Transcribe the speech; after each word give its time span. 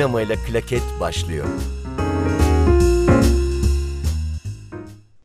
Sinemayla 0.00 0.36
Klaket 0.36 0.82
başlıyor. 1.00 1.46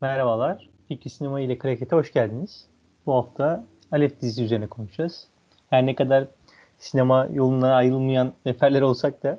Merhabalar. 0.00 0.68
Fikri 0.88 1.10
Sinema 1.10 1.40
ile 1.40 1.58
Kraket'e 1.58 1.96
hoş 1.96 2.12
geldiniz. 2.12 2.66
Bu 3.06 3.14
hafta 3.14 3.64
Alef 3.92 4.20
dizisi 4.20 4.42
üzerine 4.44 4.66
konuşacağız. 4.66 5.28
Her 5.70 5.86
ne 5.86 5.94
kadar 5.94 6.24
sinema 6.78 7.28
yoluna 7.32 7.74
ayrılmayan 7.74 8.32
neferler 8.46 8.82
olsak 8.82 9.22
da 9.22 9.38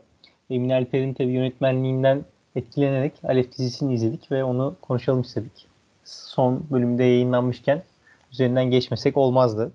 Emin 0.49 0.69
Alper'in 0.69 1.13
tabii 1.13 1.31
yönetmenliğinden 1.31 2.25
etkilenerek 2.55 3.13
Alef 3.23 3.51
dizisini 3.51 3.93
izledik 3.93 4.31
ve 4.31 4.43
onu 4.43 4.75
konuşalım 4.81 5.21
istedik. 5.21 5.67
Son 6.03 6.65
bölümde 6.71 7.03
yayınlanmışken 7.03 7.83
üzerinden 8.31 8.65
geçmesek 8.65 9.17
olmazdı. 9.17 9.71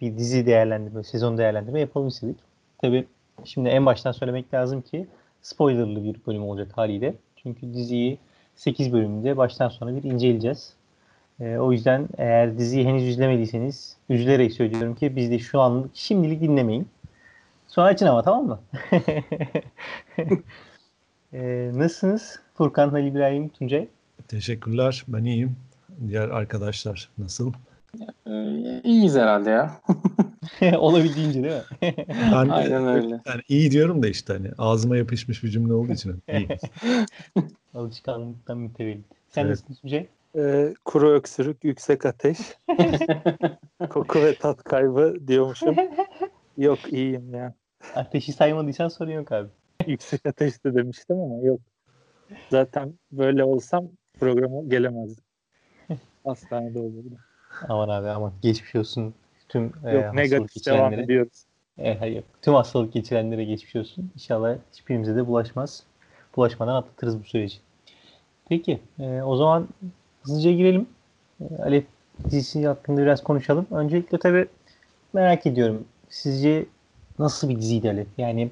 Bir 0.00 0.18
dizi 0.18 0.46
değerlendirme, 0.46 1.04
sezon 1.04 1.38
değerlendirme 1.38 1.80
yapalım 1.80 2.08
istedik. 2.08 2.36
Tabii 2.78 3.06
şimdi 3.44 3.68
en 3.68 3.86
baştan 3.86 4.12
söylemek 4.12 4.54
lazım 4.54 4.82
ki 4.82 5.06
spoilerlı 5.42 6.04
bir 6.04 6.16
bölüm 6.26 6.42
olacak 6.42 6.78
haliyle. 6.78 7.14
Çünkü 7.36 7.74
diziyi 7.74 8.18
8 8.56 8.92
bölümde 8.92 9.36
baştan 9.36 9.68
sona 9.68 9.96
bir 9.96 10.02
inceleyeceğiz. 10.02 10.72
E, 11.40 11.56
o 11.56 11.72
yüzden 11.72 12.08
eğer 12.18 12.58
diziyi 12.58 12.86
henüz 12.86 13.08
izlemediyseniz 13.08 13.96
üzülerek 14.08 14.52
söylüyorum 14.52 14.94
ki 14.94 15.16
biz 15.16 15.30
de 15.30 15.38
şu 15.38 15.60
an 15.60 15.90
şimdilik 15.94 16.40
dinlemeyin. 16.40 16.88
Sonra 17.68 17.86
açın 17.86 18.06
ama 18.06 18.22
tamam 18.22 18.46
mı? 18.46 18.60
e, 21.32 21.70
nasılsınız? 21.74 22.40
Furkan, 22.54 22.88
Halil 22.88 23.06
İbrahim, 23.06 23.48
Tuncay? 23.48 23.88
Teşekkürler. 24.28 25.04
Ben 25.08 25.24
iyiyim. 25.24 25.56
Diğer 26.08 26.28
arkadaşlar 26.28 27.08
nasıl? 27.18 27.52
Ee, 28.26 28.80
iyiyiz 28.84 29.14
herhalde 29.14 29.50
ya. 29.50 29.80
Olabildiğince 30.78 31.42
değil 31.42 31.54
mi? 31.54 31.94
Ben 32.32 32.48
Aynen 32.48 32.86
öyle. 32.86 33.20
Yani 33.26 33.42
iyi 33.48 33.70
diyorum 33.70 34.02
da 34.02 34.08
işte 34.08 34.32
hani 34.32 34.50
ağzıma 34.58 34.96
yapışmış 34.96 35.44
bir 35.44 35.48
cümle 35.48 35.72
olduğu 35.72 35.92
için 35.92 36.22
iyi. 36.32 36.48
Alışkanlıktan 37.74 38.58
mütevellit. 38.58 39.04
Sen 39.28 39.42
Evet. 39.42 39.50
nasılsın 39.50 39.74
Tuncay? 39.74 40.06
Ee, 40.36 40.74
kuru 40.84 41.10
öksürük, 41.10 41.64
yüksek 41.64 42.06
ateş, 42.06 42.38
koku 43.90 44.22
ve 44.22 44.34
tat 44.34 44.64
kaybı 44.64 45.16
diyormuşum. 45.26 45.76
Yok 46.58 46.92
iyiyim 46.92 47.34
ya. 47.34 47.54
Ateşi 47.94 48.32
saymadıysan 48.32 48.88
sorun 48.88 49.10
yok 49.10 49.32
abi. 49.32 49.48
Yüksek 49.86 50.26
ateş 50.26 50.64
de 50.64 50.74
demiştim 50.74 51.16
ama 51.20 51.46
yok. 51.46 51.60
Zaten 52.50 52.94
böyle 53.12 53.44
olsam 53.44 53.88
programa 54.20 54.62
gelemezdim. 54.68 55.24
Hastanede 56.24 56.78
olurdu. 56.78 57.16
Aman 57.68 57.88
abi 57.88 58.08
aman 58.08 58.32
geçmiş 58.42 58.74
olsun 58.74 59.14
tüm 59.50 59.72
e, 59.84 59.90
Yok 59.90 60.04
hastalık 60.04 60.14
negatif 60.14 60.66
devam 60.66 60.92
ediyoruz. 60.92 61.44
E, 61.78 61.98
hayır. 61.98 62.24
Tüm 62.42 62.54
hastalık 62.54 62.92
geçirenlere 62.92 63.44
geçmiş 63.44 63.76
olsun. 63.76 64.10
İnşallah 64.14 64.56
hiçbirimize 64.72 65.16
de 65.16 65.26
bulaşmaz. 65.26 65.82
Bulaşmadan 66.36 66.74
atlatırız 66.74 67.20
bu 67.20 67.24
süreci. 67.24 67.56
Peki. 68.48 68.80
e, 68.98 69.22
o 69.22 69.36
zaman 69.36 69.68
hızlıca 70.22 70.52
girelim. 70.52 70.86
E, 71.40 71.62
Alef 71.62 71.84
dizisi 72.24 72.66
hakkında 72.66 73.02
biraz 73.02 73.22
konuşalım. 73.22 73.66
Öncelikle 73.70 74.18
tabii 74.18 74.46
merak 75.12 75.46
ediyorum. 75.46 75.84
Sizce 76.08 76.66
nasıl 77.18 77.48
bir 77.48 77.56
diziydi 77.56 77.90
Alef? 77.90 78.06
Yani 78.18 78.50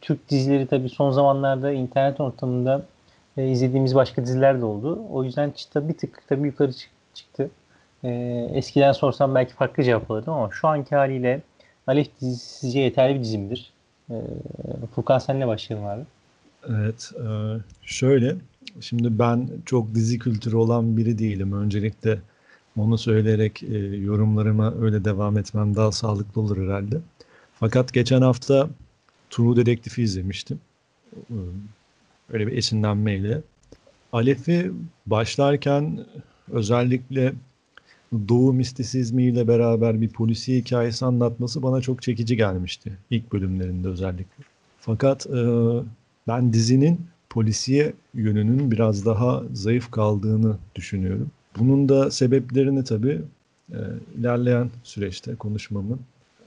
Türk 0.00 0.28
dizileri 0.28 0.66
tabii 0.66 0.88
son 0.88 1.10
zamanlarda 1.10 1.72
internet 1.72 2.20
ortamında 2.20 2.86
e, 3.36 3.48
izlediğimiz 3.48 3.94
başka 3.94 4.22
diziler 4.22 4.60
de 4.60 4.64
oldu. 4.64 5.04
O 5.12 5.24
yüzden 5.24 5.50
çıta 5.50 5.88
bir 5.88 5.94
tık 5.94 6.28
tabii 6.28 6.46
yukarı 6.46 6.72
çık- 6.72 6.90
çıktı. 7.14 7.50
E, 8.04 8.08
eskiden 8.54 8.92
sorsam 8.92 9.34
belki 9.34 9.54
farklı 9.54 9.82
cevap 9.82 10.10
alırdım 10.10 10.32
ama 10.32 10.50
şu 10.52 10.68
anki 10.68 10.94
haliyle 10.96 11.40
Alef 11.86 12.08
dizisi 12.20 12.58
sizce 12.58 12.80
yeterli 12.80 13.14
bir 13.14 13.20
dizi 13.20 13.38
midir? 13.38 13.72
E, 14.10 14.16
Furkan 14.94 15.18
senle 15.18 15.46
başlayalım 15.46 15.88
abi. 15.88 16.02
Evet. 16.68 17.12
e, 17.18 17.26
şöyle. 17.82 18.36
Şimdi 18.80 19.18
ben 19.18 19.48
çok 19.66 19.94
dizi 19.94 20.18
kültürü 20.18 20.56
olan 20.56 20.96
biri 20.96 21.18
değilim. 21.18 21.52
Öncelikle 21.52 22.18
onu 22.78 22.98
söyleyerek 22.98 23.62
e, 23.62 23.78
yorumlarıma 23.78 24.74
öyle 24.80 25.04
devam 25.04 25.38
etmem 25.38 25.76
daha 25.76 25.92
sağlıklı 25.92 26.40
olur 26.40 26.68
herhalde. 26.68 27.00
Fakat 27.60 27.92
geçen 27.92 28.22
hafta 28.22 28.68
True 29.30 29.56
Detective'i 29.56 30.04
izlemiştim. 30.04 30.60
E, 31.16 31.34
Öyle 32.32 32.46
bir 32.46 32.56
esinlenmeyle. 32.56 33.40
Alef'i 34.12 34.72
başlarken 35.06 35.98
özellikle 36.52 37.32
Doğu 38.28 38.52
mistisizmiyle 38.52 39.48
beraber 39.48 40.00
bir 40.00 40.08
polisi 40.08 40.56
hikayesi 40.56 41.04
anlatması 41.04 41.62
bana 41.62 41.80
çok 41.80 42.02
çekici 42.02 42.36
gelmişti. 42.36 42.92
ilk 43.10 43.32
bölümlerinde 43.32 43.88
özellikle. 43.88 44.44
Fakat 44.80 45.26
e, 45.26 45.42
ben 46.28 46.52
dizinin 46.52 47.00
polisiye 47.30 47.92
yönünün 48.14 48.70
biraz 48.70 49.06
daha 49.06 49.42
zayıf 49.52 49.90
kaldığını 49.90 50.56
düşünüyorum. 50.74 51.30
Bunun 51.58 51.88
da 51.88 52.10
sebeplerini 52.10 52.84
tabii 52.84 53.22
e, 53.72 53.78
ilerleyen 54.18 54.70
süreçte 54.84 55.34
konuşmamı 55.34 55.98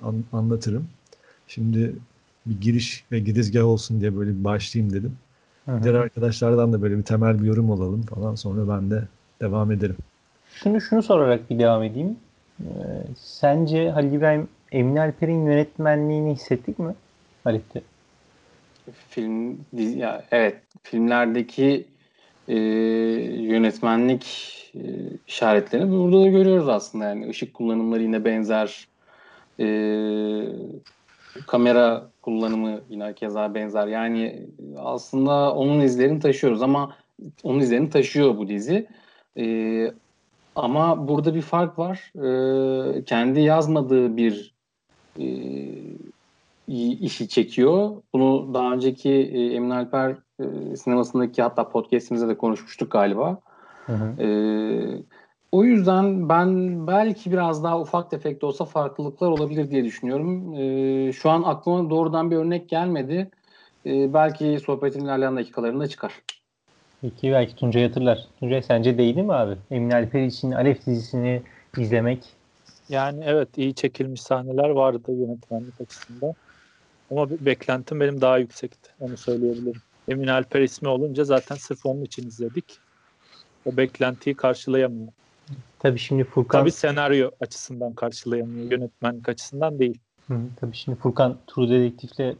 an- 0.01 0.23
anlatırım. 0.33 0.87
Şimdi 1.47 1.95
bir 2.45 2.61
giriş 2.61 3.03
ve 3.11 3.19
girizgah 3.19 3.63
olsun 3.65 4.01
diye 4.01 4.17
böyle 4.17 4.39
bir 4.39 4.43
başlayayım 4.43 4.93
dedim. 4.93 5.15
Diğer 5.83 5.93
arkadaşlardan 5.93 6.73
da 6.73 6.81
böyle 6.81 6.97
bir 6.97 7.03
temel 7.03 7.41
bir 7.41 7.47
yorum 7.47 7.71
alalım 7.71 8.01
falan 8.01 8.35
sonra 8.35 8.77
ben 8.77 8.91
de 8.91 9.07
devam 9.41 9.71
ederim. 9.71 9.95
Şunu 10.55 10.81
şunu 10.81 11.03
sorarak 11.03 11.49
bir 11.49 11.59
devam 11.59 11.83
edeyim. 11.83 12.17
E, 12.59 12.69
sence 13.17 13.89
Halil 13.89 14.11
İbrahim 14.11 14.47
Emin 14.71 14.95
Alper'in 14.95 15.45
yönetmenliğini 15.45 16.33
hissettik 16.33 16.79
mi 16.79 16.95
Alef'te? 17.45 17.81
Film 19.09 19.57
dizi, 19.77 19.99
ya 19.99 20.23
evet 20.31 20.57
filmlerdeki 20.83 21.85
e, 22.47 22.55
yönetmenlik 23.41 24.25
e, 24.75 24.81
işaretlerini 25.27 25.91
burada 25.91 26.21
da 26.21 26.27
görüyoruz 26.27 26.69
aslında 26.69 27.05
yani 27.05 27.29
ışık 27.29 27.53
kullanımları 27.53 28.03
yine 28.03 28.25
benzer 28.25 28.87
e, 29.59 29.67
kamera 31.47 32.09
kullanımı 32.21 32.81
yine 32.89 33.13
keza 33.13 33.53
benzer 33.53 33.87
yani 33.87 34.43
aslında 34.77 35.55
onun 35.55 35.81
izlerini 35.81 36.19
taşıyoruz 36.19 36.61
ama 36.61 36.95
onun 37.43 37.59
izlerini 37.59 37.89
taşıyor 37.89 38.37
bu 38.37 38.47
dizi 38.47 38.87
E, 39.37 39.43
ama 40.55 41.07
burada 41.07 41.35
bir 41.35 41.41
fark 41.41 41.79
var 41.79 42.11
E, 42.15 43.05
kendi 43.05 43.39
yazmadığı 43.39 44.17
bir 44.17 44.55
e, 45.19 45.25
işi 46.67 47.29
çekiyor. 47.29 47.91
Bunu 48.13 48.53
daha 48.53 48.73
önceki 48.73 49.11
e, 49.11 49.53
Emin 49.53 49.69
Alper 49.69 50.15
e, 50.39 50.75
sinemasındaki 50.75 51.41
hatta 51.41 51.69
podcastimizde 51.69 52.27
de 52.27 52.37
konuşmuştuk 52.37 52.91
galiba. 52.91 53.39
Hı 53.85 53.93
hı. 53.93 54.23
E, 54.23 54.27
o 55.51 55.63
yüzden 55.63 56.29
ben 56.29 56.87
belki 56.87 57.31
biraz 57.31 57.63
daha 57.63 57.79
ufak 57.79 58.11
tefek 58.11 58.41
de 58.41 58.45
olsa 58.45 58.65
farklılıklar 58.65 59.29
olabilir 59.29 59.71
diye 59.71 59.83
düşünüyorum. 59.83 60.53
E, 60.53 61.11
şu 61.11 61.29
an 61.29 61.43
aklıma 61.43 61.89
doğrudan 61.89 62.31
bir 62.31 62.35
örnek 62.35 62.69
gelmedi. 62.69 63.31
E, 63.85 64.13
belki 64.13 64.59
sohbetin 64.65 65.05
ilerleyen 65.05 65.35
dakikalarında 65.35 65.87
çıkar. 65.87 66.21
Peki 67.05 67.31
belki 67.31 67.55
Tuncay 67.55 67.83
hatırlar. 67.83 68.27
Tuncay 68.39 68.61
sence 68.61 68.97
değdi 68.97 69.23
mi 69.23 69.33
abi? 69.33 69.55
Emin 69.71 69.89
Alper 69.89 70.23
için 70.23 70.51
Alef 70.51 70.85
dizisini 70.85 71.41
izlemek 71.77 72.19
Yani 72.89 73.23
evet 73.25 73.57
iyi 73.57 73.75
çekilmiş 73.75 74.21
sahneler 74.21 74.69
vardı 74.69 75.11
yönetmenlik 75.11 75.81
açısından. 75.81 76.33
Ama 77.11 77.29
be- 77.29 77.45
beklentim 77.45 77.99
benim 77.99 78.21
daha 78.21 78.37
yüksekti. 78.37 78.89
Onu 78.99 79.17
söyleyebilirim. 79.17 79.81
Emin 80.07 80.27
Alper 80.27 80.61
ismi 80.61 80.87
olunca 80.89 81.23
zaten 81.23 81.55
sırf 81.55 81.85
onun 81.85 82.03
için 82.03 82.27
izledik. 82.27 82.77
O 83.65 83.77
beklentiyi 83.77 84.35
karşılayamıyor. 84.35 85.11
Tabii 85.79 85.99
şimdi 85.99 86.23
Furkan 86.23 86.59
Tabii 86.59 86.71
senaryo 86.71 87.31
açısından 87.39 87.93
karşılayamıyor. 87.93 88.71
Yönetmenlik 88.71 89.29
açısından 89.29 89.79
değil. 89.79 89.99
Hı 90.27 90.33
hı, 90.33 90.47
tabii 90.55 90.75
şimdi 90.75 90.97
Furkan 90.97 91.37
True 91.47 91.69
Detective'le 91.69 92.35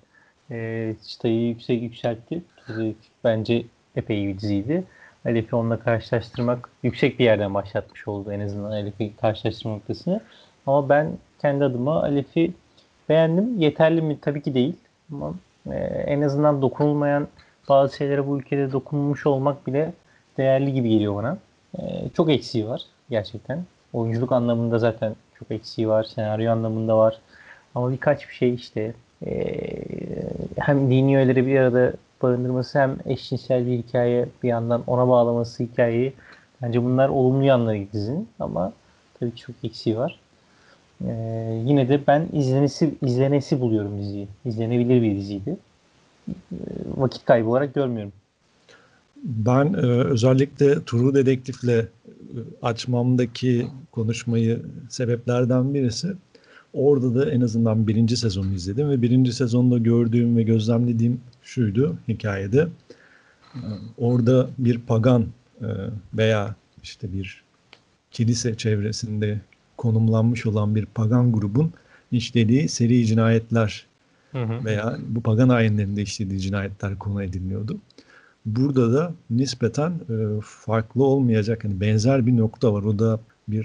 e, 0.52 0.96
çıtayı 1.08 1.48
yüksek 1.48 1.82
yükseltti. 1.84 2.42
True 2.58 2.86
Detective 2.86 3.14
bence 3.24 3.66
epey 3.96 4.28
bir 4.28 4.40
diziydi. 4.40 4.84
Alef'i 5.26 5.56
onunla 5.56 5.80
karşılaştırmak 5.80 6.70
yüksek 6.84 7.20
bir 7.20 7.26
yerden 7.26 7.54
başlatmış 7.54 8.08
oldu 8.08 8.32
en 8.32 8.40
azından 8.40 8.72
Alef'i 8.72 9.16
karşılaştırma 9.16 9.76
noktasını. 9.76 10.22
Ama 10.68 10.90
ben 10.90 11.12
kendi 11.42 11.64
adıma 11.64 12.04
Alef'i 12.04 12.52
beğendim. 13.10 13.60
Yeterli 13.62 14.02
mi? 14.02 14.18
Tabii 14.22 14.42
ki 14.42 14.54
değil. 14.54 14.76
Ama 15.12 15.34
e, 15.72 15.76
en 16.08 16.22
azından 16.22 16.62
dokunulmayan 16.62 17.28
bazı 17.70 17.96
şeylere 17.96 18.28
bu 18.28 18.40
ülkede 18.40 18.72
dokunmuş 18.72 19.26
olmak 19.26 19.68
bile 19.68 19.94
değerli 20.38 20.74
gibi 20.74 20.90
geliyor 20.90 21.16
bana. 21.16 21.38
E, 21.80 22.10
çok 22.14 22.30
eksiği 22.30 22.68
var 22.68 22.82
gerçekten. 23.10 23.64
Oyunculuk 23.94 24.32
anlamında 24.32 24.80
zaten 24.80 25.16
çok 25.40 25.52
eksiği 25.52 25.88
var. 25.88 26.04
Senaryo 26.04 26.52
anlamında 26.52 26.98
var. 26.98 27.20
Ama 27.76 27.92
birkaç 27.92 28.30
bir 28.30 28.34
şey 28.34 28.54
işte 28.54 28.94
e, 29.28 29.34
hem 30.60 30.90
dini 30.90 31.18
öğeleri 31.18 31.48
bir 31.48 31.60
arada 31.60 31.94
barındırması 32.22 32.80
hem 32.80 32.98
eşcinsel 33.06 33.68
bir 33.68 33.78
hikaye 33.78 34.26
bir 34.44 34.48
yandan 34.48 34.84
ona 34.88 35.08
bağlaması 35.08 35.64
hikayeyi 35.64 36.14
bence 36.62 36.84
bunlar 36.84 37.10
olumlu 37.10 37.44
yanları 37.44 37.92
dizinin 37.94 38.28
ama 38.40 38.74
tabii 39.20 39.36
çok 39.36 39.56
eksiği 39.64 39.98
var. 39.98 40.20
E, 41.02 41.12
yine 41.66 41.90
de 41.90 42.08
ben 42.08 42.28
izlenesi, 42.34 42.96
izlenesi 43.02 43.62
buluyorum 43.62 44.00
diziyi. 44.00 44.28
İzlenebilir 44.46 45.02
bir 45.02 45.16
diziydi. 45.16 45.58
vakit 46.98 47.26
kaybı 47.26 47.50
olarak 47.50 47.74
görmüyorum. 47.74 48.12
Ben 49.24 49.74
e, 49.74 49.78
özellikle 49.88 50.86
True 50.86 51.14
Dedektif'le 51.14 51.70
e, 51.70 51.88
açmamdaki 52.62 53.68
konuşmayı 53.92 54.62
sebeplerden 54.90 55.74
birisi 55.74 56.08
orada 56.76 57.16
da 57.16 57.32
en 57.32 57.42
azından 57.42 57.88
birinci 57.88 58.18
sezonu 58.18 58.54
izledim 58.54 58.90
ve 58.90 59.02
birinci 59.02 59.34
sezonda 59.34 59.78
gördüğüm 59.78 60.38
ve 60.38 60.44
gözlemlediğim 60.44 61.22
şuydu 61.44 61.98
hikayede. 62.08 62.68
Orada 63.98 64.50
bir 64.58 64.80
pagan 64.80 65.26
e, 65.62 65.68
veya 66.14 66.56
işte 66.84 67.14
bir 67.14 67.44
kilise 68.12 68.56
çevresinde 68.56 69.42
konumlanmış 69.78 70.46
olan 70.46 70.76
bir 70.76 70.86
pagan 70.86 71.32
grubun 71.32 71.74
işlediği 72.12 72.70
seri 72.70 73.06
cinayetler 73.06 73.86
hı 74.32 74.44
hı. 74.44 74.66
veya 74.66 74.98
bu 75.08 75.22
pagan 75.22 75.50
ayinlerinde 75.50 76.02
işlediği 76.02 76.40
cinayetler 76.40 77.00
konu 77.00 77.24
ediliyordu. 77.24 77.78
Burada 78.46 78.94
da 78.94 79.14
nispeten 79.30 79.92
e, 79.92 80.42
farklı 80.44 81.04
olmayacak 81.04 81.64
yani 81.64 81.82
benzer 81.82 82.26
bir 82.26 82.38
nokta 82.38 82.74
var. 82.74 82.84
O 82.84 83.00
da 83.00 83.20
bir 83.48 83.64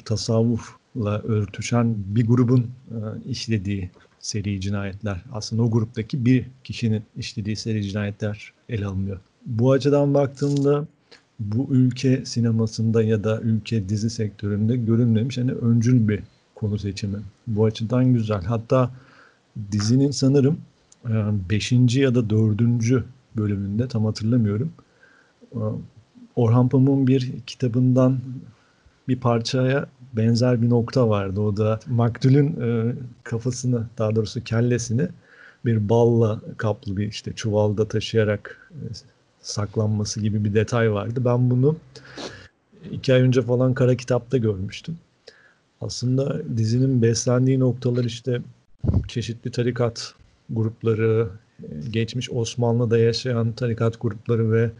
tasavvufla 0.95 1.33
örtüşen 1.33 1.95
bir 2.07 2.27
grubun 2.27 2.71
e, 2.91 2.97
işlediği 3.31 3.91
seri 4.19 4.61
cinayetler. 4.61 5.25
Aslında 5.33 5.63
o 5.63 5.71
gruptaki 5.71 6.25
bir 6.25 6.47
kişinin 6.65 7.03
işlediği 7.17 7.57
seri 7.57 7.83
cinayetler 7.83 8.53
ele 8.69 8.87
alınıyor. 8.87 9.21
Bu 9.47 9.73
açıdan 9.73 10.15
baktığımda 10.15 10.87
bu 11.41 11.69
ülke 11.71 12.25
sinemasında 12.25 13.03
ya 13.03 13.25
da 13.25 13.41
ülke 13.41 13.89
dizi 13.89 14.11
sektöründe 14.11 14.77
görünmemiş 14.77 15.39
hani 15.39 15.53
öncül 15.53 16.09
bir 16.09 16.23
konu 16.55 16.79
seçimi. 16.79 17.19
Bu 17.47 17.65
açıdan 17.65 18.13
güzel. 18.13 18.43
Hatta 18.45 18.91
dizinin 19.73 20.11
sanırım 20.11 20.59
5. 21.05 21.73
ya 21.97 22.15
da 22.15 22.31
4. 22.31 22.61
bölümünde 23.37 23.89
tam 23.89 24.05
hatırlamıyorum. 24.05 24.73
Orhan 26.37 26.69
Pamuk'un 26.69 27.07
bir 27.07 27.33
kitabından 27.47 28.19
bir 29.09 29.17
parçaya 29.17 29.87
benzer 30.13 30.63
bir 30.63 30.71
nokta 30.71 31.09
vardı. 31.09 31.41
O 31.41 31.57
da 31.57 31.81
maktulün 31.87 32.59
kafasını 33.25 33.87
daha 33.99 34.17
doğrusu 34.17 34.45
kellesini 34.45 35.09
bir 35.65 35.89
balla 35.89 36.41
kaplı 36.57 36.97
bir 36.97 37.09
işte 37.09 37.33
çuvalda 37.33 37.89
taşıyarak 37.89 38.71
saklanması 39.41 40.21
gibi 40.21 40.45
bir 40.45 40.55
detay 40.55 40.93
vardı. 40.93 41.23
Ben 41.25 41.51
bunu 41.51 41.77
iki 42.91 43.15
ay 43.15 43.21
önce 43.21 43.43
falan 43.43 43.75
kara 43.75 43.97
kitapta 43.97 44.37
görmüştüm. 44.37 44.99
Aslında 45.81 46.43
dizinin 46.57 47.03
beslendiği 47.03 47.61
noktalar 47.61 48.05
işte 48.05 48.43
çeşitli 49.09 49.51
tarikat 49.51 50.15
grupları, 50.51 51.29
geçmiş 51.91 52.31
Osmanlı'da 52.31 52.99
yaşayan 52.99 53.53
tarikat 53.53 54.01
grupları 54.01 54.53
ve 54.53 54.71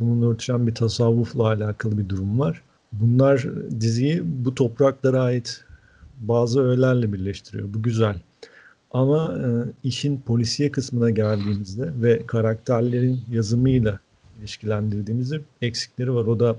bunun 0.00 0.32
örtüşen 0.32 0.66
bir 0.66 0.74
tasavvufla 0.74 1.46
alakalı 1.46 1.98
bir 1.98 2.08
durum 2.08 2.40
var. 2.40 2.62
Bunlar 3.00 3.46
diziyi 3.80 4.22
bu 4.24 4.54
topraklara 4.54 5.22
ait 5.22 5.64
bazı 6.20 6.62
öğelerle 6.62 7.12
birleştiriyor. 7.12 7.74
Bu 7.74 7.82
güzel. 7.82 8.16
Ama 8.90 9.38
e, 9.38 9.48
işin 9.88 10.20
polisiye 10.20 10.72
kısmına 10.72 11.10
geldiğimizde 11.10 11.90
ve 12.02 12.26
karakterlerin 12.26 13.20
yazımıyla 13.30 13.98
ilişkilendirdiğimizde 14.38 15.40
eksikleri 15.62 16.14
var. 16.14 16.24
O 16.24 16.40
da 16.40 16.56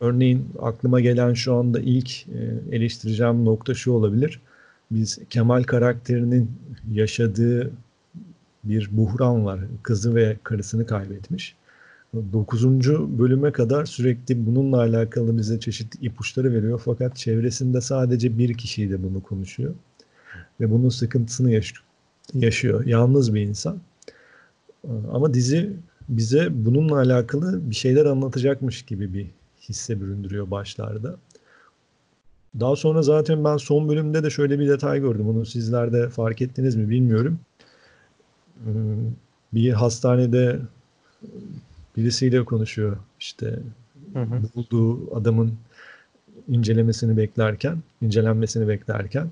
örneğin 0.00 0.48
aklıma 0.58 1.00
gelen 1.00 1.34
şu 1.34 1.54
anda 1.54 1.80
ilk 1.80 2.28
e, 2.28 2.60
eleştireceğim 2.72 3.44
nokta 3.44 3.74
şu 3.74 3.92
olabilir. 3.92 4.40
Biz 4.90 5.18
Kemal 5.30 5.62
karakterinin 5.62 6.50
yaşadığı 6.92 7.70
bir 8.64 8.88
buhran 8.92 9.44
var. 9.44 9.60
Kızı 9.82 10.14
ve 10.14 10.36
karısını 10.42 10.86
kaybetmiş. 10.86 11.56
9. 12.14 12.64
bölüme 13.18 13.52
kadar 13.52 13.84
sürekli 13.84 14.46
bununla 14.46 14.78
alakalı 14.78 15.38
bize 15.38 15.60
çeşitli 15.60 16.06
ipuçları 16.06 16.52
veriyor. 16.52 16.80
Fakat 16.84 17.16
çevresinde 17.16 17.80
sadece 17.80 18.38
bir 18.38 18.54
kişiyle 18.54 19.02
bunu 19.02 19.22
konuşuyor. 19.22 19.74
Ve 20.60 20.70
bunun 20.70 20.88
sıkıntısını 20.88 21.50
yaş- 21.52 21.74
yaşıyor. 22.34 22.86
Yalnız 22.86 23.34
bir 23.34 23.40
insan. 23.40 23.78
Ama 25.12 25.34
dizi 25.34 25.72
bize 26.08 26.48
bununla 26.50 26.96
alakalı 26.96 27.70
bir 27.70 27.74
şeyler 27.74 28.06
anlatacakmış 28.06 28.82
gibi 28.82 29.14
bir 29.14 29.26
hisse 29.68 30.00
büründürüyor 30.00 30.50
başlarda. 30.50 31.16
Daha 32.60 32.76
sonra 32.76 33.02
zaten 33.02 33.44
ben 33.44 33.56
son 33.56 33.88
bölümde 33.88 34.22
de 34.22 34.30
şöyle 34.30 34.58
bir 34.58 34.68
detay 34.68 35.00
gördüm. 35.00 35.28
Onu 35.28 35.46
sizler 35.46 35.92
de 35.92 36.08
fark 36.08 36.42
ettiniz 36.42 36.76
mi 36.76 36.90
bilmiyorum. 36.90 37.38
Ee, 38.66 38.70
bir 39.54 39.72
hastanede 39.72 40.58
birisiyle 41.98 42.44
konuşuyor. 42.44 42.96
İşte 43.20 43.58
hı 44.12 44.22
hı. 44.22 44.42
bulduğu 44.54 45.16
adamın 45.16 45.54
incelemesini 46.48 47.16
beklerken, 47.16 47.78
incelenmesini 48.02 48.68
beklerken 48.68 49.28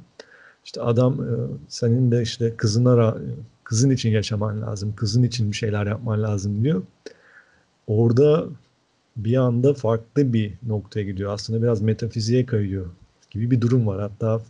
işte 0.65 0.83
adam 0.83 1.13
e, 1.21 1.35
senin 1.69 2.11
de 2.11 2.23
işte 2.23 2.57
kızına 2.57 3.17
kızın 3.65 3.91
için 3.91 4.11
yaşaman 4.11 4.63
lazım, 4.63 4.95
kızın 4.97 5.23
için 5.23 5.51
bir 5.51 5.57
şeyler 5.57 5.87
yapman 5.87 6.23
lazım 6.23 6.65
diyor. 6.65 6.83
Orada 7.87 8.47
bir 9.17 9.37
anda 9.37 9.75
farklı 9.75 10.33
bir 10.33 10.53
noktaya 10.67 11.03
gidiyor. 11.03 11.33
Aslında 11.33 11.63
biraz 11.63 11.83
metafiziğe 11.83 12.47
kayıyor 12.47 12.87
gibi 13.31 13.51
bir 13.51 13.61
durum 13.61 13.87
var. 13.87 14.01
Hatta 14.01 14.43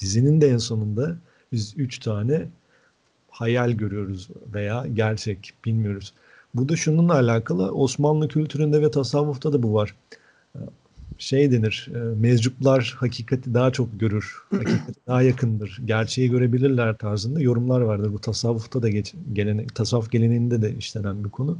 dizinin 0.00 0.40
de 0.40 0.48
en 0.48 0.58
sonunda 0.58 1.16
biz 1.52 1.74
üç 1.76 1.98
tane 1.98 2.48
hayal 3.30 3.70
görüyoruz 3.70 4.28
veya 4.54 4.86
gerçek 4.94 5.54
bilmiyoruz. 5.64 6.14
Bu 6.54 6.68
da 6.68 6.76
şununla 6.76 7.14
alakalı 7.14 7.72
Osmanlı 7.72 8.28
kültüründe 8.28 8.82
ve 8.82 8.90
tasavvufta 8.90 9.52
da 9.52 9.62
bu 9.62 9.74
var. 9.74 9.94
Şey 11.18 11.52
denir, 11.52 11.90
e, 11.94 11.98
mecuplar 11.98 12.96
hakikati 12.98 13.54
daha 13.54 13.70
çok 13.70 14.00
görür, 14.00 14.42
hakikati 14.50 15.06
daha 15.06 15.22
yakındır, 15.22 15.82
gerçeği 15.84 16.30
görebilirler 16.30 16.98
tarzında 16.98 17.40
yorumlar 17.40 17.80
vardır. 17.80 18.12
Bu 18.12 18.18
tasavvufta 18.18 18.82
da 18.82 18.88
geç, 18.88 19.14
gelene, 19.32 19.66
tasavvuf 19.66 20.10
geleneğinde 20.10 20.62
de 20.62 20.74
işlenen 20.74 21.24
bir 21.24 21.30
konu. 21.30 21.58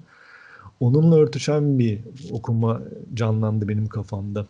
Onunla 0.81 1.17
örtüşen 1.17 1.79
bir 1.79 1.99
okuma 2.33 2.83
canlandı 3.15 3.69
benim 3.69 3.87
kafamda. 3.87 4.47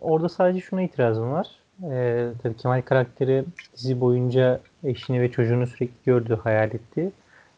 Orada 0.00 0.28
sadece 0.28 0.60
şuna 0.60 0.82
itirazım 0.82 1.30
var. 1.30 1.46
Ee, 1.90 2.32
tabii 2.42 2.56
Kemal 2.56 2.82
karakteri 2.82 3.44
dizi 3.76 4.00
boyunca 4.00 4.60
eşini 4.84 5.20
ve 5.20 5.30
çocuğunu 5.30 5.66
sürekli 5.66 6.04
gördü, 6.04 6.38
hayal 6.42 6.68
etti. 6.68 7.12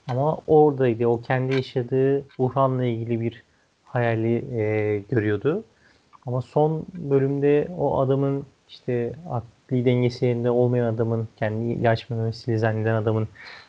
Ama 0.08 0.38
oradaydı. 0.46 1.06
O 1.06 1.20
kendi 1.20 1.54
yaşadığı 1.54 2.24
buhranla 2.38 2.84
ilgili 2.84 3.20
bir 3.20 3.42
hayali 3.84 4.58
e, 4.60 4.98
görüyordu. 5.10 5.64
Ama 6.26 6.42
son 6.42 6.86
bölümde 6.94 7.68
o 7.78 8.00
adamın 8.00 8.46
işte 8.68 9.12
akli 9.30 9.84
dengesi 9.84 10.26
yerinde 10.26 10.50
olmayan 10.50 10.94
adamın 10.94 11.28
kendi 11.36 11.72
ilaç 11.72 12.10
memesiyle 12.10 12.58
zanneden 12.58 12.94
adamın 12.94 13.28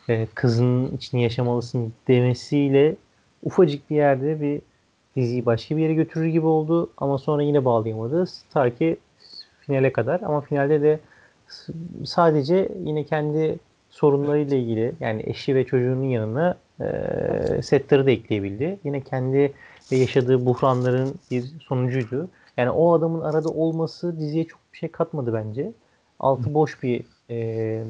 e, 0.09 0.27
kızının 0.35 0.91
içini 0.97 1.23
yaşamalısın 1.23 1.93
demesiyle 2.07 2.95
ufacık 3.43 3.89
bir 3.89 3.95
yerde 3.95 4.41
bir 4.41 4.61
diziyi 5.15 5.45
başka 5.45 5.77
bir 5.77 5.81
yere 5.81 5.93
götürür 5.93 6.25
gibi 6.25 6.45
oldu 6.45 6.89
ama 6.97 7.17
sonra 7.17 7.43
yine 7.43 7.65
bağlayamadı. 7.65 8.25
Ta 8.53 8.75
ki 8.75 8.97
finale 9.61 9.93
kadar 9.93 10.21
ama 10.21 10.41
finalde 10.41 10.81
de 10.81 10.99
sadece 12.05 12.69
yine 12.83 13.03
kendi 13.03 13.59
sorunlarıyla 13.95 14.57
ilgili 14.57 14.93
yani 14.99 15.23
eşi 15.25 15.55
ve 15.55 15.65
çocuğunun 15.65 16.03
yanına 16.03 16.57
e, 16.81 17.61
setleri 17.61 18.05
de 18.05 18.11
ekleyebildi. 18.11 18.79
Yine 18.83 19.01
kendi 19.01 19.53
yaşadığı 19.91 20.45
buhranların 20.45 21.15
bir 21.31 21.43
sonucuydu. 21.67 22.29
Yani 22.57 22.69
o 22.69 22.93
adamın 22.93 23.21
arada 23.21 23.49
olması 23.49 24.19
diziye 24.19 24.45
çok 24.45 24.59
bir 24.73 24.77
şey 24.77 24.89
katmadı 24.89 25.33
bence. 25.33 25.71
Altı 26.19 26.53
boş 26.53 26.83
bir 26.83 27.03
e, 27.29 27.83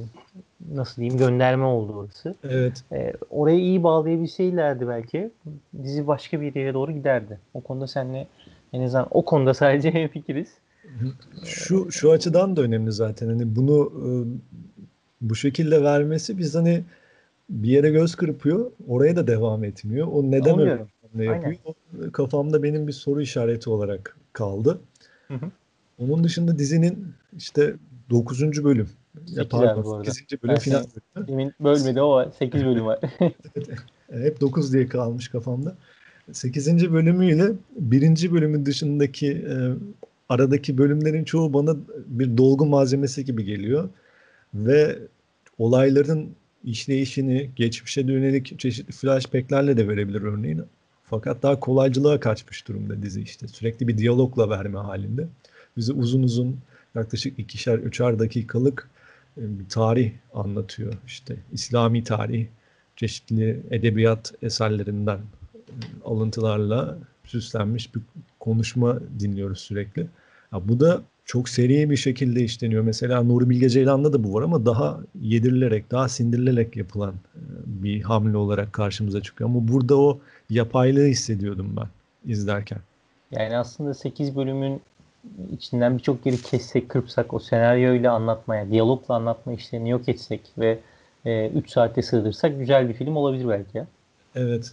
nasıl 0.74 0.96
diyeyim 0.96 1.18
gönderme 1.18 1.66
oldu 1.66 1.94
orası. 1.94 2.36
Evet. 2.44 2.84
E, 2.92 3.14
orayı 3.30 3.60
iyi 3.60 3.84
bağlayabilseylerdi 3.84 4.88
belki 4.88 5.30
dizi 5.84 6.08
başka 6.08 6.42
bir 6.42 6.56
yere 6.56 6.74
doğru 6.74 6.92
giderdi. 6.92 7.40
O 7.54 7.62
konuda 7.62 7.88
seninle 7.88 8.28
en 8.74 8.82
azından 8.82 9.08
o 9.12 9.26
konuda 9.26 9.54
sadece 9.54 9.92
hemfikiriz. 9.94 10.48
Şu 11.44 11.92
şu 11.92 12.12
açıdan 12.12 12.56
da 12.56 12.62
önemli 12.62 12.92
zaten. 12.92 13.28
Hani 13.28 13.56
bunu 13.56 13.92
e, 13.96 14.10
bu 15.29 15.36
şekilde 15.36 15.84
vermesi 15.84 16.38
biz 16.38 16.55
hani 16.55 16.84
bir 17.50 17.70
yere 17.70 17.89
göz 17.89 18.15
kırpıyor, 18.15 18.72
oraya 18.88 19.15
da 19.15 19.27
devam 19.27 19.63
etmiyor. 19.63 20.08
O 20.08 20.24
neden 20.24 20.51
Olmuyor. 20.51 20.79
öyle 21.13 21.25
yapıyor? 21.25 21.55
O, 21.65 21.74
kafamda 22.12 22.63
benim 22.63 22.88
bir 22.88 22.94
soru 22.94 23.22
işareti 23.22 23.70
olarak 23.70 24.17
kaldı. 24.34 24.79
Hı 25.27 25.34
hı. 25.34 25.51
Onun 26.00 26.24
dışında 26.24 26.60
dizinin 26.60 27.08
işte 27.38 27.75
9. 28.10 28.63
bölüm. 28.63 28.89
Ya 29.27 29.50
pardon 29.50 30.03
8. 30.03 30.44
bölüm 30.44 30.55
final 30.55 30.84
bölümü. 31.15 31.51
Bölmedi 31.60 32.01
o 32.01 32.32
8 32.32 32.65
bölüm 32.65 32.86
var. 32.86 33.00
Hep 34.12 34.41
9 34.41 34.74
diye 34.74 34.88
kalmış 34.88 35.27
kafamda. 35.27 35.75
8. 36.32 36.91
bölümüyle 36.94 37.51
1. 37.75 38.32
bölümün 38.32 38.65
dışındaki 38.65 39.32
e, 39.32 39.53
aradaki 40.29 40.77
bölümlerin 40.77 41.24
çoğu 41.24 41.53
bana 41.53 41.75
bir 42.05 42.38
dolgu 42.38 42.65
malzemesi 42.65 43.25
gibi 43.25 43.44
geliyor. 43.44 43.89
Ve 44.53 45.00
olayların 45.58 46.36
işleyişini 46.64 47.50
geçmişe 47.56 48.08
dönelik 48.08 48.60
çeşitli 48.60 48.92
flashbacklerle 48.92 49.78
de 49.78 49.88
verebilir 49.88 50.22
örneğin. 50.22 50.62
Fakat 51.04 51.44
daha 51.44 51.60
kolaycılığa 51.60 52.20
kaçmış 52.20 52.68
durumda 52.68 53.02
dizi 53.02 53.22
işte. 53.22 53.48
Sürekli 53.48 53.88
bir 53.88 53.98
diyalogla 53.98 54.50
verme 54.50 54.80
halinde. 54.80 55.28
Bize 55.78 55.94
uzun 55.94 56.24
uzun 56.24 56.60
yaklaşık 56.96 57.40
ikişer, 57.40 57.78
üçer 57.78 58.20
dakikalık 58.20 58.90
e, 59.38 59.60
bir 59.60 59.70
tarih 59.70 60.12
anlatıyor. 60.34 60.94
İşte 61.08 61.36
İslami 61.52 62.04
tarih, 62.04 62.48
çeşitli 62.96 63.62
edebiyat 63.72 64.34
eserlerinden 64.42 65.20
alıntılarla 66.06 66.98
süslenmiş 67.26 67.96
bir 67.96 68.02
konuşma 68.40 69.00
dinliyoruz 69.20 69.60
sürekli. 69.60 70.08
Ya 70.54 70.68
bu 70.68 70.80
da 70.80 71.04
çok 71.25 71.50
seri 71.50 71.89
bir 71.89 71.98
şekilde 71.98 72.44
işleniyor. 72.44 72.84
Mesela 72.84 73.24
Nuri 73.24 73.50
Bilge 73.50 73.70
Ceylan'da 73.70 74.13
da 74.13 74.24
bu 74.24 74.34
var 74.34 74.41
ama 74.41 74.65
daha 74.65 75.00
yedirilerek, 75.22 75.91
daha 75.91 76.10
sindirilerek 76.10 76.75
yapılan 76.75 77.13
e, 77.13 77.41
bir 77.65 78.01
hamle 78.01 78.38
olarak 78.38 78.74
karşımıza 78.74 79.22
çıkıyor. 79.22 79.50
Ama 79.50 79.67
burada 79.67 79.98
o 79.98 80.20
yapaylığı 80.50 81.05
hissediyordum 81.05 81.75
ben 81.77 81.88
izlerken. 82.32 82.79
Yani 83.32 83.58
aslında 83.58 83.94
8 83.94 84.36
bölümün 84.36 84.82
içinden 85.51 85.98
birçok 85.98 86.25
yeri 86.25 86.41
kessek, 86.41 86.89
kırpsak, 86.89 87.34
o 87.34 87.39
senaryoyla 87.39 88.13
anlatmaya, 88.13 88.70
diyalogla 88.72 89.15
anlatma 89.15 89.53
işlerini 89.53 89.89
yok 89.89 90.10
etsek 90.10 90.41
ve 90.58 90.79
3 91.25 91.25
e, 91.25 91.51
saate 91.67 92.01
sığdırsak 92.01 92.60
güzel 92.60 92.89
bir 92.89 92.94
film 92.94 93.15
olabilir 93.15 93.48
belki 93.48 93.77
ya. 93.77 93.88
Evet. 94.36 94.72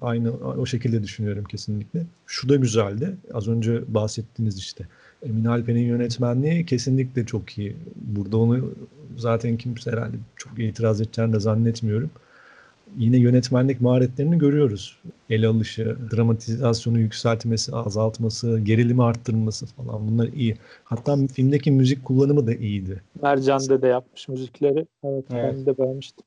Aynı 0.00 0.32
o 0.32 0.66
şekilde 0.66 1.02
düşünüyorum 1.02 1.44
kesinlikle. 1.44 2.02
Şu 2.26 2.48
da 2.48 2.56
güzeldi. 2.56 3.16
Az 3.34 3.48
önce 3.48 3.94
bahsettiğiniz 3.94 4.58
işte. 4.58 4.84
Emin 5.22 5.44
Alpen'in 5.44 5.82
yönetmenliği 5.82 6.66
kesinlikle 6.66 7.26
çok 7.26 7.58
iyi. 7.58 7.76
Burada 7.96 8.36
onu 8.36 8.70
zaten 9.16 9.56
kimse 9.56 9.90
herhalde 9.90 10.16
çok 10.36 10.58
itiraz 10.58 11.00
edeceğini 11.00 11.32
de 11.32 11.40
zannetmiyorum. 11.40 12.10
Yine 12.98 13.16
yönetmenlik 13.16 13.80
maharetlerini 13.80 14.38
görüyoruz. 14.38 14.98
El 15.30 15.46
alışı, 15.46 15.96
dramatizasyonu 16.12 16.98
yükseltmesi, 16.98 17.76
azaltması, 17.76 18.60
gerilimi 18.60 19.02
arttırması 19.02 19.66
falan 19.66 20.08
bunlar 20.08 20.28
iyi. 20.28 20.56
Hatta 20.84 21.16
filmdeki 21.26 21.70
müzik 21.70 22.04
kullanımı 22.04 22.46
da 22.46 22.54
iyiydi. 22.54 23.02
Mercan 23.22 23.60
de 23.60 23.86
yapmış 23.86 24.28
müzikleri. 24.28 24.86
Evet, 25.04 25.24
evet. 25.32 25.54
ben 25.56 25.66
de 25.66 25.78
beğenmiştim. 25.78 26.24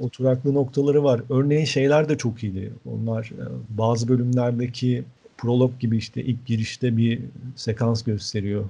Oturaklı 0.00 0.54
noktaları 0.54 1.04
var. 1.04 1.22
Örneğin 1.30 1.64
şeyler 1.64 2.08
de 2.08 2.18
çok 2.18 2.44
iyiydi. 2.44 2.72
Onlar 2.92 3.24
e, 3.24 3.44
bazı 3.78 4.08
bölümlerdeki 4.08 5.04
prolog 5.42 5.80
gibi 5.80 5.96
işte 5.96 6.22
ilk 6.22 6.46
girişte 6.46 6.96
bir 6.96 7.20
sekans 7.56 8.02
gösteriyor. 8.02 8.64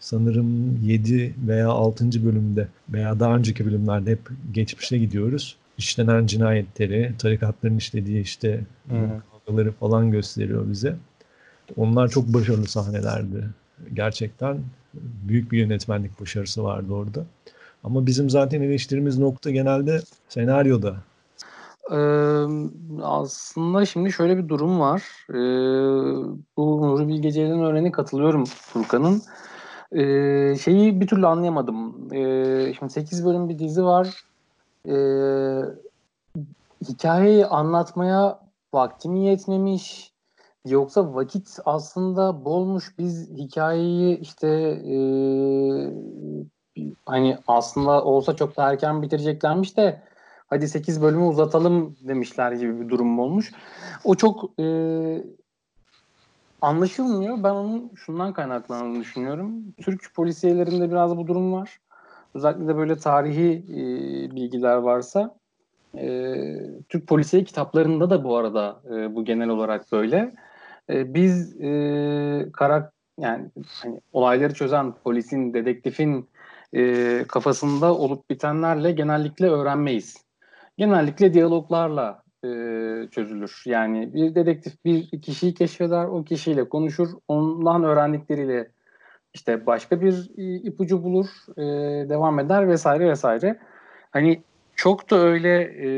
Sanırım 0.00 0.76
7 0.86 1.34
veya 1.46 1.68
6. 1.68 2.24
bölümde 2.24 2.68
veya 2.88 3.20
daha 3.20 3.36
önceki 3.36 3.66
bölümlerde 3.66 4.10
hep 4.10 4.20
geçmişe 4.52 4.98
gidiyoruz. 4.98 5.56
İşlenen 5.78 6.26
cinayetleri, 6.26 7.12
tarikatların 7.18 7.76
işlediği 7.76 8.22
işte 8.22 8.60
kavgaları 9.46 9.72
falan 9.72 10.10
gösteriyor 10.10 10.70
bize. 10.70 10.96
Onlar 11.76 12.08
çok 12.08 12.34
başarılı 12.34 12.66
sahnelerdi. 12.66 13.44
Gerçekten 13.94 14.58
büyük 15.28 15.52
bir 15.52 15.58
yönetmenlik 15.58 16.20
başarısı 16.20 16.64
vardı 16.64 16.92
orada. 16.92 17.24
Ama 17.84 18.06
bizim 18.06 18.30
zaten 18.30 18.62
eleştirimiz 18.62 19.18
nokta 19.18 19.50
genelde 19.50 20.02
senaryoda. 20.28 20.96
Ee, 21.90 21.96
aslında 23.02 23.84
şimdi 23.84 24.12
şöyle 24.12 24.36
bir 24.38 24.48
durum 24.48 24.80
var. 24.80 25.02
Ee, 25.30 25.34
bu 26.56 26.86
Nuri 26.86 27.08
Bilge 27.08 27.32
Ceylan 27.32 27.60
örneğine 27.60 27.92
katılıyorum 27.92 28.44
Furkan'ın. 28.44 29.22
Ee, 29.92 30.56
şeyi 30.56 31.00
bir 31.00 31.06
türlü 31.06 31.26
anlayamadım. 31.26 32.08
Ee, 32.14 32.74
şimdi 32.78 32.92
8 32.92 33.26
bölüm 33.26 33.48
bir 33.48 33.58
dizi 33.58 33.84
var. 33.84 34.24
Ee, 34.88 35.60
hikayeyi 36.88 37.46
anlatmaya 37.46 38.40
vaktim 38.74 39.14
yetmemiş. 39.16 40.12
Yoksa 40.66 41.14
vakit 41.14 41.58
aslında 41.64 42.44
bolmuş. 42.44 42.98
Biz 42.98 43.30
hikayeyi 43.30 44.18
işte 44.18 44.48
e, 44.86 44.96
hani 47.06 47.38
aslında 47.46 48.04
olsa 48.04 48.36
çok 48.36 48.56
da 48.56 48.70
erken 48.70 49.02
bitireceklermiş 49.02 49.76
de 49.76 50.02
hadi 50.46 50.68
8 50.68 51.02
bölümü 51.02 51.24
uzatalım 51.24 51.96
demişler 52.00 52.52
gibi 52.52 52.80
bir 52.80 52.88
durum 52.88 53.18
olmuş. 53.18 53.52
O 54.04 54.14
çok 54.14 54.60
e, 54.60 54.66
anlaşılmıyor. 56.60 57.42
Ben 57.42 57.50
onun 57.50 57.90
şundan 57.94 58.32
kaynaklandığını 58.32 59.00
düşünüyorum. 59.00 59.74
Türk 59.82 60.14
polisiyelerinde 60.14 60.90
biraz 60.90 61.16
bu 61.16 61.26
durum 61.26 61.52
var. 61.52 61.78
Özellikle 62.34 62.68
de 62.68 62.76
böyle 62.76 62.96
tarihi 62.96 63.64
e, 63.70 63.76
bilgiler 64.36 64.76
varsa 64.76 65.36
e, 65.98 66.34
Türk 66.88 67.06
polisiye 67.06 67.44
kitaplarında 67.44 68.10
da 68.10 68.24
bu 68.24 68.36
arada 68.36 68.80
e, 68.90 69.14
bu 69.14 69.24
genel 69.24 69.48
olarak 69.48 69.92
böyle. 69.92 70.34
E, 70.90 71.14
biz 71.14 71.60
e, 71.60 72.48
karak 72.52 72.92
yani 73.18 73.50
hani 73.82 74.00
olayları 74.12 74.54
çözen 74.54 74.92
polisin, 75.04 75.54
dedektifin 75.54 76.28
e, 76.72 77.24
kafasında 77.28 77.94
olup 77.94 78.30
bitenlerle 78.30 78.92
genellikle 78.92 79.50
öğrenmeyiz. 79.50 80.25
Genellikle 80.78 81.34
diyaloglarla 81.34 82.22
e, 82.44 82.48
çözülür. 83.10 83.62
Yani 83.66 84.14
bir 84.14 84.34
dedektif 84.34 84.84
bir 84.84 85.20
kişiyi 85.20 85.54
keşfeder, 85.54 86.04
o 86.04 86.24
kişiyle 86.24 86.68
konuşur, 86.68 87.08
ondan 87.28 87.84
öğrendikleriyle 87.84 88.70
işte 89.34 89.66
başka 89.66 90.00
bir 90.00 90.30
ipucu 90.36 91.02
bulur, 91.02 91.26
e, 91.56 91.62
devam 92.08 92.38
eder 92.38 92.68
vesaire 92.68 93.08
vesaire. 93.08 93.58
Hani 94.10 94.42
çok 94.76 95.10
da 95.10 95.16
öyle 95.16 95.62
e, 95.62 95.88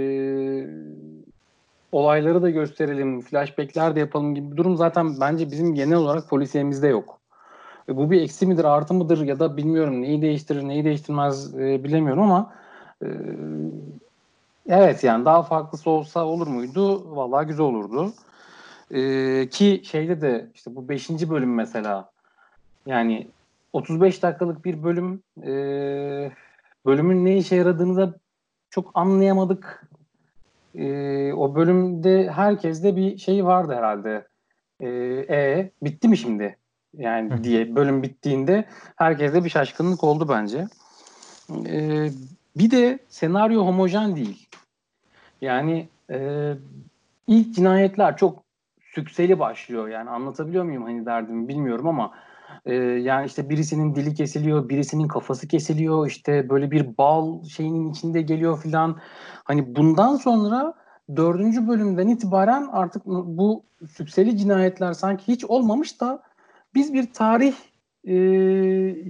olayları 1.93 2.43
da 2.43 2.51
gösterelim, 2.51 3.21
flashbackler 3.21 3.97
de 3.97 4.01
yapalım 4.01 4.35
gibi 4.35 4.53
bir 4.53 4.57
durum 4.57 4.77
zaten 4.77 5.21
bence 5.21 5.51
bizim 5.51 5.75
genel 5.75 5.97
olarak 5.97 6.29
polisiyemizde 6.29 6.89
yok. 6.89 7.21
E, 7.89 7.97
bu 7.97 8.11
bir 8.11 8.23
eksi 8.23 8.47
midir, 8.47 8.65
artı 8.65 8.95
mıdır 8.95 9.27
ya 9.27 9.39
da 9.39 9.57
bilmiyorum 9.57 10.03
neyi 10.03 10.23
değiştirir, 10.23 10.63
neyi 10.63 10.85
değiştirmez 10.85 11.59
e, 11.59 11.85
bilemiyorum 11.85 12.23
ama 12.23 12.55
e, 13.03 13.07
evet 14.69 15.05
yani 15.05 15.25
daha 15.25 15.43
farklısı 15.43 15.91
olsa 15.91 16.25
olur 16.25 16.47
muydu? 16.47 17.17
Vallahi 17.17 17.47
güzel 17.47 17.67
olurdu. 17.67 18.13
E, 18.91 19.49
ki 19.49 19.83
şeyde 19.85 20.21
de 20.21 20.51
işte 20.55 20.77
bu 20.77 20.89
5. 20.89 21.11
bölüm 21.11 21.55
mesela 21.55 22.11
yani 22.87 23.29
35 23.73 24.23
dakikalık 24.23 24.65
bir 24.65 24.83
bölüm 24.83 25.23
e, 25.43 25.53
bölümün 26.87 27.25
ne 27.25 27.37
işe 27.37 27.57
yaradığını 27.57 27.97
da 27.97 28.15
çok 28.71 28.91
anlayamadık. 28.95 29.89
E, 30.75 31.33
o 31.33 31.55
bölümde 31.55 32.31
herkeste 32.31 32.97
bir 32.97 33.19
şey 33.19 33.45
vardı 33.45 33.75
herhalde. 33.75 34.27
E, 34.81 34.89
e 35.31 35.71
bitti 35.83 36.09
mi 36.09 36.17
şimdi? 36.17 36.57
Yani 36.97 37.45
diye 37.45 37.77
bölüm 37.77 38.03
bittiğinde 38.03 38.65
herkeste 38.97 39.45
bir 39.45 39.51
şaşkınlık 39.51 40.05
oldu 40.05 40.29
bence. 40.29 40.67
E, 41.67 42.09
bir 42.57 42.71
de 42.71 42.99
senaryo 43.09 43.67
homojen 43.67 44.17
değil. 44.17 44.48
Yani 45.41 45.89
e, 46.11 46.53
ilk 47.27 47.55
cinayetler 47.55 48.17
çok 48.17 48.43
sükseli 48.81 49.39
başlıyor. 49.39 49.89
Yani 49.89 50.11
anlatabiliyor 50.11 50.65
muyum 50.65 50.83
hani 50.83 51.07
derdimi 51.07 51.49
bilmiyorum 51.49 51.89
ama 51.89 52.15
e, 52.67 52.75
yani 52.75 53.27
işte 53.27 53.51
birisinin 53.51 53.95
dili 53.95 54.15
kesiliyor, 54.15 54.69
birisinin 54.69 55.09
kafası 55.09 55.49
kesiliyor. 55.49 56.07
işte 56.07 56.49
böyle 56.49 56.71
bir 56.71 56.99
bal 56.99 57.45
şeyinin 57.45 57.91
içinde 57.91 58.23
geliyor 58.23 58.63
filan. 58.63 58.99
Hani 59.45 59.77
bundan 59.77 60.17
sonra 60.17 60.75
dördüncü 61.17 61.69
bölümden 61.69 62.09
itibaren 62.09 62.69
artık 62.73 63.07
bu 63.07 63.65
sükseli 63.91 64.37
cinayetler 64.37 64.93
sanki 64.93 65.33
hiç 65.33 65.45
olmamış 65.45 66.01
da 66.01 66.23
biz 66.75 66.95
bir 66.95 67.13
tarih 67.13 67.55
e, 68.05 68.15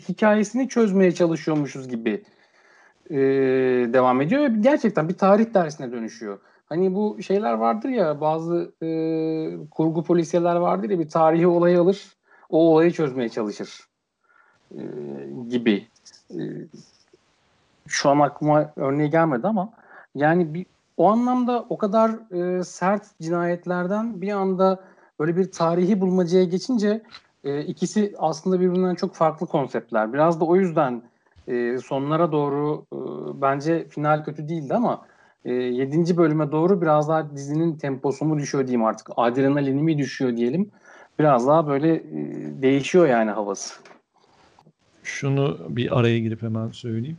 hikayesini 0.09 0.69
çözmeye 0.69 1.13
çalışıyormuşuz 1.13 1.89
gibi 1.89 2.23
e, 3.11 3.17
devam 3.93 4.21
ediyor 4.21 4.43
ve 4.43 4.49
gerçekten 4.61 5.09
bir 5.09 5.15
tarih 5.15 5.55
dersine 5.55 5.93
dönüşüyor. 5.93 6.38
Hani 6.67 6.95
bu 6.95 7.23
şeyler 7.23 7.53
vardır 7.53 7.88
ya 7.88 8.21
bazı 8.21 8.73
e, 8.83 8.88
kurgu 9.71 10.05
polisiyeler 10.05 10.57
vardır 10.57 10.91
ya 10.91 10.99
bir 10.99 11.09
tarihi 11.09 11.47
olayı 11.47 11.81
alır 11.81 12.17
o 12.50 12.59
olayı 12.59 12.91
çözmeye 12.91 13.29
çalışır 13.29 13.88
e, 14.71 14.81
gibi. 15.49 15.87
E, 16.31 16.41
şu 17.87 18.11
an 18.11 18.19
aklıma 18.19 18.73
örneği 18.77 19.11
gelmedi 19.11 19.47
ama 19.47 19.73
yani 20.15 20.55
bir 20.55 20.67
o 20.97 21.09
anlamda 21.09 21.67
o 21.69 21.79
kadar 21.79 22.11
e, 22.33 22.65
sert 22.65 23.21
cinayetlerden 23.21 24.21
bir 24.21 24.33
anda 24.33 24.81
böyle 25.21 25.37
bir 25.37 25.53
tarihi 25.53 26.00
bulmacaya 26.00 26.45
geçince 26.45 27.03
e, 27.45 27.62
ikisi 27.62 28.15
aslında 28.19 28.61
birbirinden 28.61 28.95
çok 28.95 29.15
farklı 29.15 29.47
konseptler. 29.47 30.12
Biraz 30.12 30.41
da 30.41 30.45
o 30.45 30.57
yüzden 30.57 31.03
e, 31.49 31.78
sonlara 31.78 32.33
doğru 32.33 32.87
e, 32.93 32.99
bence 33.43 33.88
final 33.88 34.25
kötü 34.25 34.49
değildi 34.49 34.75
ama 34.75 35.07
e, 35.45 35.52
7. 35.52 36.17
bölüme 36.17 36.52
doğru 36.52 36.83
biraz 36.83 37.09
daha 37.09 37.37
dizinin 37.37 37.76
temposu 37.76 38.25
mu 38.25 38.38
düşüyor 38.38 38.67
diyeyim 38.67 38.85
artık. 38.85 39.09
Adrenalini 39.17 39.83
mi 39.83 39.99
düşüyor 39.99 40.37
diyelim. 40.37 40.71
Biraz 41.19 41.47
daha 41.47 41.67
böyle 41.67 41.95
e, 41.95 42.02
değişiyor 42.62 43.07
yani 43.07 43.31
havası. 43.31 43.75
Şunu 45.02 45.59
bir 45.69 45.99
araya 45.99 46.19
girip 46.19 46.43
hemen 46.43 46.71
söyleyeyim. 46.71 47.19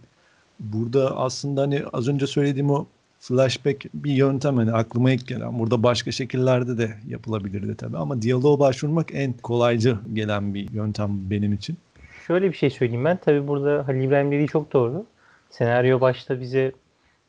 burada 0.59 1.17
aslında 1.17 1.62
hani 1.62 1.83
az 1.93 2.07
önce 2.07 2.27
söylediğim 2.27 2.69
o 2.69 2.86
flashback 3.19 3.86
bir 3.93 4.12
yöntem 4.12 4.57
hani 4.57 4.71
aklıma 4.71 5.12
ilk 5.12 5.27
gelen. 5.27 5.59
Burada 5.59 5.83
başka 5.83 6.12
şekillerde 6.12 6.77
de 6.77 6.93
yapılabilirdi 7.07 7.75
tabii 7.75 7.98
ama 7.98 8.21
diyaloğa 8.21 8.59
başvurmak 8.59 9.07
en 9.13 9.33
kolayca 9.33 9.98
gelen 10.13 10.53
bir 10.53 10.71
yöntem 10.71 11.09
benim 11.29 11.53
için. 11.53 11.77
Şöyle 12.29 12.51
bir 12.51 12.57
şey 12.57 12.69
söyleyeyim 12.69 13.05
ben. 13.05 13.17
Tabii 13.17 13.48
burada 13.48 13.88
Halil 13.88 14.03
İbrahim 14.03 14.31
dediği 14.31 14.48
çok 14.48 14.74
doğru. 14.74 15.05
Senaryo 15.50 16.01
başta 16.01 16.39
bize 16.39 16.71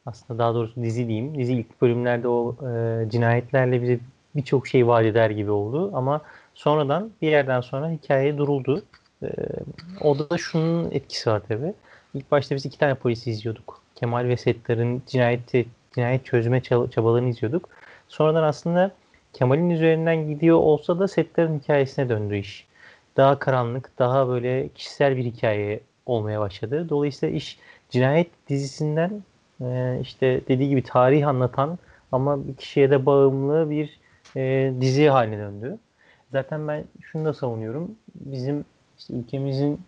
aslında 0.07 0.39
daha 0.39 0.55
doğrusu 0.55 0.83
dizi 0.83 1.09
diyeyim. 1.09 1.39
Dizi 1.39 1.53
ilk 1.53 1.81
bölümlerde 1.83 2.29
o 2.29 2.57
e, 2.69 3.05
cinayetlerle 3.11 3.83
bize 3.83 3.99
birçok 4.37 4.67
şey 4.67 4.87
vaat 4.87 5.05
eder 5.05 5.31
gibi 5.31 5.51
oldu. 5.51 5.91
Ama 5.95 6.21
sonradan 6.55 7.11
bir 7.23 7.29
yerden 7.29 7.61
sonra 7.61 7.91
hikaye 7.91 8.39
duruldu. 8.39 8.83
E, 9.23 9.29
o 10.01 10.19
da 10.19 10.39
şunun 10.39 10.91
etkisi 10.91 11.31
var 11.31 11.43
tabii. 11.49 11.75
İlk 12.15 12.31
başta 12.31 12.55
biz 12.55 12.67
iki 12.67 12.79
tane 12.79 12.95
polisi 12.95 13.31
izliyorduk. 13.31 13.83
Kemal 13.95 14.25
ve 14.25 14.37
Settar'ın 14.37 15.03
cinayeti, 15.07 15.67
cinayet 15.95 16.25
çözme 16.25 16.63
çabalarını 16.63 17.29
izliyorduk. 17.29 17.69
Sonradan 18.09 18.43
aslında 18.43 18.91
Kemal'in 19.33 19.71
üzerinden 19.71 20.29
gidiyor 20.29 20.57
olsa 20.57 20.99
da 20.99 21.09
Settar'ın 21.09 21.59
hikayesine 21.59 22.09
döndü 22.09 22.37
iş. 22.37 22.70
Daha 23.17 23.39
karanlık, 23.39 23.99
daha 23.99 24.29
böyle 24.29 24.69
kişisel 24.69 25.17
bir 25.17 25.25
hikaye 25.25 25.81
olmaya 26.07 26.41
başladı. 26.41 26.89
Dolayısıyla 26.89 27.37
iş 27.37 27.59
cinayet 27.91 28.31
dizisinden 28.49 29.23
e, 29.61 29.99
işte 30.03 30.41
dediği 30.49 30.69
gibi 30.69 30.83
tarih 30.83 31.29
anlatan 31.29 31.79
ama 32.13 32.49
bir 32.49 32.55
kişiye 32.55 32.91
de 32.91 33.07
bağımlı 33.07 33.71
bir 33.71 34.01
e, 34.37 34.73
dizi 34.81 35.09
haline 35.09 35.39
döndü. 35.39 35.79
Zaten 36.33 36.69
ben 36.69 36.85
şunu 37.01 37.25
da 37.25 37.35
savunuyorum. 37.35 37.91
Bizim 38.15 38.65
işte 38.99 39.15
ülkemizin 39.15 39.81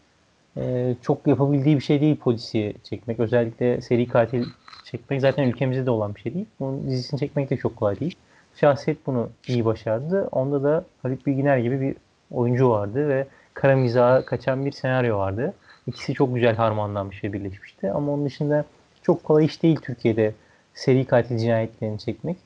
e, 0.57 0.95
çok 1.03 1.27
yapabildiği 1.27 1.77
bir 1.77 1.83
şey 1.83 2.01
değil 2.01 2.17
polisi 2.17 2.75
çekmek. 2.85 3.21
Özellikle 3.21 3.81
seri 3.81 4.09
katil 4.09 4.45
çekmek 4.85 5.21
zaten 5.21 5.49
ülkemizde 5.49 5.87
de 5.87 5.91
olan 5.91 6.15
bir 6.15 6.21
şey 6.21 6.35
değil. 6.35 6.47
Bunun 6.61 6.87
dizisini 6.87 7.21
çekmek 7.21 7.51
de 7.51 7.57
çok 7.57 7.77
kolay 7.77 8.01
değil. 8.01 8.17
Şahsiyet 8.55 9.07
bunu 9.07 9.29
iyi 9.49 9.65
başardı. 9.65 10.29
Onda 10.33 10.63
da 10.63 10.85
Haluk 11.03 11.27
Bilginer 11.27 11.59
gibi 11.59 11.81
bir 11.81 11.97
oyuncu 12.33 12.71
vardı 12.71 13.09
ve 13.09 13.27
kara 13.55 13.77
mizaha 13.77 14.25
kaçan 14.25 14.67
bir 14.67 14.73
senaryo 14.73 15.19
vardı. 15.19 15.55
İkisi 15.87 16.15
çok 16.15 16.35
güzel 16.35 16.57
harmanlanmış 16.57 17.25
ve 17.25 17.33
birleşmişti. 17.33 17.91
Ama 17.93 18.13
onun 18.13 18.25
dışında 18.25 18.65
çok 19.03 19.25
kolay 19.25 19.45
iş 19.45 19.63
değil 19.63 19.77
Türkiye'de 19.83 20.35
seri 20.75 21.05
katil 21.05 21.39
cinayetlerini 21.39 21.99
çekmek. 21.99 22.37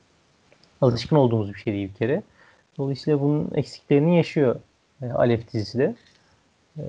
Alışkın 0.81 1.15
olduğumuz 1.15 1.53
bir 1.53 1.59
şey 1.59 1.73
değil 1.73 1.89
bir 1.89 1.93
kere. 1.93 2.21
Dolayısıyla 2.77 3.21
bunun 3.21 3.51
eksiklerini 3.55 4.17
yaşıyor 4.17 4.55
e, 5.01 5.05
Alef 5.05 5.53
dizisi 5.53 5.77
de. 5.77 5.95
Ee, 6.77 6.83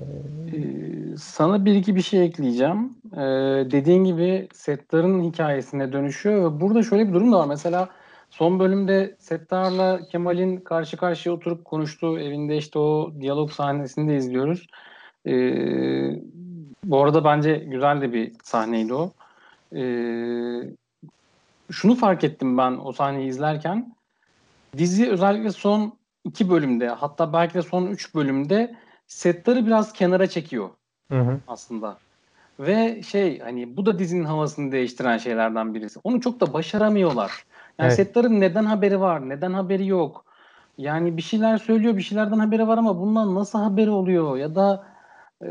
sana 1.17 1.65
bir 1.65 1.75
iki 1.75 1.95
bir 1.95 2.01
şey 2.01 2.25
ekleyeceğim. 2.25 2.93
Ee, 3.13 3.17
dediğin 3.71 4.03
gibi 4.03 4.47
Settar'ın 4.53 5.23
hikayesine 5.23 5.93
dönüşüyor 5.93 6.43
ve 6.43 6.61
burada 6.61 6.83
şöyle 6.83 7.07
bir 7.07 7.13
durum 7.13 7.31
da 7.31 7.39
var. 7.39 7.47
Mesela 7.47 7.89
son 8.29 8.59
bölümde 8.59 9.15
Settar'la 9.19 10.07
Kemal'in 10.07 10.57
karşı 10.57 10.97
karşıya 10.97 11.35
oturup 11.35 11.65
konuştuğu 11.65 12.19
evinde 12.19 12.57
işte 12.57 12.79
o 12.79 13.13
diyalog 13.21 13.51
sahnesini 13.51 14.09
de 14.09 14.17
izliyoruz. 14.17 14.67
Ee, 15.27 16.21
bu 16.83 17.03
arada 17.03 17.23
bence 17.23 17.55
güzel 17.55 18.01
de 18.01 18.13
bir 18.13 18.31
sahneydi 18.43 18.93
o. 18.93 19.11
Ee, 19.75 20.61
şunu 21.71 21.95
fark 21.95 22.23
ettim 22.23 22.57
ben 22.57 22.77
o 22.83 22.91
sahneyi 22.91 23.29
izlerken. 23.29 23.95
Dizi 24.77 25.09
özellikle 25.09 25.51
son 25.51 25.93
iki 26.23 26.49
bölümde 26.49 26.89
hatta 26.89 27.33
belki 27.33 27.53
de 27.53 27.61
son 27.61 27.87
üç 27.87 28.15
bölümde 28.15 28.75
setleri 29.07 29.65
biraz 29.65 29.93
kenara 29.93 30.27
çekiyor 30.27 30.69
hı 31.11 31.21
hı. 31.21 31.39
aslında. 31.47 31.97
Ve 32.59 33.03
şey 33.03 33.39
hani 33.39 33.77
bu 33.77 33.85
da 33.85 33.99
dizinin 33.99 34.25
havasını 34.25 34.71
değiştiren 34.71 35.17
şeylerden 35.17 35.73
birisi. 35.73 35.99
Onu 36.03 36.21
çok 36.21 36.39
da 36.39 36.53
başaramıyorlar. 36.53 37.45
Yani 37.79 37.87
Evet. 37.87 37.95
setlerin 37.95 38.41
neden 38.41 38.65
haberi 38.65 38.99
var, 38.99 39.29
neden 39.29 39.53
haberi 39.53 39.87
yok? 39.87 40.25
Yani 40.77 41.17
bir 41.17 41.21
şeyler 41.21 41.57
söylüyor, 41.57 41.97
bir 41.97 42.01
şeylerden 42.01 42.39
haberi 42.39 42.67
var 42.67 42.77
ama 42.77 42.99
bundan 42.99 43.35
nasıl 43.35 43.59
haberi 43.59 43.89
oluyor 43.89 44.37
ya 44.37 44.55
da 44.55 44.83
e, 45.41 45.47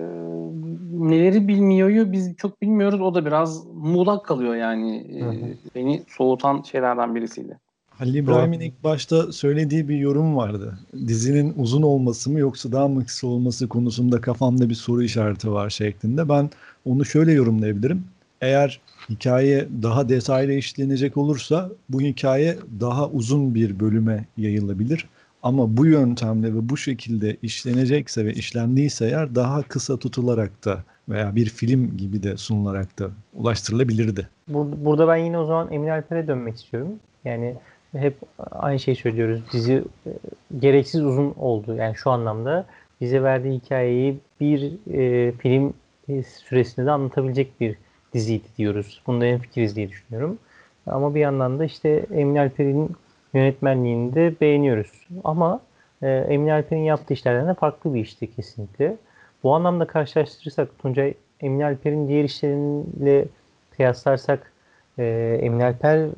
neleri 0.92 1.48
bilmiyor 1.48 2.12
biz 2.12 2.36
çok 2.36 2.62
bilmiyoruz. 2.62 3.00
O 3.00 3.14
da 3.14 3.26
biraz 3.26 3.66
muğlak 3.66 4.24
kalıyor 4.24 4.54
yani. 4.54 4.96
E, 4.96 5.22
Hı 5.22 5.54
beni 5.74 6.02
soğutan 6.08 6.62
şeylerden 6.62 7.14
birisiydi. 7.14 7.58
Halil 7.90 8.14
İbrahim'in 8.14 8.60
ilk 8.60 8.84
başta 8.84 9.32
söylediği 9.32 9.88
bir 9.88 9.96
yorum 9.96 10.36
vardı. 10.36 10.78
Dizinin 10.94 11.54
uzun 11.56 11.82
olması 11.82 12.30
mı 12.30 12.38
yoksa 12.38 12.72
daha 12.72 12.88
mı 12.88 13.04
kısa 13.04 13.26
olması 13.26 13.68
konusunda 13.68 14.20
kafamda 14.20 14.68
bir 14.68 14.74
soru 14.74 15.02
işareti 15.02 15.52
var 15.52 15.70
şeklinde. 15.70 16.28
Ben 16.28 16.50
onu 16.84 17.04
şöyle 17.04 17.32
yorumlayabilirim. 17.32 18.04
Eğer 18.40 18.80
hikaye 19.10 19.68
daha 19.82 20.08
detaylı 20.08 20.52
işlenecek 20.52 21.16
olursa 21.16 21.70
bu 21.88 22.00
hikaye 22.00 22.56
daha 22.80 23.08
uzun 23.08 23.54
bir 23.54 23.80
bölüme 23.80 24.24
yayılabilir. 24.36 25.08
Ama 25.42 25.76
bu 25.76 25.86
yöntemle 25.86 26.54
ve 26.54 26.68
bu 26.68 26.76
şekilde 26.76 27.36
işlenecekse 27.42 28.24
ve 28.24 28.32
işlendiyse 28.32 29.06
eğer 29.06 29.34
daha 29.34 29.62
kısa 29.62 29.96
tutularak 29.96 30.64
da 30.64 30.84
veya 31.08 31.36
bir 31.36 31.46
film 31.46 31.96
gibi 31.96 32.22
de 32.22 32.36
sunularak 32.36 32.98
da 32.98 33.10
ulaştırılabilirdi. 33.34 34.28
Burada, 34.48 35.08
ben 35.08 35.16
yine 35.16 35.38
o 35.38 35.44
zaman 35.44 35.72
Emin 35.72 35.88
Alper'e 35.88 36.26
dönmek 36.26 36.56
istiyorum. 36.56 36.92
Yani 37.24 37.54
hep 37.92 38.16
aynı 38.50 38.78
şeyi 38.78 38.96
söylüyoruz. 38.96 39.40
Dizi 39.52 39.84
e, 40.06 40.10
gereksiz 40.58 41.04
uzun 41.04 41.34
oldu. 41.38 41.74
Yani 41.74 41.96
şu 41.96 42.10
anlamda 42.10 42.66
bize 43.00 43.22
verdiği 43.22 43.58
hikayeyi 43.58 44.18
bir 44.40 44.72
e, 44.92 45.32
film 45.32 45.74
e, 46.08 46.22
süresinde 46.22 46.86
de 46.86 46.90
anlatabilecek 46.90 47.60
bir 47.60 47.76
diziydi 48.14 48.46
diyoruz. 48.58 49.02
Bunda 49.06 49.26
en 49.26 49.38
fikiriz 49.38 49.76
diye 49.76 49.88
düşünüyorum. 49.88 50.38
Ama 50.86 51.14
bir 51.14 51.20
yandan 51.20 51.58
da 51.58 51.64
işte 51.64 52.06
Emin 52.14 52.36
Alper'in 52.36 52.96
yönetmenliğini 53.34 54.14
de 54.14 54.34
beğeniyoruz. 54.40 55.06
Ama 55.24 55.60
e, 56.02 56.08
Emin 56.08 56.48
Alper'in 56.48 56.82
yaptığı 56.82 57.14
işlerden 57.14 57.48
de 57.48 57.54
farklı 57.54 57.94
bir 57.94 58.00
işti 58.00 58.34
kesinlikle. 58.34 58.96
Bu 59.42 59.54
anlamda 59.54 59.86
karşılaştırırsak 59.86 60.78
Tuncay 60.78 61.14
Emin 61.40 61.60
Alper'in 61.60 62.08
diğer 62.08 62.24
işleriyle 62.24 63.24
kıyaslarsak 63.70 64.52
e, 64.98 65.38
Emin 65.42 65.60
Alper 65.60 66.08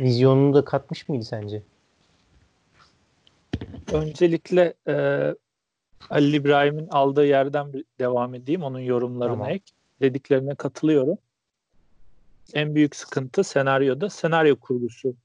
vizyonunu 0.00 0.54
da 0.54 0.64
katmış 0.64 1.08
mıydı 1.08 1.24
sence? 1.24 1.62
Öncelikle 3.92 4.74
e, 4.88 4.94
Halil 5.98 6.34
İbrahim'in 6.34 6.88
aldığı 6.88 7.26
yerden 7.26 7.72
devam 8.00 8.34
edeyim. 8.34 8.62
Onun 8.62 8.78
yorumlarına 8.78 9.34
Tamam. 9.34 9.48
ek. 9.48 9.64
Dediklerine 10.00 10.54
katılıyorum. 10.54 11.18
En 12.54 12.74
büyük 12.74 12.96
sıkıntı 12.96 13.44
senaryoda 13.44 14.10
senaryo 14.10 14.56
kurgusu. 14.56 15.16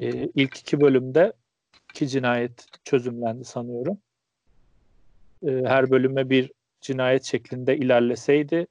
E, 0.00 0.10
ilk 0.10 0.58
iki 0.58 0.80
bölümde 0.80 1.32
iki 1.90 2.08
cinayet 2.08 2.66
çözümlendi 2.84 3.44
sanıyorum. 3.44 3.98
E, 5.42 5.50
her 5.50 5.90
bölüme 5.90 6.30
bir 6.30 6.52
cinayet 6.80 7.24
şeklinde 7.24 7.76
ilerleseydi 7.76 8.66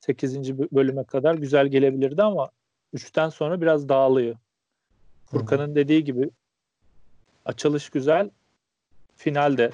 8. 0.00 0.50
bö- 0.50 0.68
bölüme 0.72 1.04
kadar 1.04 1.34
güzel 1.34 1.68
gelebilirdi 1.68 2.22
ama 2.22 2.50
3'ten 2.94 3.28
sonra 3.28 3.60
biraz 3.60 3.88
dağılıyor. 3.88 4.36
Furkan'ın 5.26 5.74
dediği 5.74 6.04
gibi 6.04 6.30
açılış 7.44 7.90
güzel, 7.90 8.30
final 9.16 9.56
de 9.58 9.70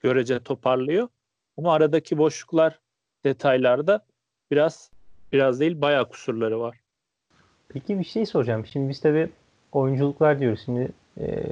görece 0.00 0.42
toparlıyor. 0.42 1.08
Ama 1.58 1.72
aradaki 1.72 2.18
boşluklar 2.18 2.80
detaylarda 3.24 4.06
biraz 4.50 4.90
biraz 5.32 5.60
değil 5.60 5.80
bayağı 5.80 6.08
kusurları 6.08 6.60
var. 6.60 6.76
Peki 7.68 7.98
bir 7.98 8.04
şey 8.04 8.26
soracağım. 8.26 8.66
Şimdi 8.66 8.88
biz 8.88 9.00
tabii 9.00 9.28
oyunculuklar 9.72 10.40
diyoruz. 10.40 10.60
Şimdi 10.64 10.88
e, 11.20 11.44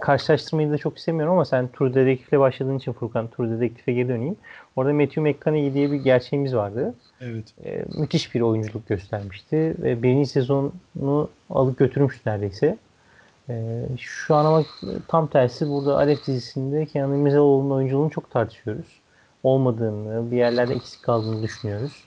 karşılaştırmayı 0.00 0.70
da 0.70 0.78
çok 0.78 0.98
istemiyorum 0.98 1.34
ama 1.34 1.44
sen 1.44 1.68
True 1.68 1.94
Detective'le 1.94 2.40
başladığın 2.40 2.78
için 2.78 2.92
Furkan 2.92 3.28
True 3.28 3.50
Detective'e 3.50 3.94
geri 3.94 4.08
döneyim. 4.08 4.36
Orada 4.76 4.92
Matthew 4.92 5.20
McConaughey 5.20 5.74
diye 5.74 5.92
bir 5.92 5.96
gerçeğimiz 5.96 6.54
vardı. 6.54 6.94
Evet. 7.20 7.44
E, 7.64 7.84
müthiş 7.98 8.34
bir 8.34 8.40
oyunculuk 8.40 8.88
göstermişti. 8.88 9.74
Ve 9.78 10.02
birinci 10.02 10.28
sezonu 10.28 10.72
alıp 11.50 11.78
götürmüş 11.78 12.26
neredeyse. 12.26 12.78
E, 13.48 13.84
şu 13.98 14.34
an 14.34 14.44
ama 14.44 14.64
tam 15.08 15.26
tersi 15.26 15.68
burada 15.68 15.96
Alef 15.96 16.26
dizisinde 16.26 16.86
Kenan 16.86 17.12
İmirzalıoğlu'nun 17.12 17.74
oyunculuğunu 17.74 18.10
çok 18.10 18.30
tartışıyoruz. 18.30 19.00
Olmadığını, 19.42 20.30
bir 20.30 20.36
yerlerde 20.36 20.74
eksik 20.74 21.02
kaldığını 21.02 21.42
düşünüyoruz. 21.42 22.04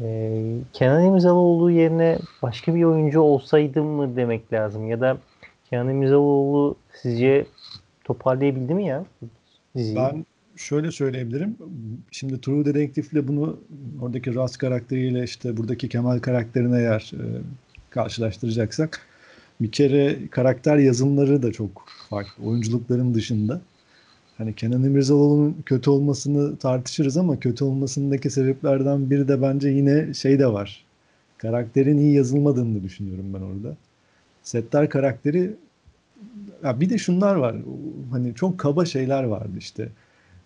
E, 0.00 0.58
Kenan 0.72 1.04
İmirzalıoğlu 1.04 1.70
yerine 1.70 2.18
başka 2.42 2.74
bir 2.74 2.84
oyuncu 2.84 3.20
olsaydı 3.20 3.82
mı 3.82 4.16
demek 4.16 4.52
lazım 4.52 4.88
ya 4.88 5.00
da 5.00 5.18
Kenan 5.70 5.88
İmirzalıoğlu 5.88 6.76
sizce 7.02 7.46
toparlayabildi 8.04 8.74
mi 8.74 8.86
ya 8.86 9.04
diziyi? 9.76 9.96
Ben 9.96 10.26
şöyle 10.56 10.90
söyleyebilirim. 10.92 11.56
Şimdi 12.10 12.40
True 12.40 12.64
Detective'le 12.64 13.28
bunu 13.28 13.56
oradaki 14.02 14.34
Ras 14.34 14.56
karakteriyle 14.56 15.24
işte 15.24 15.56
buradaki 15.56 15.88
Kemal 15.88 16.18
karakterine 16.18 16.78
eğer 16.78 17.12
e, 17.14 17.24
karşılaştıracaksak 17.90 19.00
bir 19.60 19.72
kere 19.72 20.28
karakter 20.30 20.76
yazımları 20.76 21.42
da 21.42 21.52
çok 21.52 21.84
farklı. 22.10 22.44
Oyunculukların 22.44 23.14
dışında. 23.14 23.60
Hani 24.38 24.54
Kenan 24.54 24.82
İmirzalıoğlu'nun 24.84 25.56
kötü 25.66 25.90
olmasını 25.90 26.56
tartışırız 26.56 27.16
ama 27.16 27.40
kötü 27.40 27.64
olmasındaki 27.64 28.30
sebeplerden 28.30 29.10
biri 29.10 29.28
de 29.28 29.42
bence 29.42 29.68
yine 29.68 30.14
şey 30.14 30.38
de 30.38 30.52
var. 30.52 30.84
Karakterin 31.38 31.98
iyi 31.98 32.14
yazılmadığını 32.14 32.82
düşünüyorum 32.82 33.26
ben 33.34 33.40
orada. 33.40 33.76
Settar 34.42 34.90
karakteri 34.90 35.54
ya 36.64 36.80
bir 36.80 36.90
de 36.90 36.98
şunlar 36.98 37.34
var. 37.34 37.56
Hani 38.10 38.34
çok 38.34 38.58
kaba 38.58 38.84
şeyler 38.84 39.24
vardı 39.24 39.52
işte. 39.58 39.88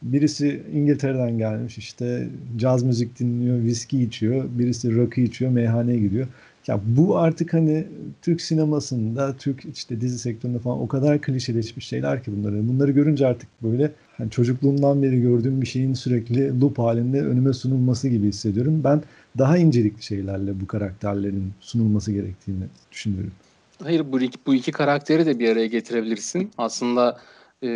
Birisi 0.03 0.63
İngiltere'den 0.73 1.39
gelmiş 1.39 1.79
işte 1.79 2.29
caz 2.57 2.83
müzik 2.83 3.19
dinliyor, 3.19 3.63
viski 3.63 4.03
içiyor. 4.03 4.45
Birisi 4.59 4.97
rakı 4.97 5.21
içiyor, 5.21 5.51
meyhaneye 5.51 5.99
gidiyor. 5.99 6.27
Ya 6.67 6.81
bu 6.87 7.19
artık 7.19 7.55
hani 7.55 7.85
Türk 8.23 8.41
sinemasında, 8.41 9.37
Türk 9.37 9.65
işte 9.75 10.01
dizi 10.01 10.19
sektöründe 10.19 10.59
falan 10.59 10.81
o 10.81 10.89
kadar 10.89 11.21
klişeleşmiş 11.21 11.87
şeyler 11.87 12.25
ki 12.25 12.33
bunları. 12.37 12.69
Bunları 12.69 12.91
görünce 12.91 13.27
artık 13.27 13.49
böyle 13.63 13.93
hani 14.19 14.31
çocukluğumdan 14.31 15.03
beri 15.03 15.21
gördüğüm 15.21 15.61
bir 15.61 15.67
şeyin 15.67 15.95
sürekli 15.95 16.61
loop 16.61 16.79
halinde 16.79 17.23
önüme 17.23 17.53
sunulması 17.53 18.09
gibi 18.09 18.29
hissediyorum. 18.29 18.81
Ben 18.85 19.03
daha 19.39 19.59
incelikli 19.59 20.03
şeylerle 20.03 20.61
bu 20.61 20.67
karakterlerin 20.67 21.53
sunulması 21.61 22.13
gerektiğini 22.13 22.65
düşünüyorum. 22.93 23.33
Hayır 23.83 24.13
bu 24.13 24.21
iki, 24.21 24.39
bu 24.47 24.55
iki 24.55 24.73
karakteri 24.73 25.27
de 25.27 25.39
bir 25.39 25.49
araya 25.49 25.67
getirebilirsin. 25.67 26.51
Aslında 26.59 27.19
e, 27.63 27.69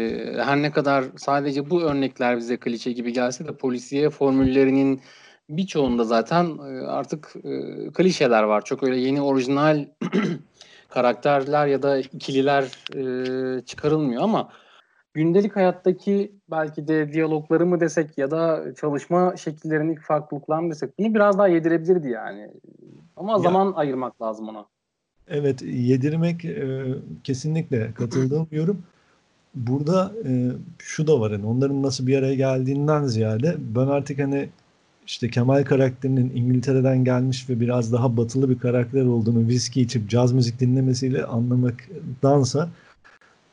her 0.44 0.62
ne 0.62 0.70
kadar 0.70 1.04
sadece 1.16 1.70
bu 1.70 1.82
örnekler 1.82 2.36
bize 2.36 2.56
klişe 2.56 2.92
gibi 2.92 3.12
gelse 3.12 3.48
de 3.48 3.52
polisiye 3.52 4.10
formüllerinin 4.10 5.00
birçoğunda 5.48 6.04
zaten 6.04 6.58
e, 6.58 6.86
artık 6.86 7.34
e, 7.36 7.50
klişeler 7.92 8.42
var. 8.42 8.64
Çok 8.64 8.82
öyle 8.82 8.96
yeni 8.96 9.22
orijinal 9.22 9.86
karakterler 10.88 11.66
ya 11.66 11.82
da 11.82 11.98
ikililer 11.98 12.64
e, 12.94 13.62
çıkarılmıyor 13.62 14.22
ama 14.22 14.48
gündelik 15.14 15.56
hayattaki 15.56 16.32
belki 16.50 16.88
de 16.88 17.12
diyalogları 17.12 17.66
mı 17.66 17.80
desek 17.80 18.18
ya 18.18 18.30
da 18.30 18.64
çalışma 18.80 19.36
şekillerindeki 19.36 20.00
farklılıklar 20.00 20.58
mı 20.58 20.70
desek 20.70 20.98
bunu 20.98 21.14
biraz 21.14 21.38
daha 21.38 21.48
yedirebilirdi 21.48 22.08
yani. 22.08 22.50
Ama 23.16 23.32
ya. 23.32 23.38
zaman 23.38 23.72
ayırmak 23.76 24.22
lazım 24.22 24.48
ona. 24.48 24.66
Evet 25.28 25.62
yedirmek 25.62 26.44
e, 26.44 26.84
kesinlikle 27.24 27.92
katıldığım 27.94 28.48
yorum. 28.50 28.82
Burada 29.54 30.12
e, 30.24 30.50
şu 30.78 31.06
da 31.06 31.20
var 31.20 31.32
hani 31.32 31.46
onların 31.46 31.82
nasıl 31.82 32.06
bir 32.06 32.18
araya 32.18 32.34
geldiğinden 32.34 33.04
ziyade 33.04 33.56
ben 33.58 33.86
artık 33.86 34.18
hani 34.18 34.48
işte 35.06 35.30
Kemal 35.30 35.64
karakterinin 35.64 36.32
İngiltere'den 36.36 37.04
gelmiş 37.04 37.50
ve 37.50 37.60
biraz 37.60 37.92
daha 37.92 38.16
batılı 38.16 38.50
bir 38.50 38.58
karakter 38.58 39.04
olduğunu 39.04 39.48
viski 39.48 39.80
içip 39.80 40.10
caz 40.10 40.32
müzik 40.32 40.60
dinlemesiyle 40.60 41.24
anlamaktansa 41.24 42.68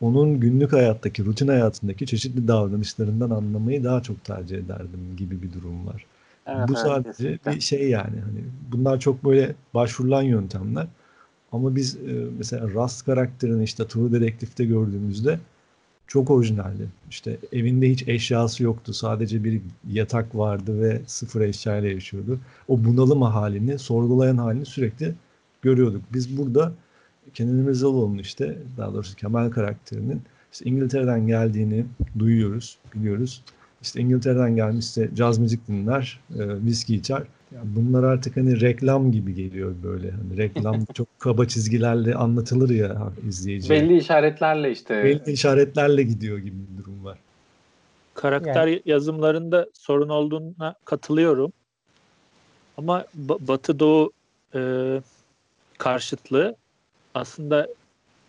onun 0.01 0.39
günlük 0.39 0.73
hayattaki, 0.73 1.25
rutin 1.25 1.47
hayatındaki 1.47 2.05
çeşitli 2.05 2.47
davranışlarından 2.47 3.29
anlamayı 3.29 3.83
daha 3.83 4.03
çok 4.03 4.23
tercih 4.23 4.57
ederdim 4.57 5.15
gibi 5.17 5.41
bir 5.41 5.53
durum 5.53 5.87
var. 5.87 6.05
Evet, 6.47 6.67
Bu 6.67 6.75
sadece 6.75 7.27
evet, 7.27 7.55
bir 7.55 7.61
şey 7.61 7.89
yani. 7.89 8.19
Hani 8.19 8.39
bunlar 8.71 8.99
çok 8.99 9.25
böyle 9.25 9.55
başvurulan 9.73 10.21
yöntemler. 10.21 10.87
Ama 11.51 11.75
biz 11.75 11.95
e, 11.95 12.25
mesela 12.37 12.69
Rust 12.69 13.05
karakterini 13.05 13.63
işte 13.63 13.87
True 13.87 14.11
Detective'de 14.11 14.65
gördüğümüzde 14.65 15.39
çok 16.07 16.31
orijinaldi. 16.31 16.87
İşte 17.09 17.37
evinde 17.51 17.89
hiç 17.89 18.07
eşyası 18.07 18.63
yoktu. 18.63 18.93
Sadece 18.93 19.43
bir 19.43 19.61
yatak 19.89 20.35
vardı 20.35 20.81
ve 20.81 21.01
sıfır 21.07 21.41
eşyayla 21.41 21.89
yaşıyordu. 21.89 22.39
O 22.67 22.83
bunalım 22.83 23.21
halini, 23.21 23.79
sorgulayan 23.79 24.37
halini 24.37 24.65
sürekli 24.65 25.13
görüyorduk. 25.61 26.01
Biz 26.13 26.37
burada 26.37 26.73
Kenan 27.33 27.57
İmirzalıoğlu'nun 27.57 28.17
işte 28.17 28.57
daha 28.77 28.93
doğrusu 28.93 29.15
Kemal 29.15 29.51
karakterinin 29.51 30.21
işte 30.53 30.65
İngiltere'den 30.69 31.27
geldiğini 31.27 31.85
duyuyoruz, 32.19 32.77
biliyoruz. 32.95 33.43
İşte 33.81 34.01
İngiltere'den 34.01 34.55
gelmişse 34.55 35.09
caz 35.15 35.37
müzik 35.39 35.67
dinler, 35.67 36.19
e, 36.35 36.63
viski 36.65 36.95
içer. 36.95 37.23
Yani 37.55 37.67
bunlar 37.75 38.03
artık 38.03 38.37
hani 38.37 38.61
reklam 38.61 39.11
gibi 39.11 39.35
geliyor 39.35 39.75
böyle. 39.83 40.11
Hani 40.11 40.37
reklam 40.37 40.85
çok 40.93 41.07
kaba 41.19 41.45
çizgilerle 41.45 42.15
anlatılır 42.15 42.69
ya 42.69 43.11
izleyiciye. 43.27 43.81
Belli 43.81 43.97
işaretlerle 43.97 44.71
işte. 44.71 45.03
Belli 45.03 45.31
işaretlerle 45.31 46.03
gidiyor 46.03 46.37
gibi 46.37 46.55
bir 46.69 46.83
durum 46.83 47.05
var. 47.05 47.17
Karakter 48.13 48.67
yani. 48.67 48.81
yazımlarında 48.85 49.67
sorun 49.73 50.09
olduğuna 50.09 50.75
katılıyorum. 50.85 51.53
Ama 52.77 53.05
Batı 53.15 53.79
Doğu 53.79 54.11
e, 54.55 54.61
karşıtlığı 55.77 56.55
aslında 57.13 57.67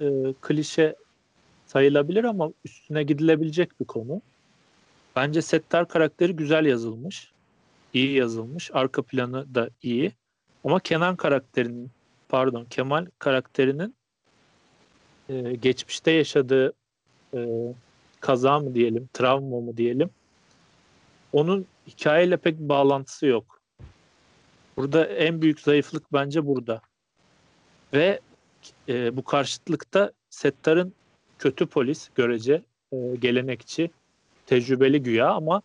e, 0.01 0.07
klişe 0.41 0.95
sayılabilir 1.67 2.25
ama 2.25 2.51
üstüne 2.65 3.03
gidilebilecek 3.03 3.81
bir 3.81 3.85
konu. 3.85 4.21
Bence 5.17 5.43
Settar 5.43 5.89
karakteri 5.89 6.37
güzel 6.37 6.67
yazılmış 6.67 7.34
iyi 7.95 8.13
yazılmış. 8.13 8.71
Arka 8.75 9.03
planı 9.03 9.55
da 9.55 9.71
iyi. 9.83 10.13
Ama 10.65 10.81
Kenan 10.81 11.17
karakterinin 11.17 11.91
pardon 12.29 12.65
Kemal 12.65 13.07
karakterinin 13.19 13.95
e, 15.29 15.55
geçmişte 15.55 16.11
yaşadığı 16.11 16.73
e, 17.35 17.49
kaza 18.21 18.59
mı 18.61 18.75
diyelim, 18.75 19.09
travma 19.13 19.61
mı 19.61 19.77
diyelim. 19.77 20.11
Onun 21.33 21.67
hikayeyle 21.87 22.37
pek 22.37 22.59
bağlantısı 22.59 23.27
yok. 23.27 23.61
Burada 24.77 25.07
en 25.07 25.43
büyük 25.43 25.61
zayıflık 25.61 26.13
bence 26.13 26.47
burada. 26.47 26.81
Ve 27.93 28.21
e, 28.89 29.17
bu 29.17 29.25
karşıtlıkta 29.25 30.13
Settar'ın 30.31 30.93
kötü 31.39 31.67
polis 31.67 32.09
görece 32.15 32.63
e, 32.93 32.97
gelenekçi, 33.17 33.91
tecrübeli 34.47 35.03
güya 35.03 35.31
ama 35.31 35.63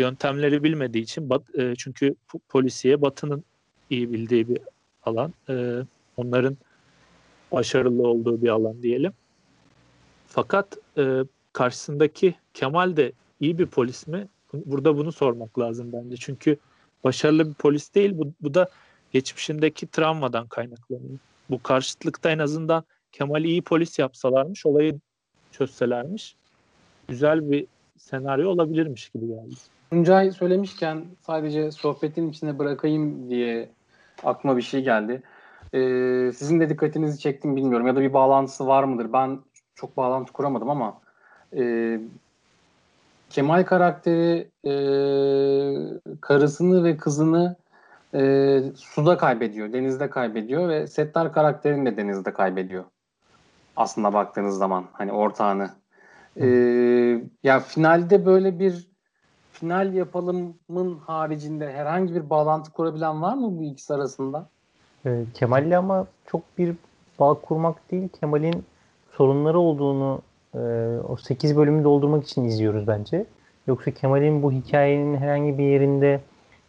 yöntemleri 0.00 0.62
bilmediği 0.62 1.02
için 1.02 1.30
bat, 1.30 1.42
e, 1.58 1.74
çünkü 1.78 2.14
polisiye 2.48 3.02
Batı'nın 3.02 3.44
iyi 3.90 4.12
bildiği 4.12 4.48
bir 4.48 4.58
alan. 5.02 5.34
E, 5.48 5.76
onların 6.16 6.56
başarılı 7.52 8.08
olduğu 8.08 8.42
bir 8.42 8.48
alan 8.48 8.82
diyelim. 8.82 9.12
Fakat 10.26 10.78
e, 10.98 11.20
karşısındaki 11.52 12.34
Kemal 12.54 12.96
de 12.96 13.12
iyi 13.40 13.58
bir 13.58 13.66
polis 13.66 14.06
mi? 14.06 14.28
Burada 14.52 14.96
bunu 14.96 15.12
sormak 15.12 15.58
lazım 15.58 15.92
bence. 15.92 16.16
Çünkü 16.16 16.56
başarılı 17.04 17.48
bir 17.48 17.54
polis 17.54 17.94
değil. 17.94 18.18
Bu, 18.18 18.32
bu 18.40 18.54
da 18.54 18.68
geçmişindeki 19.12 19.86
travmadan 19.86 20.46
kaynaklanıyor. 20.46 21.18
Bu 21.50 21.62
karşıtlıkta 21.62 22.30
en 22.30 22.38
azından 22.38 22.84
Kemal'i 23.12 23.48
iyi 23.48 23.62
polis 23.62 23.98
yapsalarmış, 23.98 24.66
olayı 24.66 25.00
çözselermiş 25.52 26.36
güzel 27.08 27.50
bir 27.50 27.66
senaryo 27.98 28.48
olabilirmiş 28.48 29.08
gibi 29.08 29.26
geldi. 29.26 29.54
Tuncay 29.90 30.30
söylemişken 30.30 31.04
sadece 31.20 31.72
sohbetin 31.72 32.30
içine 32.30 32.58
bırakayım 32.58 33.30
diye 33.30 33.68
aklıma 34.24 34.56
bir 34.56 34.62
şey 34.62 34.82
geldi. 34.82 35.22
Ee, 35.74 36.32
sizin 36.34 36.60
de 36.60 36.68
dikkatinizi 36.68 37.18
çektim 37.18 37.56
bilmiyorum 37.56 37.86
ya 37.86 37.96
da 37.96 38.00
bir 38.00 38.12
bağlantısı 38.12 38.66
var 38.66 38.84
mıdır? 38.84 39.12
Ben 39.12 39.38
çok 39.74 39.96
bağlantı 39.96 40.32
kuramadım 40.32 40.70
ama 40.70 41.00
e, 41.56 42.00
Kemal 43.30 43.64
karakteri 43.64 44.50
e, 44.64 44.72
karısını 46.20 46.84
ve 46.84 46.96
kızını 46.96 47.56
e, 48.14 48.62
suda 48.76 49.16
kaybediyor, 49.16 49.72
denizde 49.72 50.10
kaybediyor 50.10 50.68
ve 50.68 50.86
Settar 50.86 51.32
karakterini 51.32 51.86
de 51.86 51.96
denizde 51.96 52.32
kaybediyor. 52.32 52.84
Aslında 53.76 54.12
baktığınız 54.12 54.58
zaman 54.58 54.84
hani 54.92 55.12
ortağını. 55.12 55.70
E, 56.36 56.46
ya 57.42 57.60
finalde 57.60 58.26
böyle 58.26 58.58
bir 58.58 58.89
final 59.60 59.94
yapalımın 59.94 60.98
haricinde 61.06 61.72
herhangi 61.72 62.14
bir 62.14 62.30
bağlantı 62.30 62.72
kurabilen 62.72 63.22
var 63.22 63.34
mı 63.34 63.58
bu 63.58 63.62
ikisi 63.62 63.94
arasında? 63.94 64.48
E, 65.06 65.24
Kemal'le 65.34 65.72
ama 65.72 66.06
çok 66.26 66.42
bir 66.58 66.74
bağ 67.20 67.34
kurmak 67.34 67.90
değil. 67.90 68.08
Kemal'in 68.20 68.64
sorunları 69.12 69.58
olduğunu 69.58 70.22
e, 70.54 70.58
o 71.08 71.16
8 71.16 71.56
bölümü 71.56 71.84
doldurmak 71.84 72.24
için 72.24 72.44
izliyoruz 72.44 72.86
bence. 72.86 73.26
Yoksa 73.66 73.90
Kemal'in 73.90 74.42
bu 74.42 74.52
hikayenin 74.52 75.16
herhangi 75.16 75.58
bir 75.58 75.64
yerinde 75.64 76.20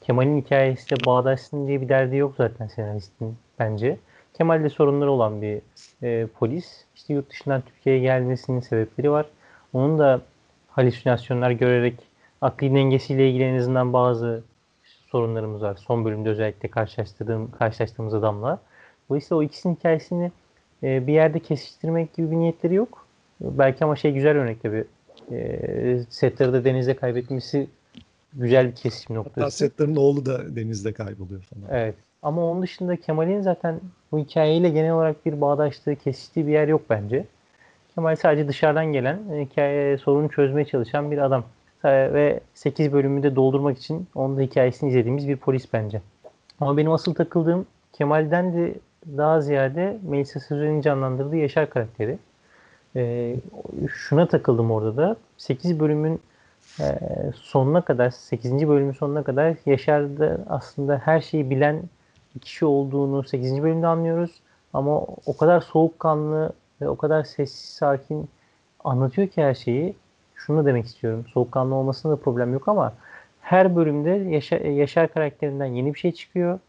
Kemal'in 0.01 0.41
hikayesiyle 0.41 1.05
bağdaşsın 1.05 1.67
diye 1.67 1.81
bir 1.81 1.89
derdi 1.89 2.15
yok 2.15 2.33
zaten 2.37 2.67
senaristin 2.67 3.35
bence. 3.59 3.97
Kemal'de 4.33 4.69
sorunları 4.69 5.11
olan 5.11 5.41
bir 5.41 5.61
e, 6.03 6.27
polis. 6.27 6.85
İşte 6.95 7.13
yurt 7.13 7.29
dışından 7.29 7.61
Türkiye'ye 7.61 8.01
gelmesinin 8.01 8.59
sebepleri 8.59 9.11
var. 9.11 9.25
Onun 9.73 9.99
da 9.99 10.21
halüsinasyonlar 10.69 11.51
görerek 11.51 12.10
akli 12.41 12.75
dengesiyle 12.75 13.29
ilgili 13.29 13.43
en 13.43 13.57
azından 13.57 13.93
bazı 13.93 14.43
sorunlarımız 15.11 15.61
var. 15.61 15.75
Son 15.75 16.05
bölümde 16.05 16.29
özellikle 16.29 16.69
karşılaştırdığım, 16.69 17.51
karşılaştığımız 17.51 18.13
adamla. 18.13 18.59
Dolayısıyla 19.09 19.39
o 19.39 19.43
ikisinin 19.43 19.75
hikayesini 19.75 20.31
e, 20.83 21.07
bir 21.07 21.13
yerde 21.13 21.39
kesiştirmek 21.39 22.13
gibi 22.13 22.31
bir 22.31 22.35
niyetleri 22.35 22.73
yok. 22.73 23.07
Belki 23.41 23.85
ama 23.85 23.95
şey 23.95 24.11
güzel 24.11 24.37
örnek 24.37 24.63
tabii. 24.63 24.85
E, 25.31 25.99
Settar'ı 26.09 26.65
denizde 26.65 26.95
kaybetmesi 26.95 27.67
güzel 28.33 28.67
bir 28.67 28.75
kesişim 28.75 29.15
noktası. 29.15 29.39
Hatta 29.39 29.51
Settar'ın 29.51 29.95
oğlu 29.95 30.25
da 30.25 30.55
denizde 30.55 30.93
kayboluyor 30.93 31.41
falan. 31.41 31.81
Evet. 31.81 31.95
Ama 32.21 32.51
onun 32.51 32.61
dışında 32.61 32.95
Kemal'in 32.95 33.41
zaten 33.41 33.79
bu 34.11 34.19
hikayeyle 34.19 34.69
genel 34.69 34.91
olarak 34.91 35.25
bir 35.25 35.41
bağdaştığı, 35.41 35.95
kesiştiği 35.95 36.47
bir 36.47 36.51
yer 36.51 36.67
yok 36.67 36.81
bence. 36.89 37.25
Kemal 37.95 38.15
sadece 38.15 38.47
dışarıdan 38.47 38.85
gelen 38.85 39.19
e, 39.33 39.45
hikaye 39.45 39.97
sorunu 39.97 40.29
çözmeye 40.29 40.65
çalışan 40.65 41.11
bir 41.11 41.17
adam. 41.17 41.43
E, 41.83 42.13
ve 42.13 42.39
8 42.53 42.93
bölümü 42.93 43.23
de 43.23 43.35
doldurmak 43.35 43.77
için 43.77 44.07
onun 44.15 44.37
da 44.37 44.41
hikayesini 44.41 44.89
izlediğimiz 44.89 45.27
bir 45.27 45.37
polis 45.37 45.73
bence. 45.73 46.01
Ama 46.59 46.77
benim 46.77 46.91
asıl 46.91 47.13
takıldığım 47.13 47.65
Kemal'den 47.93 48.53
de 48.53 48.75
daha 49.17 49.41
ziyade 49.41 49.97
Melisa 50.09 50.39
Sözen'in 50.39 50.81
canlandırdığı 50.81 51.35
Yaşar 51.35 51.69
karakteri. 51.69 52.17
E, 52.95 53.35
şuna 53.93 54.27
takıldım 54.27 54.71
orada 54.71 54.97
da. 54.97 55.15
8 55.37 55.79
bölümün 55.79 56.21
e, 56.79 56.99
sonuna 57.35 57.81
kadar, 57.81 58.09
8. 58.09 58.67
bölümün 58.67 58.91
sonuna 58.91 59.23
kadar 59.23 59.55
Yaşar'da 59.65 60.37
aslında 60.49 61.01
her 61.05 61.21
şeyi 61.21 61.49
bilen 61.49 61.83
bir 62.35 62.39
kişi 62.39 62.65
olduğunu 62.65 63.23
8. 63.23 63.63
bölümde 63.63 63.87
anlıyoruz. 63.87 64.31
Ama 64.73 65.01
o 65.25 65.37
kadar 65.37 65.61
soğukkanlı 65.61 66.53
ve 66.81 66.89
o 66.89 66.95
kadar 66.95 67.23
sessiz, 67.23 67.59
sakin 67.59 68.29
anlatıyor 68.83 69.27
ki 69.27 69.43
her 69.43 69.53
şeyi. 69.53 69.95
Şunu 70.45 70.65
demek 70.65 70.85
istiyorum. 70.85 71.25
Soğukkanlı 71.33 71.75
olmasında 71.75 72.13
da 72.13 72.21
problem 72.21 72.53
yok 72.53 72.67
ama 72.67 72.93
her 73.41 73.75
bölümde 73.75 74.09
Yaşar, 74.09 74.61
Yaşar 74.61 75.13
karakterinden 75.13 75.65
yeni 75.65 75.93
bir 75.93 75.99
şey 75.99 76.11
çıkıyor. 76.11 76.59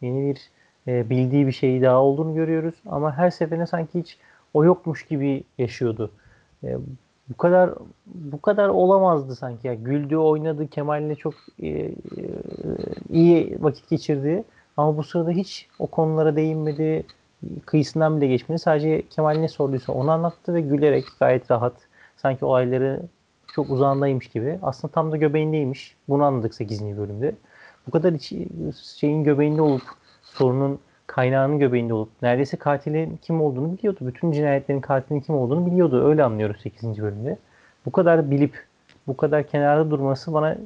Yeni 0.00 0.26
bir 0.26 0.50
e, 0.92 1.10
bildiği 1.10 1.46
bir 1.46 1.52
şeyi 1.52 1.82
daha 1.82 2.02
olduğunu 2.02 2.34
görüyoruz. 2.34 2.74
Ama 2.86 3.16
her 3.16 3.30
seferinde 3.30 3.66
sanki 3.66 4.00
hiç 4.00 4.18
o 4.54 4.64
yokmuş 4.64 5.06
gibi 5.06 5.44
yaşıyordu. 5.58 6.10
E, 6.64 6.76
bu 7.28 7.36
kadar 7.36 7.70
bu 8.06 8.40
kadar 8.40 8.68
olamazdı 8.68 9.36
sanki. 9.36 9.66
Yani 9.68 9.78
güldü, 9.78 10.16
oynadı, 10.16 10.68
Kemal'le 10.68 11.14
çok 11.14 11.34
e, 11.62 11.68
e, 11.68 11.92
iyi 13.10 13.56
vakit 13.60 13.90
geçirdi. 13.90 14.44
Ama 14.76 14.96
bu 14.96 15.02
sırada 15.02 15.30
hiç 15.30 15.68
o 15.78 15.86
konulara 15.86 16.36
değinmedi. 16.36 17.06
Kıyısından 17.66 18.16
bile 18.16 18.26
geçmedi. 18.26 18.58
Sadece 18.58 19.02
Kemal 19.08 19.34
ne 19.34 19.48
sorduysa 19.48 19.92
onu 19.92 20.10
anlattı 20.10 20.54
ve 20.54 20.60
gülerek 20.60 21.04
gayet 21.20 21.50
rahat. 21.50 21.74
Sanki 22.16 22.44
olayları 22.44 23.02
çok 23.56 23.70
uzağındaymış 23.70 24.28
gibi. 24.28 24.58
Aslında 24.62 24.92
tam 24.92 25.12
da 25.12 25.16
göbeğindeymiş. 25.16 25.96
Bunu 26.08 26.24
anladık 26.24 26.54
8. 26.54 26.82
bölümde. 26.82 27.34
Bu 27.86 27.90
kadar 27.90 28.12
iç, 28.12 28.32
şeyin 29.00 29.24
göbeğinde 29.24 29.62
olup 29.62 29.82
sorunun 30.22 30.78
kaynağının 31.06 31.58
göbeğinde 31.58 31.94
olup 31.94 32.08
neredeyse 32.22 32.56
katilin 32.56 33.18
kim 33.22 33.40
olduğunu 33.40 33.72
biliyordu. 33.72 33.98
Bütün 34.00 34.32
cinayetlerin 34.32 34.80
katilinin 34.80 35.20
kim 35.20 35.34
olduğunu 35.34 35.66
biliyordu. 35.66 36.08
Öyle 36.08 36.24
anlıyoruz 36.24 36.60
8. 36.60 37.02
bölümde. 37.02 37.38
Bu 37.86 37.92
kadar 37.92 38.30
bilip 38.30 38.64
bu 39.06 39.16
kadar 39.16 39.46
kenarda 39.46 39.90
durması 39.90 40.32
bana 40.32 40.58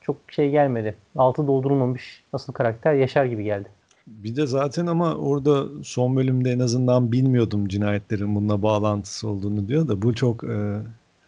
çok 0.00 0.16
şey 0.28 0.50
gelmedi. 0.50 0.94
Altı 1.16 1.46
doldurulmamış 1.46 2.24
asıl 2.32 2.52
karakter 2.52 2.94
Yaşar 2.94 3.24
gibi 3.24 3.44
geldi. 3.44 3.68
Bir 4.06 4.36
de 4.36 4.46
zaten 4.46 4.86
ama 4.86 5.14
orada 5.14 5.64
son 5.82 6.16
bölümde 6.16 6.50
en 6.50 6.58
azından 6.58 7.12
bilmiyordum 7.12 7.68
cinayetlerin 7.68 8.36
bununla 8.36 8.62
bağlantısı 8.62 9.28
olduğunu 9.28 9.68
diyor 9.68 9.88
da 9.88 10.02
bu 10.02 10.14
çok 10.14 10.44
e, 10.44 10.80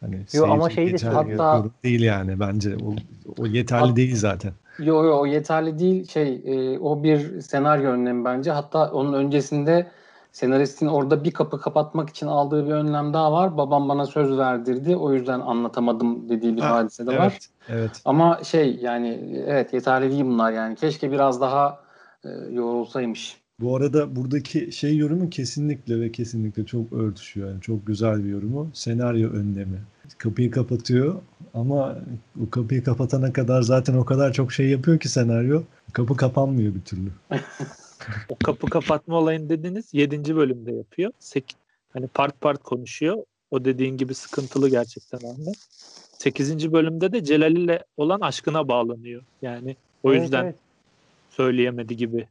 hani 0.03 0.21
Yo, 0.33 0.47
ama 0.51 0.71
şey 0.71 0.99
de 0.99 1.09
hatta 1.09 1.65
değil 1.85 2.03
yani 2.03 2.41
bence 2.41 2.77
o, 2.77 2.95
o 3.43 3.47
yeterli 3.47 3.87
hat, 3.87 3.97
değil 3.97 4.17
zaten. 4.17 4.53
Yo 4.79 5.05
yo 5.05 5.19
o 5.19 5.27
yeterli 5.27 5.79
değil 5.79 6.09
şey 6.09 6.43
e, 6.45 6.79
o 6.79 7.03
bir 7.03 7.41
senaryo 7.41 7.91
önlemi 7.91 8.25
bence 8.25 8.51
hatta 8.51 8.93
onun 8.93 9.13
öncesinde 9.13 9.87
senaristin 10.33 10.87
orada 10.87 11.25
bir 11.25 11.31
kapı 11.31 11.61
kapatmak 11.61 12.11
için 12.11 12.27
aldığı 12.27 12.67
bir 12.67 12.73
önlem 12.73 13.15
daha 13.15 13.33
var. 13.33 13.57
Babam 13.57 13.89
bana 13.89 14.07
söz 14.07 14.39
verdirdi. 14.39 14.97
O 14.97 15.13
yüzden 15.13 15.41
anlatamadım 15.41 16.29
dediği 16.29 16.57
bir 16.57 16.63
ha, 16.63 16.77
hadise 16.77 17.07
de 17.07 17.11
evet, 17.11 17.21
var. 17.21 17.39
Evet. 17.69 18.03
Ama 18.05 18.45
şey 18.45 18.77
yani 18.77 19.43
evet 19.47 19.73
yeterli 19.73 20.11
değil 20.11 20.25
bunlar 20.25 20.53
yani. 20.53 20.77
Keşke 20.77 21.13
biraz 21.13 21.41
daha 21.41 21.81
e, 22.25 22.29
yoğrulsaymış. 22.51 23.42
Bu 23.63 23.77
arada 23.77 24.17
buradaki 24.17 24.73
şey 24.73 24.97
yorumu 24.97 25.31
kesinlikle 25.31 26.01
ve 26.01 26.13
kesinlikle 26.13 26.67
çok 26.67 26.93
örtüşüyor. 26.93 27.49
Yani 27.49 27.61
çok 27.61 27.87
güzel 27.87 28.25
bir 28.25 28.29
yorumu. 28.29 28.71
Senaryo 28.75 29.31
önlemi. 29.31 29.79
Kapıyı 30.19 30.51
kapatıyor 30.51 31.23
ama 31.55 31.99
o 32.47 32.51
kapıyı 32.51 32.85
kapatana 32.85 33.33
kadar 33.33 33.63
zaten 33.63 33.95
o 33.95 34.05
kadar 34.05 34.33
çok 34.33 34.53
şey 34.53 34.69
yapıyor 34.69 35.01
ki 35.01 35.09
senaryo. 35.09 35.63
Kapı 35.93 36.17
kapanmıyor 36.17 36.75
bir 36.75 36.81
türlü. 36.81 37.11
o 38.29 38.37
kapı 38.45 38.67
kapatma 38.67 39.17
olayını 39.17 39.49
dediniz 39.49 39.89
7. 39.93 40.37
bölümde 40.37 40.73
yapıyor. 40.73 41.13
Sek 41.19 41.57
hani 41.93 42.07
part 42.07 42.41
part 42.41 42.63
konuşuyor. 42.63 43.25
O 43.51 43.65
dediğin 43.65 43.97
gibi 43.97 44.15
sıkıntılı 44.15 44.69
gerçekten 44.69 45.19
Ahmet. 45.19 45.57
8. 46.19 46.73
bölümde 46.73 47.13
de 47.13 47.25
Celal 47.25 47.53
ile 47.53 47.85
olan 47.97 48.21
aşkına 48.21 48.69
bağlanıyor. 48.69 49.23
Yani 49.43 49.77
o 50.03 50.13
evet, 50.13 50.23
yüzden 50.23 50.45
evet. 50.45 50.55
söyleyemedi 51.31 51.97
gibi. 51.97 52.27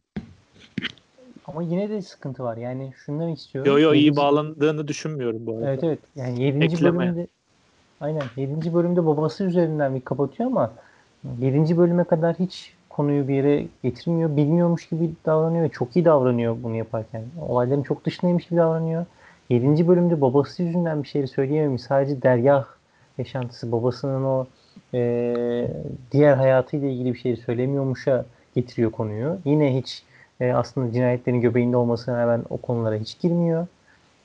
Ama 1.52 1.64
yine 1.64 1.90
de 1.90 2.02
sıkıntı 2.02 2.44
var. 2.44 2.58
Yani 2.58 2.94
şunu 3.06 3.22
demek 3.22 3.38
istiyorum. 3.38 3.72
Yo 3.72 3.80
yo 3.80 3.94
iyi 3.94 4.16
bağlandığını 4.16 4.88
düşünmüyorum 4.88 5.46
bu 5.46 5.56
arada. 5.56 5.70
Evet 5.70 5.84
evet. 5.84 6.00
Yani 6.16 6.44
7. 6.44 6.66
Ekleme. 6.66 7.00
bölümde 7.00 7.28
Aynen. 8.02 8.24
7. 8.36 8.74
bölümde 8.74 9.06
babası 9.06 9.44
üzerinden 9.44 9.96
bir 9.96 10.02
kapatıyor 10.02 10.50
ama 10.50 10.72
7. 11.40 11.78
bölüme 11.78 12.04
kadar 12.04 12.36
hiç 12.36 12.74
konuyu 12.90 13.28
bir 13.28 13.34
yere 13.34 13.66
getirmiyor. 13.84 14.38
Bilmiyormuş 14.38 14.90
gibi 14.90 15.10
davranıyor 15.26 15.64
ve 15.64 15.70
çok 15.70 15.96
iyi 15.96 16.06
davranıyor 16.06 16.58
bunu 16.64 16.76
yaparken. 16.76 17.24
Olayların 17.50 17.84
çok 17.84 18.06
dışındaymış 18.06 18.46
gibi 18.48 18.60
davranıyor. 18.60 19.06
7. 19.50 19.88
bölümde 19.88 20.22
babası 20.22 20.64
yüzünden 20.64 21.04
bir 21.04 21.08
şeyleri 21.08 21.32
söyleyememiş. 21.32 21.82
Sadece 21.82 22.22
dergah 22.22 22.66
yaşantısı, 23.18 23.72
babasının 23.72 24.24
o 24.24 24.48
e, 24.94 25.68
diğer 26.12 26.34
hayatıyla 26.34 26.88
ilgili 26.88 27.14
bir 27.14 27.20
şeyi 27.20 27.38
söylemiyormuşa 27.38 28.26
getiriyor 28.56 28.92
konuyu. 28.92 29.38
Yine 29.46 29.78
hiç 29.78 30.04
e, 30.42 30.54
aslında 30.54 30.94
cinayetlerin 30.94 31.42
göbeğinde 31.42 31.78
olmasına 31.78 32.18
rağmen 32.22 32.44
o 32.50 32.58
konulara 32.58 32.96
hiç 32.96 33.20
girmiyor. 33.20 33.68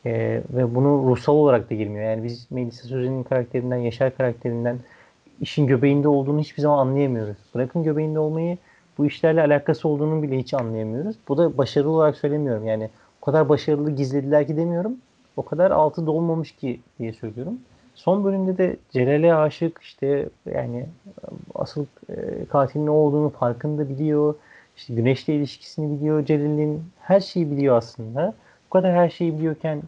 E, 0.06 0.42
ve 0.50 0.74
bunu 0.74 0.88
ruhsal 1.10 1.34
olarak 1.34 1.70
da 1.70 1.74
girmiyor. 1.74 2.10
Yani 2.10 2.24
biz 2.24 2.46
Melisa 2.50 2.88
Sözen'in 2.88 3.22
karakterinden, 3.22 3.76
Yaşar 3.76 4.16
karakterinden 4.16 4.78
işin 5.40 5.66
göbeğinde 5.66 6.08
olduğunu 6.08 6.40
hiçbir 6.40 6.62
zaman 6.62 6.78
anlayamıyoruz. 6.78 7.36
Bırakın 7.54 7.82
göbeğinde 7.82 8.18
olmayı 8.18 8.58
bu 8.98 9.06
işlerle 9.06 9.40
alakası 9.40 9.88
olduğunu 9.88 10.22
bile 10.22 10.38
hiç 10.38 10.54
anlayamıyoruz. 10.54 11.16
Bu 11.28 11.38
da 11.38 11.58
başarılı 11.58 11.90
olarak 11.90 12.16
söylemiyorum. 12.16 12.66
Yani 12.66 12.90
o 13.22 13.24
kadar 13.24 13.48
başarılı 13.48 13.90
gizlediler 13.90 14.46
ki 14.46 14.56
demiyorum. 14.56 14.92
O 15.36 15.42
kadar 15.42 15.70
altı 15.70 16.06
dolmamış 16.06 16.52
ki 16.52 16.80
diye 16.98 17.12
söylüyorum. 17.12 17.54
Son 17.94 18.24
bölümde 18.24 18.58
de 18.58 18.76
Celal'e 18.90 19.34
aşık 19.34 19.78
işte 19.82 20.28
yani 20.54 20.86
asıl 21.54 21.86
e, 22.10 22.44
katilin 22.44 22.86
ne 22.86 22.90
olduğunu 22.90 23.28
farkında 23.28 23.88
biliyor. 23.88 24.34
İşte 24.76 24.94
Güneş'le 24.94 25.28
ilişkisini 25.28 25.96
biliyor 25.96 26.24
Celal'in. 26.24 26.84
Her 27.00 27.20
şeyi 27.20 27.50
biliyor 27.50 27.76
aslında. 27.76 28.34
Bu 28.66 28.70
kadar 28.70 28.94
her 28.94 29.10
şeyi 29.10 29.38
biliyorken 29.38 29.82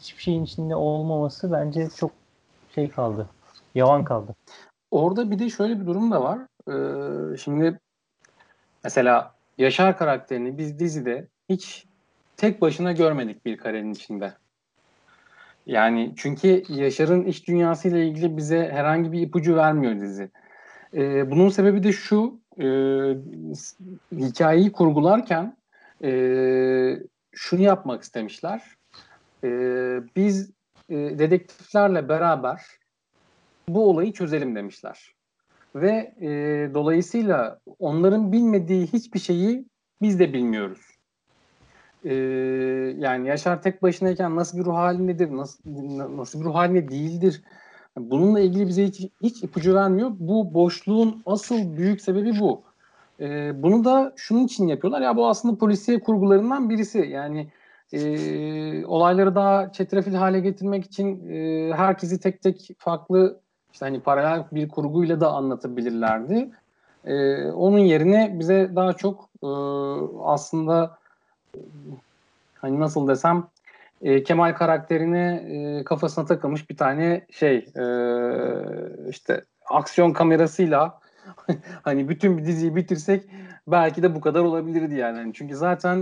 hiçbir 0.00 0.22
şeyin 0.22 0.44
içinde 0.44 0.76
olmaması 0.76 1.52
bence 1.52 1.88
çok 1.96 2.10
şey 2.74 2.90
kaldı. 2.90 3.28
Yavan 3.74 4.04
kaldı. 4.04 4.34
Orada 4.90 5.30
bir 5.30 5.38
de 5.38 5.50
şöyle 5.50 5.80
bir 5.80 5.86
durum 5.86 6.10
da 6.10 6.22
var. 6.22 6.38
Ee, 6.68 7.36
şimdi 7.36 7.80
mesela 8.84 9.36
Yaşar 9.58 9.98
karakterini 9.98 10.58
biz 10.58 10.78
dizide 10.78 11.26
hiç 11.48 11.86
tek 12.36 12.60
başına 12.60 12.92
görmedik 12.92 13.44
bir 13.44 13.56
karenin 13.56 13.92
içinde. 13.92 14.32
Yani 15.66 16.12
çünkü 16.16 16.62
Yaşar'ın 16.68 17.24
iç 17.24 17.48
dünyasıyla 17.48 17.98
ilgili 17.98 18.36
bize 18.36 18.70
herhangi 18.72 19.12
bir 19.12 19.20
ipucu 19.20 19.56
vermiyor 19.56 20.00
dizi. 20.00 20.30
Ee, 20.94 21.30
bunun 21.30 21.48
sebebi 21.48 21.82
de 21.82 21.92
şu, 21.92 22.40
e, 22.60 22.66
hikayeyi 24.12 24.72
kurgularken 24.72 25.56
e, 26.02 26.10
şunu 27.32 27.60
yapmak 27.60 28.02
istemişler. 28.02 28.62
E, 29.44 29.48
biz 30.16 30.50
e, 30.88 30.94
dedektiflerle 30.94 32.08
beraber 32.08 32.64
bu 33.68 33.90
olayı 33.90 34.12
çözelim 34.12 34.56
demişler. 34.56 35.14
Ve 35.74 36.14
e, 36.20 36.28
dolayısıyla 36.74 37.60
onların 37.78 38.32
bilmediği 38.32 38.86
hiçbir 38.86 39.18
şeyi 39.18 39.64
biz 40.02 40.18
de 40.18 40.32
bilmiyoruz. 40.32 40.96
E, 42.04 42.14
yani 42.98 43.28
Yaşar 43.28 43.62
tek 43.62 43.82
başınayken 43.82 44.36
nasıl 44.36 44.58
bir 44.58 44.64
ruh 44.64 44.74
halindedir, 44.74 45.36
nasıl, 45.36 45.60
nasıl 46.16 46.40
bir 46.40 46.44
ruh 46.44 46.54
halinde 46.54 46.88
değildir. 46.88 47.42
Bununla 47.96 48.40
ilgili 48.40 48.66
bize 48.66 48.84
hiç, 48.84 49.00
hiç 49.22 49.42
ipucu 49.42 49.74
vermiyor. 49.74 50.10
Bu 50.18 50.54
boşluğun 50.54 51.22
asıl 51.26 51.76
büyük 51.76 52.00
sebebi 52.00 52.40
bu. 52.40 52.62
E, 53.20 53.52
bunu 53.62 53.84
da 53.84 54.12
şunun 54.16 54.44
için 54.44 54.66
yapıyorlar. 54.66 55.00
Ya 55.00 55.16
bu 55.16 55.28
aslında 55.28 55.58
polisiye 55.58 56.00
kurgularından 56.00 56.70
birisi. 56.70 56.98
Yani 56.98 57.48
e, 57.92 58.86
olayları 58.86 59.34
daha 59.34 59.72
çetrefil 59.72 60.14
hale 60.14 60.40
getirmek 60.40 60.84
için 60.84 61.28
e, 61.28 61.72
herkesi 61.74 62.20
tek 62.20 62.42
tek 62.42 62.70
farklı 62.78 63.40
işte 63.72 63.86
hani 63.86 64.00
paralel 64.00 64.44
bir 64.52 64.68
kurguyla 64.68 65.20
da 65.20 65.32
anlatabilirlerdi. 65.32 66.50
E, 67.04 67.44
onun 67.50 67.78
yerine 67.78 68.36
bize 68.38 68.70
daha 68.76 68.92
çok 68.92 69.28
e, 69.42 69.48
aslında 70.24 70.98
hani 72.54 72.80
nasıl 72.80 73.08
desem 73.08 73.44
e, 74.02 74.22
Kemal 74.22 74.54
karakterine 74.54 75.34
e, 75.34 75.84
kafasına 75.84 76.24
takılmış 76.24 76.70
bir 76.70 76.76
tane 76.76 77.26
şey 77.30 77.56
e, 77.56 77.84
işte 79.10 79.44
aksiyon 79.70 80.12
kamerasıyla 80.12 81.00
hani 81.82 82.08
bütün 82.08 82.38
bir 82.38 82.44
diziyi 82.44 82.76
bitirsek 82.76 83.24
belki 83.68 84.02
de 84.02 84.14
bu 84.14 84.20
kadar 84.20 84.40
olabilirdi 84.40 84.94
yani. 84.94 85.18
yani 85.18 85.32
çünkü 85.34 85.56
zaten 85.56 85.98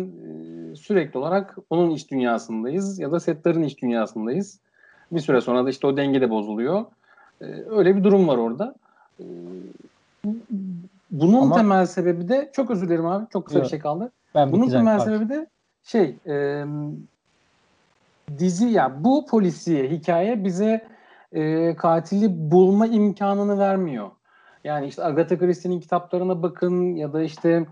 e, 0.73 0.77
sürekli 0.77 1.19
olarak 1.19 1.57
onun 1.71 1.91
iç 1.91 2.11
dünyasındayız 2.11 2.99
ya 2.99 3.13
da 3.13 3.21
setlerin 3.21 3.63
iç 3.63 3.83
dünyasındayız. 3.83 4.61
Bir 5.13 5.21
süre 5.21 5.41
sonra 5.41 5.65
da 5.65 5.71
işte 5.71 5.87
o 5.87 5.97
denge 5.97 6.21
de 6.21 6.31
bozuluyor. 6.31 6.85
E, 7.41 7.45
öyle 7.71 7.97
bir 7.97 8.05
durum 8.05 8.29
var 8.29 8.37
orada. 8.37 8.75
E, 9.21 9.25
bunun 11.11 11.43
Ama- 11.43 11.57
temel 11.57 11.87
sebebi 11.87 12.29
de 12.29 12.51
çok 12.53 12.71
özür 12.71 12.89
dilerim 12.89 13.07
abi 13.07 13.27
çok 13.33 13.47
kısa 13.47 13.59
Yok. 13.59 13.65
bir 13.65 13.71
şey 13.71 13.79
kaldı. 13.79 14.13
Ben 14.35 14.53
Bunun 14.53 14.69
temel 14.69 14.99
zaten. 14.99 15.13
sebebi 15.15 15.29
de 15.29 15.47
şey 15.85 16.17
e, 16.27 16.65
dizi 18.39 18.67
ya 18.67 19.05
bu 19.05 19.27
polisiye 19.27 19.91
hikaye 19.91 20.45
bize 20.45 20.89
e, 21.33 21.75
katili 21.77 22.51
bulma 22.51 22.87
imkanını 22.87 23.59
vermiyor. 23.59 24.11
Yani 24.65 24.87
işte 24.87 25.05
Agatha 25.05 25.39
Christie'nin 25.39 25.81
kitaplarına 25.81 26.43
bakın 26.43 26.95
ya 26.95 27.13
da 27.13 27.23
işte 27.23 27.67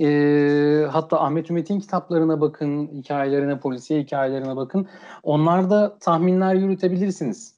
e, 0.00 0.86
hatta 0.90 1.20
Ahmet 1.20 1.50
Ümit'in 1.50 1.80
kitaplarına 1.80 2.40
bakın, 2.40 2.86
hikayelerine, 2.86 3.58
polisiye 3.58 4.00
hikayelerine 4.02 4.56
bakın. 4.56 4.88
Onlarda 5.22 5.98
tahminler 6.00 6.54
yürütebilirsiniz. 6.54 7.54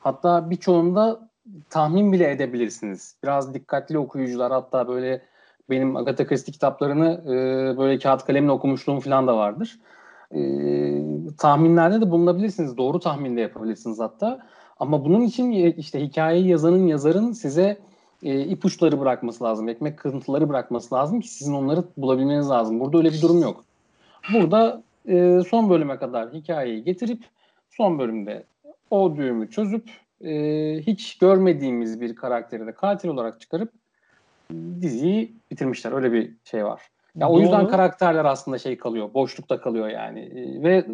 Hatta 0.00 0.50
birçoğunda 0.50 1.28
tahmin 1.70 2.12
bile 2.12 2.30
edebilirsiniz. 2.30 3.16
Biraz 3.22 3.54
dikkatli 3.54 3.98
okuyucular 3.98 4.52
hatta 4.52 4.88
böyle 4.88 5.22
benim 5.70 5.96
Agatha 5.96 6.26
Christie 6.26 6.52
kitaplarını 6.52 7.22
e, 7.26 7.78
böyle 7.78 7.98
kağıt 7.98 8.24
kalemle 8.24 8.50
okumuşluğum 8.50 9.00
falan 9.00 9.26
da 9.26 9.36
vardır. 9.36 9.78
E, 10.34 10.40
tahminlerde 11.38 12.00
de 12.00 12.10
bulunabilirsiniz. 12.10 12.76
Doğru 12.76 13.00
tahmin 13.00 13.36
de 13.36 13.40
yapabilirsiniz 13.40 14.00
hatta. 14.00 14.46
Ama 14.80 15.04
bunun 15.04 15.20
için 15.20 15.52
işte 15.52 16.00
hikayeyi 16.00 16.48
yazanın, 16.48 16.86
yazarın 16.86 17.32
size 17.32 17.78
e, 18.22 18.40
ipuçları 18.40 19.00
bırakması 19.00 19.44
lazım. 19.44 19.68
Ekmek 19.68 19.98
kırıntıları 19.98 20.48
bırakması 20.48 20.94
lazım 20.94 21.20
ki 21.20 21.28
sizin 21.28 21.54
onları 21.54 21.84
bulabilmeniz 21.96 22.50
lazım. 22.50 22.80
Burada 22.80 22.98
öyle 22.98 23.12
bir 23.12 23.22
durum 23.22 23.42
yok. 23.42 23.64
Burada 24.32 24.82
e, 25.08 25.40
son 25.50 25.70
bölüme 25.70 25.96
kadar 25.96 26.32
hikayeyi 26.32 26.84
getirip 26.84 27.24
son 27.70 27.98
bölümde 27.98 28.44
o 28.90 29.16
düğümü 29.16 29.50
çözüp 29.50 29.90
e, 30.24 30.32
hiç 30.80 31.18
görmediğimiz 31.18 32.00
bir 32.00 32.16
karakteri 32.16 32.66
de 32.66 32.72
katil 32.72 33.08
olarak 33.08 33.40
çıkarıp 33.40 33.72
diziyi 34.80 35.34
bitirmişler. 35.50 35.92
Öyle 35.92 36.12
bir 36.12 36.32
şey 36.44 36.64
var. 36.64 36.80
Ya 37.16 37.28
o 37.28 37.40
yüzden 37.40 37.60
Doğru. 37.60 37.70
karakterler 37.70 38.24
aslında 38.24 38.58
şey 38.58 38.78
kalıyor, 38.78 39.14
boşlukta 39.14 39.60
kalıyor 39.60 39.88
yani. 39.88 40.20
E, 40.20 40.62
ve 40.62 40.86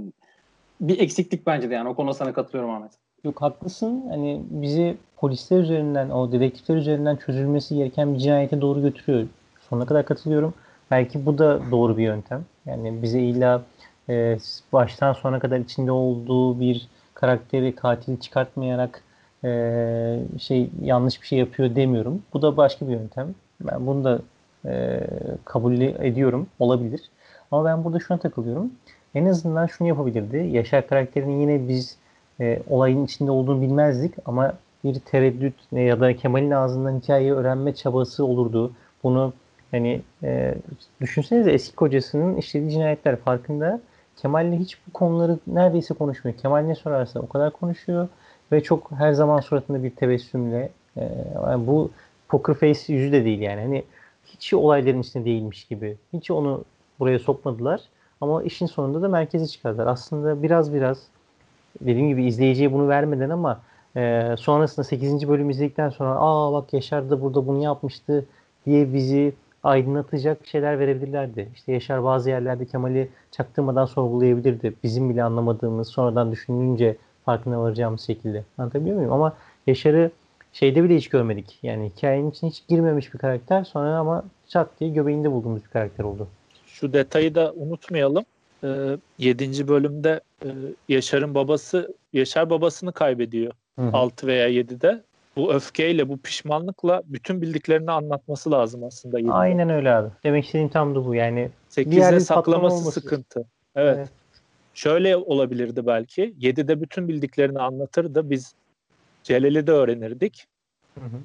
bir 0.81 0.99
eksiklik 0.99 1.47
bence 1.47 1.71
de 1.71 1.75
yani. 1.75 1.89
O 1.89 1.95
konuda 1.95 2.15
sana 2.15 2.33
katılıyorum 2.33 2.75
Ahmet. 2.75 2.91
Yok 3.25 3.43
haklısın. 3.43 4.05
Hani 4.09 4.43
bizi 4.51 4.97
polisler 5.17 5.59
üzerinden, 5.59 6.11
o 6.11 6.33
dedektifler 6.33 6.77
üzerinden 6.77 7.17
çözülmesi 7.17 7.77
gereken 7.77 8.15
bir 8.15 8.19
cinayete 8.19 8.61
doğru 8.61 8.83
götürüyor. 8.83 9.27
Sonuna 9.69 9.87
kadar 9.87 10.05
katılıyorum. 10.05 10.55
Belki 10.91 11.27
bu 11.27 11.39
da 11.39 11.61
doğru 11.71 11.99
bir 11.99 12.03
yöntem. 12.03 12.45
Yani 12.67 13.03
bize 13.03 13.21
illa 13.21 13.63
e, 14.09 14.39
baştan 14.73 15.13
sona 15.13 15.39
kadar 15.39 15.59
içinde 15.59 15.93
olduğu 15.93 16.61
bir 16.61 16.89
karakteri 17.15 17.75
katil 17.75 18.17
çıkartmayarak 18.21 19.03
e, 19.45 20.21
şey 20.39 20.71
yanlış 20.83 21.23
bir 21.23 21.27
şey 21.27 21.39
yapıyor 21.39 21.77
demiyorum. 21.77 22.23
Bu 22.33 22.43
da 22.43 22.57
başka 22.57 22.89
bir 22.89 22.93
yöntem. 22.93 23.35
Ben 23.61 23.87
bunu 23.87 24.05
da 24.05 24.19
e, 24.67 25.01
kabul 25.45 25.81
ediyorum. 25.81 26.47
Olabilir. 26.59 27.01
Ama 27.51 27.65
ben 27.65 27.85
burada 27.85 27.99
şuna 28.01 28.19
takılıyorum. 28.19 28.71
En 29.15 29.27
azından 29.27 29.67
şunu 29.67 29.89
yapabilirdi. 29.89 30.37
Yaşar 30.37 30.87
karakterini 30.87 31.41
yine 31.41 31.69
biz 31.69 31.97
e, 32.41 32.63
olayın 32.71 33.05
içinde 33.05 33.31
olduğunu 33.31 33.63
bilmezdik 33.63 34.15
ama 34.27 34.55
bir 34.85 34.95
tereddüt 34.95 35.55
ya 35.73 36.01
da 36.01 36.17
Kemal'in 36.17 36.51
ağzından 36.51 37.01
hikayeyi 37.01 37.33
öğrenme 37.33 37.75
çabası 37.75 38.25
olurdu. 38.25 38.73
Bunu 39.03 39.33
hani 39.71 40.03
e, 40.23 40.55
düşünsenize 41.01 41.51
eski 41.51 41.77
kocasının 41.77 42.37
işlediği 42.37 42.71
cinayetler 42.71 43.17
farkında. 43.17 43.81
Kemal'le 44.17 44.53
hiç 44.53 44.79
bu 44.87 44.93
konuları 44.93 45.39
neredeyse 45.47 45.95
konuşmuyor. 45.95 46.39
Kemal 46.39 46.61
ne 46.61 46.75
sorarsa 46.75 47.21
o 47.21 47.29
kadar 47.29 47.51
konuşuyor 47.51 48.09
ve 48.53 48.63
çok 48.63 48.91
her 48.93 49.13
zaman 49.13 49.41
suratında 49.41 49.83
bir 49.83 49.91
tebessümle 49.91 50.71
e, 50.97 51.09
yani 51.47 51.67
bu 51.67 51.91
poker 52.29 52.55
face 52.55 52.93
yüzü 52.93 53.13
de 53.13 53.25
değil 53.25 53.41
yani. 53.41 53.61
Hani 53.61 53.85
hiç 54.33 54.55
olayların 54.55 55.01
içinde 55.01 55.25
değilmiş 55.25 55.65
gibi. 55.65 55.97
Hiç 56.13 56.31
onu 56.31 56.65
buraya 56.99 57.19
sokmadılar. 57.19 57.81
Ama 58.21 58.43
işin 58.43 58.67
sonunda 58.67 59.03
da 59.03 59.09
merkeze 59.09 59.47
çıkardılar. 59.47 59.87
Aslında 59.87 60.43
biraz 60.43 60.75
biraz 60.75 61.07
dediğim 61.81 62.09
gibi 62.09 62.25
izleyiciye 62.25 62.73
bunu 62.73 62.89
vermeden 62.89 63.31
ama 63.31 63.61
e, 63.97 64.35
sonrasında 64.39 64.85
8. 64.85 65.29
bölüm 65.29 65.51
izledikten 65.51 65.91
sonra 65.91 66.17
aa 66.19 66.53
bak 66.53 66.73
Yaşar 66.73 67.11
da 67.11 67.21
burada 67.23 67.47
bunu 67.47 67.63
yapmıştı 67.63 68.27
diye 68.67 68.95
bizi 68.95 69.33
aydınlatacak 69.63 70.47
şeyler 70.47 70.79
verebilirlerdi. 70.79 71.49
İşte 71.55 71.73
Yaşar 71.73 72.05
bazı 72.05 72.31
yerlerde 72.31 72.67
Kemal'i 72.67 73.09
çaktırmadan 73.31 73.85
sorgulayabilirdi. 73.85 74.75
Bizim 74.83 75.11
bile 75.11 75.23
anlamadığımız 75.23 75.89
sonradan 75.89 76.33
düşününce 76.33 76.97
farkına 77.25 77.63
varacağımız 77.63 78.01
şekilde. 78.01 78.45
Anlatabiliyor 78.59 78.97
muyum? 78.97 79.13
Ama 79.13 79.33
Yaşar'ı 79.67 80.11
şeyde 80.53 80.85
bile 80.85 80.97
hiç 80.97 81.09
görmedik. 81.09 81.59
Yani 81.63 81.91
hikayenin 81.97 82.31
içine 82.31 82.51
hiç 82.51 82.67
girmemiş 82.69 83.15
bir 83.15 83.19
karakter 83.19 83.65
sonra 83.65 83.97
ama 83.97 84.25
çat 84.49 84.69
diye 84.81 84.91
göbeğinde 84.91 85.33
bulduğumuz 85.33 85.65
bir 85.65 85.69
karakter 85.69 86.05
oldu. 86.05 86.29
Şu 86.67 86.93
detayı 86.93 87.35
da 87.35 87.53
unutmayalım. 87.53 88.25
Ee, 88.65 88.97
7. 89.19 89.69
bölümde 89.69 90.21
e, 90.45 90.49
Yaşar'ın 90.89 91.35
babası 91.35 91.95
Yaşar 92.13 92.51
babasını 92.51 92.93
kaybediyor. 92.93 93.53
Hı 93.79 93.83
hı. 93.83 93.91
6 93.93 94.27
veya 94.27 94.51
7'de. 94.51 95.03
Bu 95.37 95.53
öfkeyle, 95.53 96.09
bu 96.09 96.19
pişmanlıkla 96.19 97.03
bütün 97.07 97.43
bildiklerini 97.43 97.91
anlatması 97.91 98.51
lazım 98.51 98.85
aslında. 98.85 99.21
7'de. 99.21 99.33
Aynen 99.33 99.71
öyle 99.71 99.91
abi. 99.91 100.09
Demek 100.25 100.45
istediğim 100.45 100.69
tam 100.69 100.95
da 100.95 101.07
bu. 101.07 101.15
Yani 101.15 101.51
8'de 101.71 101.95
yerde 101.95 102.17
bir 102.17 102.27
patlama 102.27 102.71
saklaması 102.71 103.01
sıkıntı. 103.01 103.45
Evet. 103.77 103.97
Evet. 103.97 104.09
Şöyle 104.75 105.17
olabilirdi 105.17 105.87
belki. 105.87 106.35
7'de 106.41 106.81
bütün 106.81 107.09
bildiklerini 107.09 107.59
anlatırdı. 107.59 108.31
Biz 108.31 108.55
Celal'i 109.23 109.67
de 109.67 109.73
öğrenirdik. 109.73 110.47
Hı 110.95 111.05
hı. 111.05 111.21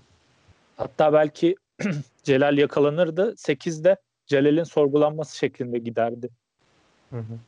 Hatta 0.78 1.14
belki 1.14 1.56
Celal 2.24 2.58
yakalanırdı. 2.58 3.34
8'de 3.38 3.98
Celal'in 4.26 4.64
sorgulanması 4.64 5.38
şeklinde 5.38 5.78
giderdi. 5.78 6.30
Hı 7.10 7.18
hı. 7.18 7.40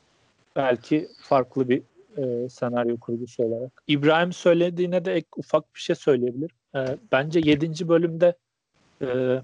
Belki 0.55 1.07
farklı 1.21 1.69
bir 1.69 1.81
e, 2.17 2.49
senaryo 2.49 2.97
kurgusu 2.99 3.43
olarak. 3.43 3.83
İbrahim 3.87 4.33
söylediğine 4.33 5.05
de 5.05 5.13
ek 5.13 5.27
ufak 5.37 5.75
bir 5.75 5.79
şey 5.79 5.95
söyleyebilir. 5.95 6.51
E, 6.75 6.97
bence 7.11 7.39
7. 7.43 7.89
bölümde 7.89 8.35
e, 9.01 9.41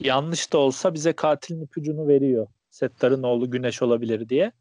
yanlış 0.00 0.52
da 0.52 0.58
olsa 0.58 0.94
bize 0.94 1.12
katilin 1.12 1.62
ipucunu 1.62 2.08
veriyor. 2.08 2.46
Settar'ın 2.70 3.22
oğlu 3.22 3.50
Güneş 3.50 3.82
olabilir 3.82 4.28
diye. 4.28 4.52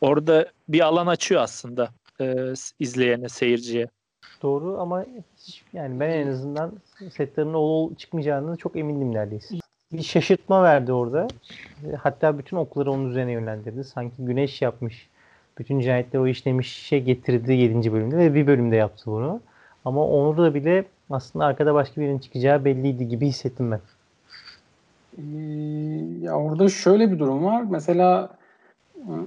Orada 0.00 0.52
bir 0.68 0.80
alan 0.80 1.06
açıyor 1.06 1.42
aslında 1.42 1.90
e, 2.20 2.54
izleyene, 2.78 3.28
seyirciye. 3.28 3.88
Doğru 4.42 4.80
ama 4.80 5.04
hiç, 5.38 5.64
yani 5.72 6.00
ben 6.00 6.10
en 6.10 6.26
azından 6.26 6.72
Settar'ın 7.10 7.54
oğlu 7.54 7.94
çıkmayacağını 7.94 8.56
çok 8.56 8.76
emindim 8.76 9.14
neredeyse. 9.14 9.54
Bir 9.92 10.02
şaşırtma 10.02 10.62
verdi 10.62 10.92
orada. 10.92 11.28
Hatta 11.98 12.38
bütün 12.38 12.56
okları 12.56 12.92
onun 12.92 13.10
üzerine 13.10 13.32
yönlendirdi. 13.32 13.84
Sanki 13.84 14.14
güneş 14.18 14.62
yapmış. 14.62 15.08
Bütün 15.58 15.80
cinayetleri 15.80 16.22
o 16.22 16.26
işlemiş 16.26 16.72
şey 16.72 17.02
getirdi 17.02 17.52
7. 17.52 17.92
bölümde 17.92 18.18
ve 18.18 18.34
bir 18.34 18.46
bölümde 18.46 18.76
yaptı 18.76 19.02
bunu. 19.06 19.40
Ama 19.84 20.06
onu 20.06 20.36
da 20.36 20.54
bile 20.54 20.84
aslında 21.10 21.44
arkada 21.44 21.74
başka 21.74 22.00
birinin 22.00 22.18
çıkacağı 22.18 22.64
belliydi 22.64 23.08
gibi 23.08 23.26
hissettim 23.26 23.70
ben. 23.70 23.80
Ee, 25.18 25.22
ya 26.20 26.38
orada 26.38 26.68
şöyle 26.68 27.12
bir 27.12 27.18
durum 27.18 27.44
var. 27.44 27.64
Mesela 27.70 28.30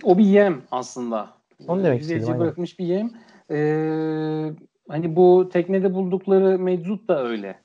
o 0.03 0.17
bir 0.17 0.25
yem 0.25 0.62
aslında. 0.71 1.29
Onu 1.67 1.83
demek 1.83 2.01
İzleyici 2.01 2.21
istedim, 2.21 2.39
bırakmış 2.39 2.79
bir 2.79 2.86
yem. 2.86 3.12
Ee, 3.51 4.51
hani 4.88 5.15
bu 5.15 5.50
teknede 5.54 5.93
buldukları 5.93 6.60
mevcut 6.60 7.08
da 7.08 7.23
öyle. 7.23 7.60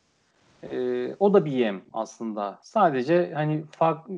Ee, 0.72 1.14
o 1.20 1.34
da 1.34 1.44
bir 1.44 1.52
yem 1.52 1.80
aslında. 1.92 2.58
Sadece 2.62 3.32
hani 3.34 3.64
farklı 3.70 4.14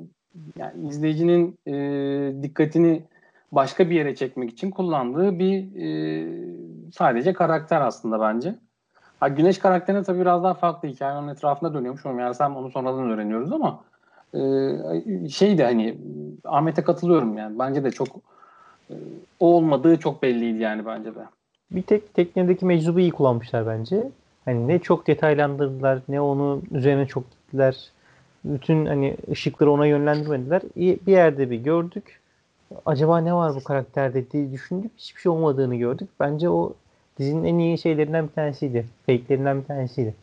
yani 0.56 0.88
izleyicinin 0.88 1.58
e, 1.66 2.42
dikkatini 2.42 3.02
başka 3.52 3.90
bir 3.90 3.94
yere 3.94 4.14
çekmek 4.14 4.50
için 4.50 4.70
kullandığı 4.70 5.38
bir 5.38 5.76
e, 5.76 6.26
sadece 6.92 7.32
karakter 7.32 7.80
aslında 7.80 8.20
bence. 8.20 8.54
Ha, 9.20 9.28
Güneş 9.28 9.58
karakterine 9.58 10.02
tabii 10.02 10.20
biraz 10.20 10.42
daha 10.44 10.54
farklı 10.54 10.88
hikaye 10.88 11.18
onun 11.18 11.28
etrafında 11.28 11.74
dönüyormuş. 11.74 12.06
Onu 12.06 12.14
meğersem 12.14 12.56
onu 12.56 12.70
sonradan 12.70 13.10
öğreniyoruz 13.10 13.52
ama 13.52 13.80
e, 14.34 15.28
şey 15.28 15.58
de 15.58 15.64
hani 15.64 15.98
Ahmet'e 16.44 16.84
katılıyorum 16.84 17.38
yani. 17.38 17.58
Bence 17.58 17.84
de 17.84 17.90
çok 17.90 18.08
e, 18.90 18.94
o 19.40 19.46
olmadığı 19.54 19.98
çok 19.98 20.22
belliydi 20.22 20.62
yani 20.62 20.86
bence 20.86 21.14
de. 21.14 21.24
Bir 21.70 21.82
tek 21.82 22.14
teknedeki 22.14 22.64
meczubu 22.66 23.00
iyi 23.00 23.10
kullanmışlar 23.10 23.66
bence. 23.66 24.08
Hani 24.44 24.68
ne 24.68 24.78
çok 24.78 25.06
detaylandırdılar 25.06 25.98
ne 26.08 26.20
onu 26.20 26.62
üzerine 26.70 27.06
çok 27.06 27.30
gittiler. 27.30 27.90
Bütün 28.44 28.86
hani 28.86 29.16
ışıkları 29.30 29.70
ona 29.70 29.86
yönlendirmediler. 29.86 30.62
İyi- 30.76 30.98
Bir 31.06 31.12
yerde 31.12 31.50
bir 31.50 31.56
gördük. 31.56 32.20
Acaba 32.86 33.18
ne 33.18 33.34
var 33.34 33.54
bu 33.54 33.64
karakterde 33.64 34.30
diye 34.30 34.52
düşündük. 34.52 34.90
Hiçbir 34.98 35.20
şey 35.20 35.32
olmadığını 35.32 35.76
gördük. 35.76 36.08
Bence 36.20 36.48
o 36.50 36.72
dizinin 37.18 37.44
en 37.44 37.58
iyi 37.58 37.78
şeylerinden 37.78 38.28
bir 38.28 38.32
tanesiydi. 38.32 38.86
Fake'lerinden 39.06 39.60
bir 39.60 39.64
tanesiydi. 39.66 40.14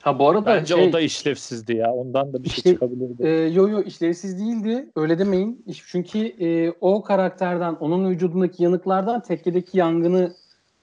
Ha 0.00 0.18
bu 0.18 0.28
arada 0.28 0.46
Bence 0.46 0.74
şey, 0.74 0.88
o 0.88 0.92
da 0.92 1.00
işlevsizdi 1.00 1.76
ya. 1.76 1.92
Ondan 1.92 2.32
da 2.32 2.42
bir 2.44 2.48
İşte- 2.48 2.62
şey 2.62 2.72
çıkabilirdi. 2.72 3.22
e, 3.26 3.28
yo 3.30 3.68
yo 3.68 3.82
işlevsiz 3.82 4.38
değildi. 4.38 4.86
Öyle 4.96 5.18
demeyin. 5.18 5.64
Çünkü 5.86 6.18
e, 6.18 6.72
o 6.80 7.02
karakterden, 7.02 7.74
onun 7.80 8.10
vücudundaki 8.10 8.62
yanıklardan 8.64 9.20
tekkedeki 9.22 9.78
yangını 9.78 10.32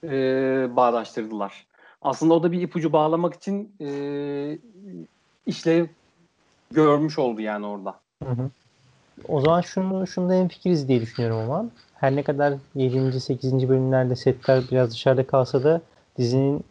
e, 0.04 0.10
bağdaştırdılar. 0.76 1.66
Aslında 2.01 2.34
o 2.34 2.43
da 2.43 2.51
bir 2.51 2.62
ipucu 2.62 2.93
bağlamak 2.93 3.34
için 3.34 3.76
e, 3.82 3.89
işlev 5.45 5.86
görmüş 6.72 7.20
oldu 7.20 7.41
yani 7.41 7.66
orada. 7.66 7.99
Hı 8.24 8.30
hı. 8.30 8.49
O 9.28 9.41
zaman 9.41 9.62
şunu 9.62 10.08
şunda 10.08 10.36
en 10.36 10.47
fikiriz 10.47 10.88
diye 10.88 11.01
düşünüyorum 11.01 11.39
ama 11.39 11.66
her 11.95 12.16
ne 12.16 12.24
kadar 12.24 12.54
7. 12.76 13.20
8. 13.20 13.70
bölümlerde 13.70 14.16
setler 14.16 14.64
biraz 14.72 14.91
dışarıda 14.91 15.28
kalsa 15.28 15.64
da 15.64 15.82
dizinin 16.18 16.64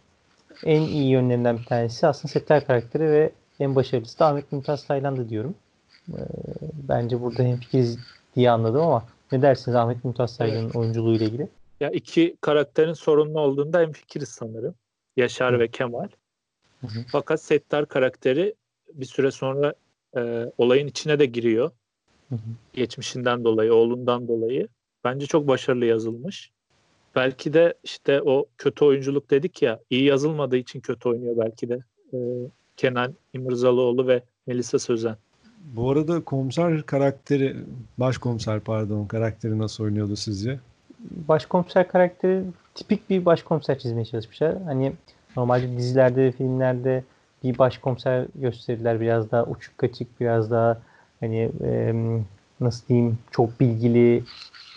en 0.64 0.80
iyi 0.80 1.10
yönlerinden 1.10 1.58
bir 1.58 1.64
tanesi 1.64 2.06
aslında 2.06 2.32
setler 2.32 2.66
karakteri 2.66 3.10
ve 3.10 3.32
en 3.60 3.76
başarılısı 3.76 4.18
da 4.18 4.26
Ahmet 4.26 4.52
Mümtaz 4.52 4.86
Taylan'dı 4.86 5.28
diyorum. 5.28 5.54
Ee, 6.08 6.18
bence 6.88 7.22
burada 7.22 7.42
hem 7.42 7.56
fikiriz 7.56 7.98
diye 8.36 8.50
anladım 8.50 8.80
ama 8.80 9.04
ne 9.32 9.42
dersiniz 9.42 9.76
Ahmet 9.76 10.04
Mümtaz 10.04 10.36
Taylan'ın 10.36 10.64
evet. 10.64 10.76
oyunculuğu 10.76 11.14
ile 11.14 11.24
ilgili? 11.24 11.48
Ya 11.82 11.90
iki 11.90 12.36
karakterin 12.40 12.92
sorunlu 12.92 13.40
olduğunda 13.40 13.82
en 13.82 13.92
fikiriz 13.92 14.28
sanırım. 14.28 14.74
Yaşar 15.16 15.54
Hı. 15.54 15.58
ve 15.58 15.68
Kemal. 15.68 16.08
Hı 16.80 16.86
hı. 16.86 17.04
Fakat 17.12 17.42
Settar 17.42 17.88
karakteri 17.88 18.54
bir 18.94 19.04
süre 19.04 19.30
sonra 19.30 19.74
e, 20.16 20.52
olayın 20.58 20.86
içine 20.86 21.18
de 21.18 21.26
giriyor. 21.26 21.70
Hı 22.28 22.34
hı. 22.34 22.38
Geçmişinden 22.72 23.44
dolayı, 23.44 23.74
oğlundan 23.74 24.28
dolayı. 24.28 24.68
Bence 25.04 25.26
çok 25.26 25.48
başarılı 25.48 25.84
yazılmış. 25.84 26.50
Belki 27.16 27.52
de 27.52 27.74
işte 27.84 28.22
o 28.22 28.46
kötü 28.58 28.84
oyunculuk 28.84 29.30
dedik 29.30 29.62
ya, 29.62 29.80
iyi 29.90 30.04
yazılmadığı 30.04 30.56
için 30.56 30.80
kötü 30.80 31.08
oynuyor 31.08 31.36
belki 31.38 31.68
de. 31.68 31.78
E, 32.14 32.18
Kenan 32.76 33.14
İmirzalıoğlu 33.32 34.06
ve 34.06 34.22
Melisa 34.46 34.78
Sözen. 34.78 35.16
Bu 35.74 35.90
arada 35.90 36.24
komiser 36.24 36.82
karakteri, 36.82 37.56
başkomiser 37.98 38.60
pardon 38.60 39.06
karakteri 39.06 39.58
nasıl 39.58 39.84
oynuyordu 39.84 40.16
sizce? 40.16 40.60
Başkomiser 41.10 41.88
karakteri 41.88 42.42
tipik 42.74 43.10
bir 43.10 43.24
başkomiser 43.24 43.78
çizmeye 43.78 44.04
çalışmışlar. 44.04 44.62
Hani 44.62 44.92
normalde 45.36 45.76
dizilerde, 45.76 46.32
filmlerde 46.32 47.04
bir 47.44 47.58
başkomiser 47.58 48.26
gösterirler 48.34 49.00
biraz 49.00 49.30
daha 49.30 49.44
uçuk 49.44 49.78
kaçık, 49.78 50.20
biraz 50.20 50.50
daha 50.50 50.78
hani 51.20 51.50
e, 51.64 51.94
nasıl 52.60 52.86
diyeyim 52.88 53.18
çok 53.30 53.60
bilgili, 53.60 54.24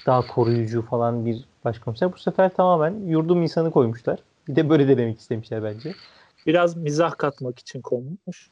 daha 0.06 0.28
koruyucu 0.28 0.82
falan 0.82 1.26
bir 1.26 1.46
başkomiser. 1.66 2.14
Bu 2.14 2.18
sefer 2.18 2.54
tamamen 2.54 3.08
yurdum 3.08 3.42
insanı 3.42 3.72
koymuşlar. 3.72 4.20
Bir 4.48 4.56
de 4.56 4.70
böyle 4.70 4.88
de 4.88 4.98
demek 4.98 5.20
istemişler 5.20 5.64
bence. 5.64 5.94
Biraz 6.46 6.78
mizah 6.78 7.18
katmak 7.18 7.60
için 7.60 7.82
konmuş. 7.82 8.50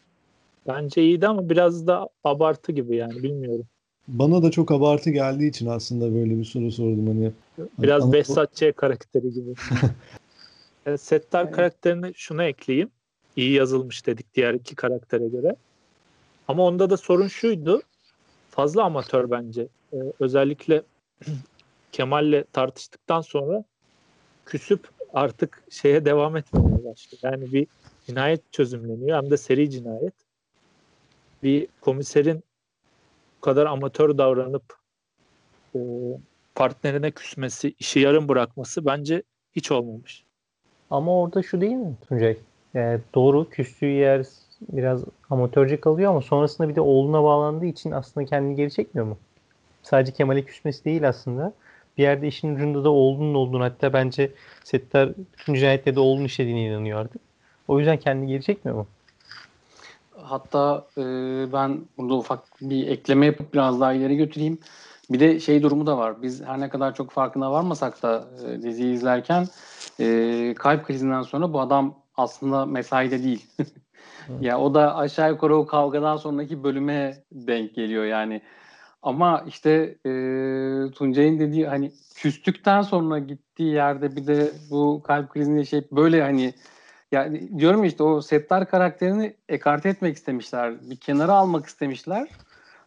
Bence 0.68 1.04
iyiydi 1.04 1.28
ama 1.28 1.50
biraz 1.50 1.88
da 1.88 2.10
abartı 2.24 2.72
gibi 2.72 2.96
yani 2.96 3.24
bilmiyorum. 3.24 3.66
Bana 4.08 4.44
da 4.44 4.52
çok 4.52 4.72
abartı 4.72 5.10
geldiği 5.10 5.50
için 5.50 5.68
aslında 5.68 6.14
böyle 6.16 6.38
bir 6.38 6.46
soru 6.46 6.72
sordum 6.72 7.08
hani. 7.08 7.32
Biraz 7.58 8.04
hani, 8.04 8.14
Behzat 8.14 8.56
Ç. 8.56 8.64
karakteri 8.76 9.34
gibi. 9.34 9.54
Settar 10.98 11.52
karakterini 11.52 12.12
şuna 12.16 12.44
ekleyeyim. 12.44 12.92
İyi 13.36 13.52
yazılmış 13.52 14.08
dedik 14.08 14.36
diğer 14.36 14.54
iki 14.54 14.76
karaktere 14.76 15.28
göre. 15.28 15.56
Ama 16.48 16.64
onda 16.64 16.90
da 16.90 16.98
sorun 16.98 17.28
şuydu. 17.28 17.82
Fazla 18.50 18.84
amatör 18.84 19.32
bence. 19.32 19.68
Ee, 19.94 19.98
özellikle 20.20 20.84
Kemal'le 21.92 22.44
tartıştıktan 22.54 23.22
sonra 23.22 23.64
küsüp 24.46 24.90
artık 25.14 25.64
şeye 25.70 26.06
devam 26.06 26.38
etmemeye 26.38 26.86
başladı. 26.86 27.20
Yani 27.24 27.54
bir 27.54 27.68
cinayet 28.08 28.54
çözümleniyor 28.54 29.24
hem 29.24 29.32
de 29.32 29.38
seri 29.38 29.70
cinayet. 29.70 30.14
Bir 31.44 31.68
komiserin 31.82 32.44
bu 33.38 33.42
kadar 33.42 33.66
amatör 33.66 34.18
davranıp 34.18 34.78
e, 35.76 35.80
partnerine 36.56 37.12
küsmesi, 37.12 37.76
işi 37.80 38.00
yarım 38.00 38.30
bırakması 38.30 38.86
bence 38.86 39.24
hiç 39.56 39.72
olmamış. 39.72 40.24
Ama 40.90 41.22
orada 41.22 41.44
şu 41.44 41.62
değil 41.62 41.76
mi 41.76 41.96
Tuncay? 42.10 42.38
Yani 42.74 43.00
doğru 43.16 43.50
küstüğü 43.50 43.86
yer 43.86 44.26
biraz 44.62 45.04
amatörce 45.30 45.80
kalıyor 45.80 46.12
ama 46.12 46.22
sonrasında 46.22 46.70
bir 46.70 46.76
de 46.76 46.82
oğluna 46.82 47.24
bağlandığı 47.24 47.66
için 47.66 47.92
aslında 47.92 48.26
kendini 48.26 48.56
geri 48.56 48.72
çekmiyor 48.72 49.08
mu? 49.08 49.18
Sadece 49.84 50.12
Kemal'e 50.12 50.42
küsmesi 50.42 50.86
değil 50.86 51.08
aslında. 51.08 51.54
Bir 51.98 52.04
yerde 52.04 52.28
işin 52.28 52.56
ucunda 52.56 52.84
da 52.84 52.90
oğlunun 52.90 53.34
olduğunu 53.34 53.64
hatta 53.64 53.94
bence 53.94 54.32
Settar 54.64 55.14
bütün 55.40 55.54
cinayetlerde 55.54 56.00
oğlunun 56.00 56.26
işlediğine 56.26 56.66
inanıyor 56.66 57.00
artık. 57.00 57.22
O 57.68 57.80
yüzden 57.80 57.98
kendini 57.98 58.28
geri 58.28 58.44
çekmiyor 58.44 58.78
mu? 58.78 58.88
Hatta 60.18 60.86
e, 60.98 61.02
ben 61.54 61.82
burada 61.98 62.14
ufak 62.14 62.40
bir 62.62 62.88
ekleme 62.88 63.26
yapıp 63.26 63.54
biraz 63.54 63.82
daha 63.82 63.94
ileri 63.94 64.18
götüreyim. 64.18 64.58
Bir 65.10 65.20
de 65.20 65.40
şey 65.40 65.64
durumu 65.64 65.88
da 65.88 65.98
var. 65.98 66.22
Biz 66.22 66.44
her 66.46 66.60
ne 66.60 66.70
kadar 66.70 66.96
çok 66.96 67.12
farkına 67.12 67.52
varmasak 67.52 68.04
da 68.04 68.28
e, 68.48 68.62
diziyi 68.62 68.94
izlerken 68.94 69.48
e, 70.00 70.54
kalp 70.58 70.86
krizinden 70.86 71.22
sonra 71.22 71.54
bu 71.54 71.62
adam 71.62 71.96
aslında 72.18 72.66
mesaide 72.66 73.24
değil. 73.24 73.48
ya 74.42 74.60
o 74.60 74.74
da 74.74 74.96
aşağı 74.96 75.30
yukarı 75.30 75.56
o 75.56 75.66
kavgadan 75.66 76.18
sonraki 76.18 76.64
bölüme 76.64 77.24
denk 77.32 77.76
geliyor 77.76 78.06
yani. 78.06 78.42
Ama 79.04 79.44
işte 79.48 79.72
e, 80.06 80.12
Tuncay'ın 80.92 81.40
dediği 81.40 81.68
hani 81.68 81.92
küstükten 82.16 82.82
sonra 82.82 83.20
gittiği 83.20 83.74
yerde 83.74 84.16
bir 84.16 84.28
de 84.28 84.52
bu 84.72 85.02
kalp 85.04 85.30
krizini 85.30 85.58
yaşayıp 85.58 85.92
böyle 85.92 86.22
hani 86.22 86.54
yani 87.12 87.60
diyorum 87.60 87.84
işte 87.84 88.04
o 88.04 88.22
Settar 88.22 88.70
karakterini 88.70 89.34
ekarte 89.50 89.90
etmek 89.90 90.16
istemişler. 90.18 90.90
Bir 90.90 90.96
kenara 90.96 91.34
almak 91.34 91.66
istemişler. 91.66 92.28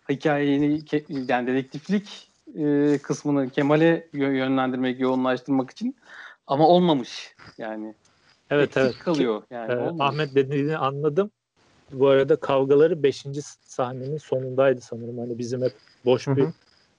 Hikayeyi 0.09 0.85
yani 1.29 1.47
dedektiflik 1.47 2.31
e, 2.59 2.99
kısmını 3.03 3.51
Kemal'e 3.51 4.09
yönlendirmek, 4.13 5.01
yoğunlaştırmak 5.01 5.71
için 5.71 5.97
ama 6.47 6.69
olmamış 6.69 7.35
yani. 7.59 7.95
Evet 8.51 8.77
Eksik 8.77 8.83
evet. 8.83 8.99
kalıyor 8.99 9.43
yani. 9.51 9.73
Ee, 9.73 10.03
Ahmet 10.03 10.35
dediğini 10.35 10.77
anladım. 10.77 11.31
Bu 11.93 12.09
arada 12.09 12.37
kavgaları 12.37 13.03
5. 13.03 13.25
sahnenin 13.61 14.19
sonundaydı 14.19 14.81
sanırım. 14.81 15.19
Hani 15.19 15.39
bizim 15.39 15.63
hep 15.63 15.73
boş 16.05 16.27
Hı-hı. 16.27 16.37
bir 16.37 16.47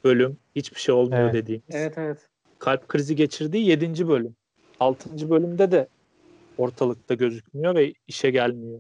bölüm, 0.04 0.38
hiçbir 0.56 0.80
şey 0.80 0.96
olmuyor 0.96 1.22
evet. 1.22 1.34
dediğimiz. 1.34 1.66
Evet 1.70 1.98
evet. 1.98 2.18
Kalp 2.60 2.88
krizi 2.88 3.16
geçirdiği 3.16 3.66
7. 3.66 4.08
bölüm. 4.08 4.36
6. 4.80 5.30
bölümde 5.30 5.72
de 5.72 5.88
ortalıkta 6.58 7.14
gözükmüyor 7.14 7.76
ve 7.76 7.94
işe 8.08 8.32
gelmiyor. 8.32 8.80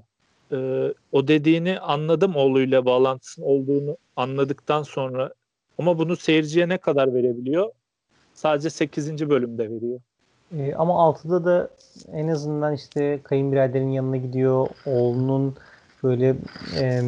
Ee, 0.51 0.93
o 1.11 1.27
dediğini 1.27 1.79
anladım 1.79 2.35
oğluyla 2.35 2.85
bağlantısının 2.85 3.45
olduğunu 3.45 3.97
anladıktan 4.15 4.83
sonra 4.83 5.33
ama 5.77 5.99
bunu 5.99 6.15
seyirciye 6.15 6.69
ne 6.69 6.77
kadar 6.77 7.13
verebiliyor? 7.13 7.71
Sadece 8.33 8.69
8. 8.69 9.29
bölümde 9.29 9.71
veriyor. 9.71 9.99
E, 10.57 10.75
ama 10.75 10.93
6'da 10.93 11.45
da 11.45 11.69
en 12.13 12.27
azından 12.27 12.73
işte 12.73 13.19
kayınbiraderin 13.23 13.89
yanına 13.89 14.17
gidiyor. 14.17 14.67
Oğlunun 14.85 15.55
böyle 16.03 16.35
e, 16.79 17.01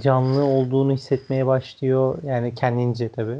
canlı 0.00 0.44
olduğunu 0.44 0.92
hissetmeye 0.92 1.46
başlıyor. 1.46 2.18
Yani 2.26 2.54
kendince 2.54 3.08
tabii. 3.08 3.38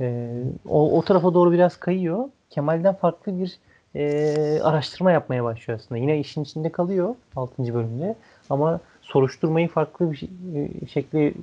E, 0.00 0.30
o, 0.68 0.98
o 0.98 1.02
tarafa 1.02 1.34
doğru 1.34 1.52
biraz 1.52 1.76
kayıyor. 1.76 2.28
Kemal'den 2.50 2.94
farklı 2.94 3.38
bir 3.40 3.58
e, 3.94 4.60
araştırma 4.62 5.12
yapmaya 5.12 5.44
başlıyor 5.44 5.80
aslında. 5.80 5.98
Yine 5.98 6.18
işin 6.18 6.44
içinde 6.44 6.72
kalıyor 6.72 7.14
6. 7.36 7.74
bölümde. 7.74 8.16
Ama 8.50 8.80
soruşturmayı 9.02 9.68
farklı 9.68 10.12
bir 10.12 10.28
e, 10.54 10.86
şekli 10.86 11.34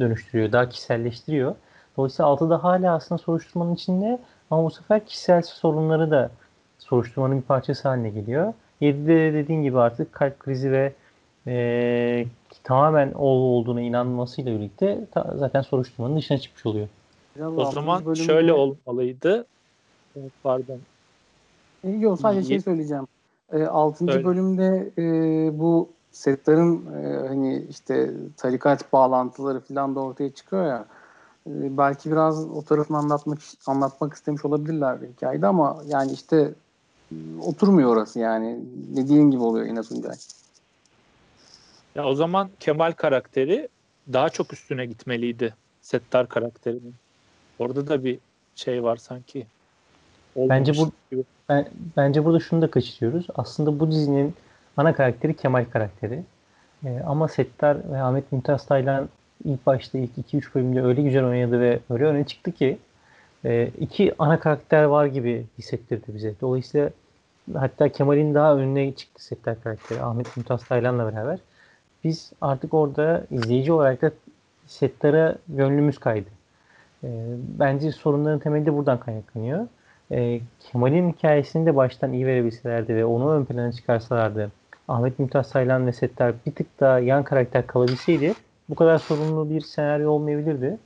dönüştürüyor. 0.00 0.52
Daha 0.52 0.68
kişiselleştiriyor. 0.68 1.54
Dolayısıyla 1.96 2.30
6'da 2.30 2.64
hala 2.64 2.94
aslında 2.94 3.18
soruşturmanın 3.18 3.74
içinde 3.74 4.18
ama 4.50 4.64
bu 4.64 4.70
sefer 4.70 5.06
kişisel 5.06 5.42
sorunları 5.42 6.10
da 6.10 6.30
soruşturmanın 6.78 7.36
bir 7.36 7.42
parçası 7.42 7.88
haline 7.88 8.10
geliyor. 8.10 8.52
7'de 8.82 9.34
dediğin 9.34 9.62
gibi 9.62 9.78
artık 9.78 10.12
kalp 10.12 10.38
krizi 10.38 10.72
ve 10.72 10.92
e, 11.46 12.26
tamamen 12.64 13.12
oğlu 13.12 13.44
olduğuna 13.44 13.80
inanmasıyla 13.80 14.58
birlikte 14.58 15.06
ta, 15.12 15.34
zaten 15.36 15.62
soruşturmanın 15.62 16.16
dışına 16.16 16.38
çıkmış 16.38 16.66
oluyor. 16.66 16.88
O 17.56 17.64
zaman 17.64 18.04
bölümde... 18.04 18.24
şöyle 18.24 18.52
olmalıydı. 18.52 19.46
Pardon. 20.42 20.78
E, 21.84 21.90
yok 21.90 22.20
sadece 22.20 22.48
şey 22.48 22.60
söyleyeceğim. 22.60 23.06
E, 23.52 23.62
6. 23.62 24.12
Öyle. 24.12 24.24
bölümde 24.24 24.90
e, 24.98 25.02
bu 25.58 25.88
setlerin 26.12 26.86
e, 26.86 27.28
hani 27.28 27.66
işte 27.70 28.10
tarikat 28.36 28.92
bağlantıları 28.92 29.60
falan 29.60 29.94
da 29.94 30.00
ortaya 30.00 30.30
çıkıyor 30.30 30.66
ya. 30.66 30.84
E, 31.46 31.78
belki 31.78 32.10
biraz 32.10 32.44
o 32.50 32.62
tarafını 32.62 32.98
anlatmak 32.98 33.38
anlatmak 33.66 34.14
istemiş 34.14 34.44
olabilirler 34.44 34.98
hikayede 35.16 35.46
ama 35.46 35.82
yani 35.86 36.12
işte 36.12 36.54
oturmuyor 37.42 37.90
orası 37.90 38.18
yani. 38.18 38.58
Dediğin 38.96 39.30
gibi 39.30 39.42
oluyor 39.42 39.66
yine 39.66 39.82
Tuncay. 39.82 40.16
Ya 41.94 42.04
o 42.04 42.14
zaman 42.14 42.50
Kemal 42.60 42.92
karakteri 42.92 43.68
daha 44.12 44.28
çok 44.28 44.52
üstüne 44.52 44.86
gitmeliydi 44.86 45.54
Settar 45.82 46.28
karakterinin. 46.28 46.94
Orada 47.58 47.86
da 47.86 48.04
bir 48.04 48.18
şey 48.54 48.82
var 48.82 48.96
sanki. 48.96 49.46
bence 50.36 50.72
bu 50.76 50.90
ben, 51.48 51.68
bence 51.96 52.24
burada 52.24 52.40
şunu 52.40 52.62
da 52.62 52.70
kaçırıyoruz. 52.70 53.26
Aslında 53.34 53.80
bu 53.80 53.90
dizinin 53.90 54.34
ana 54.76 54.94
karakteri 54.94 55.36
Kemal 55.36 55.64
karakteri. 55.72 56.22
Ee, 56.84 57.00
ama 57.06 57.28
Settar 57.28 57.92
ve 57.92 58.02
Ahmet 58.02 58.32
Mümtaz 58.32 58.66
Taylan 58.66 59.08
ilk 59.44 59.66
başta 59.66 59.98
ilk 59.98 60.10
2-3 60.18 60.54
bölümde 60.54 60.82
öyle 60.82 61.02
güzel 61.02 61.24
oynadı 61.24 61.60
ve 61.60 61.80
öyle 61.90 62.04
öne 62.04 62.24
çıktı 62.24 62.52
ki 62.52 62.78
e, 63.44 63.70
iki 63.80 64.14
ana 64.18 64.40
karakter 64.40 64.84
var 64.84 65.06
gibi 65.06 65.46
hissettirdi 65.58 66.14
bize. 66.14 66.34
Dolayısıyla 66.40 66.90
hatta 67.54 67.88
Kemal'in 67.88 68.34
daha 68.34 68.56
önüne 68.56 68.92
çıktı 68.92 69.24
Settar 69.24 69.62
karakteri 69.62 70.02
Ahmet 70.02 70.36
Mümtaz 70.36 70.64
Taylan'la 70.64 71.12
beraber. 71.12 71.38
Biz 72.04 72.32
artık 72.40 72.74
orada 72.74 73.24
izleyici 73.30 73.72
olarak 73.72 74.02
da 74.02 74.10
Settar'a 74.66 75.36
gönlümüz 75.48 75.98
kaydı. 75.98 76.28
E, 77.04 77.08
bence 77.58 77.92
sorunların 77.92 78.38
temeli 78.38 78.66
de 78.66 78.76
buradan 78.76 79.00
kaynaklanıyor. 79.00 79.66
E, 80.10 80.40
Kemal'in 80.60 81.12
hikayesini 81.12 81.66
de 81.66 81.76
baştan 81.76 82.12
iyi 82.12 82.26
verebilselerdi 82.26 82.94
ve 82.94 83.04
onu 83.04 83.30
ön 83.30 83.44
plana 83.44 83.72
çıkarsalardı 83.72 84.50
Ahmet 84.92 85.18
Mümtaz 85.18 85.52
Taylan 85.52 85.86
ve 85.86 85.92
Settar 85.92 86.34
bir 86.46 86.52
tık 86.52 86.80
daha 86.80 86.98
yan 86.98 87.24
karakter 87.24 87.66
kalabilseydi 87.66 88.34
bu 88.68 88.74
kadar 88.74 88.98
sorunlu 88.98 89.50
bir 89.50 89.60
senaryo 89.60 90.10
olmayabilirdi. 90.10 90.78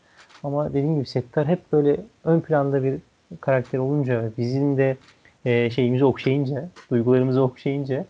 Ama 0.42 0.68
dediğim 0.68 0.94
gibi 0.94 1.07
Settar 1.07 1.46
hep 1.46 1.72
böyle 1.72 2.00
ön 2.24 2.40
planda 2.40 2.84
bir 2.84 2.98
karakter 3.40 3.78
olunca 3.78 4.30
bizim 4.38 4.76
de 4.76 4.96
e, 5.44 5.70
şeyimizi 5.70 6.04
okşayınca, 6.04 6.68
duygularımızı 6.90 7.42
okşayınca 7.42 8.07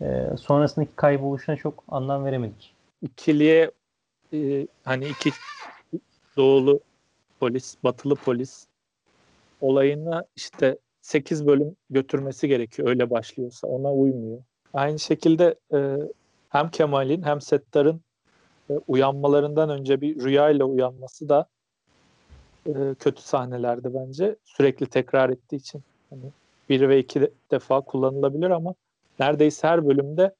e, 0.00 0.26
sonrasındaki 0.40 0.90
kayboluşuna 0.96 1.56
çok 1.56 1.84
anlam 1.88 2.24
veremedik. 2.24 2.74
İkiliye 3.02 3.70
e, 4.32 4.66
hani 4.84 5.08
iki 5.08 5.30
doğulu 6.36 6.80
polis, 7.40 7.76
batılı 7.84 8.14
polis 8.14 8.66
olayını 9.60 10.24
işte 10.36 10.78
8 11.00 11.46
bölüm 11.46 11.76
götürmesi 11.90 12.48
gerekiyor 12.48 12.88
öyle 12.88 13.10
başlıyorsa. 13.10 13.68
Ona 13.68 13.92
uymuyor. 13.92 14.38
Aynı 14.74 14.98
şekilde 14.98 15.54
e, 15.72 15.96
hem 16.48 16.70
Kemal'in 16.70 17.22
hem 17.22 17.40
Settar'ın 17.40 18.00
e, 18.70 18.72
uyanmalarından 18.88 19.70
önce 19.70 20.00
bir 20.00 20.24
rüyayla 20.24 20.64
uyanması 20.64 21.28
da 21.28 21.46
e, 22.66 22.72
kötü 22.98 23.22
sahnelerdi 23.22 23.94
bence. 23.94 24.36
Sürekli 24.44 24.86
tekrar 24.86 25.30
ettiği 25.30 25.56
için. 25.56 25.82
Hani 26.10 26.22
bir 26.68 26.88
ve 26.88 26.98
iki 26.98 27.20
de, 27.20 27.30
defa 27.50 27.80
kullanılabilir 27.80 28.50
ama 28.50 28.74
neredeyse 29.18 29.68
her 29.68 29.86
bölümde 29.86 30.34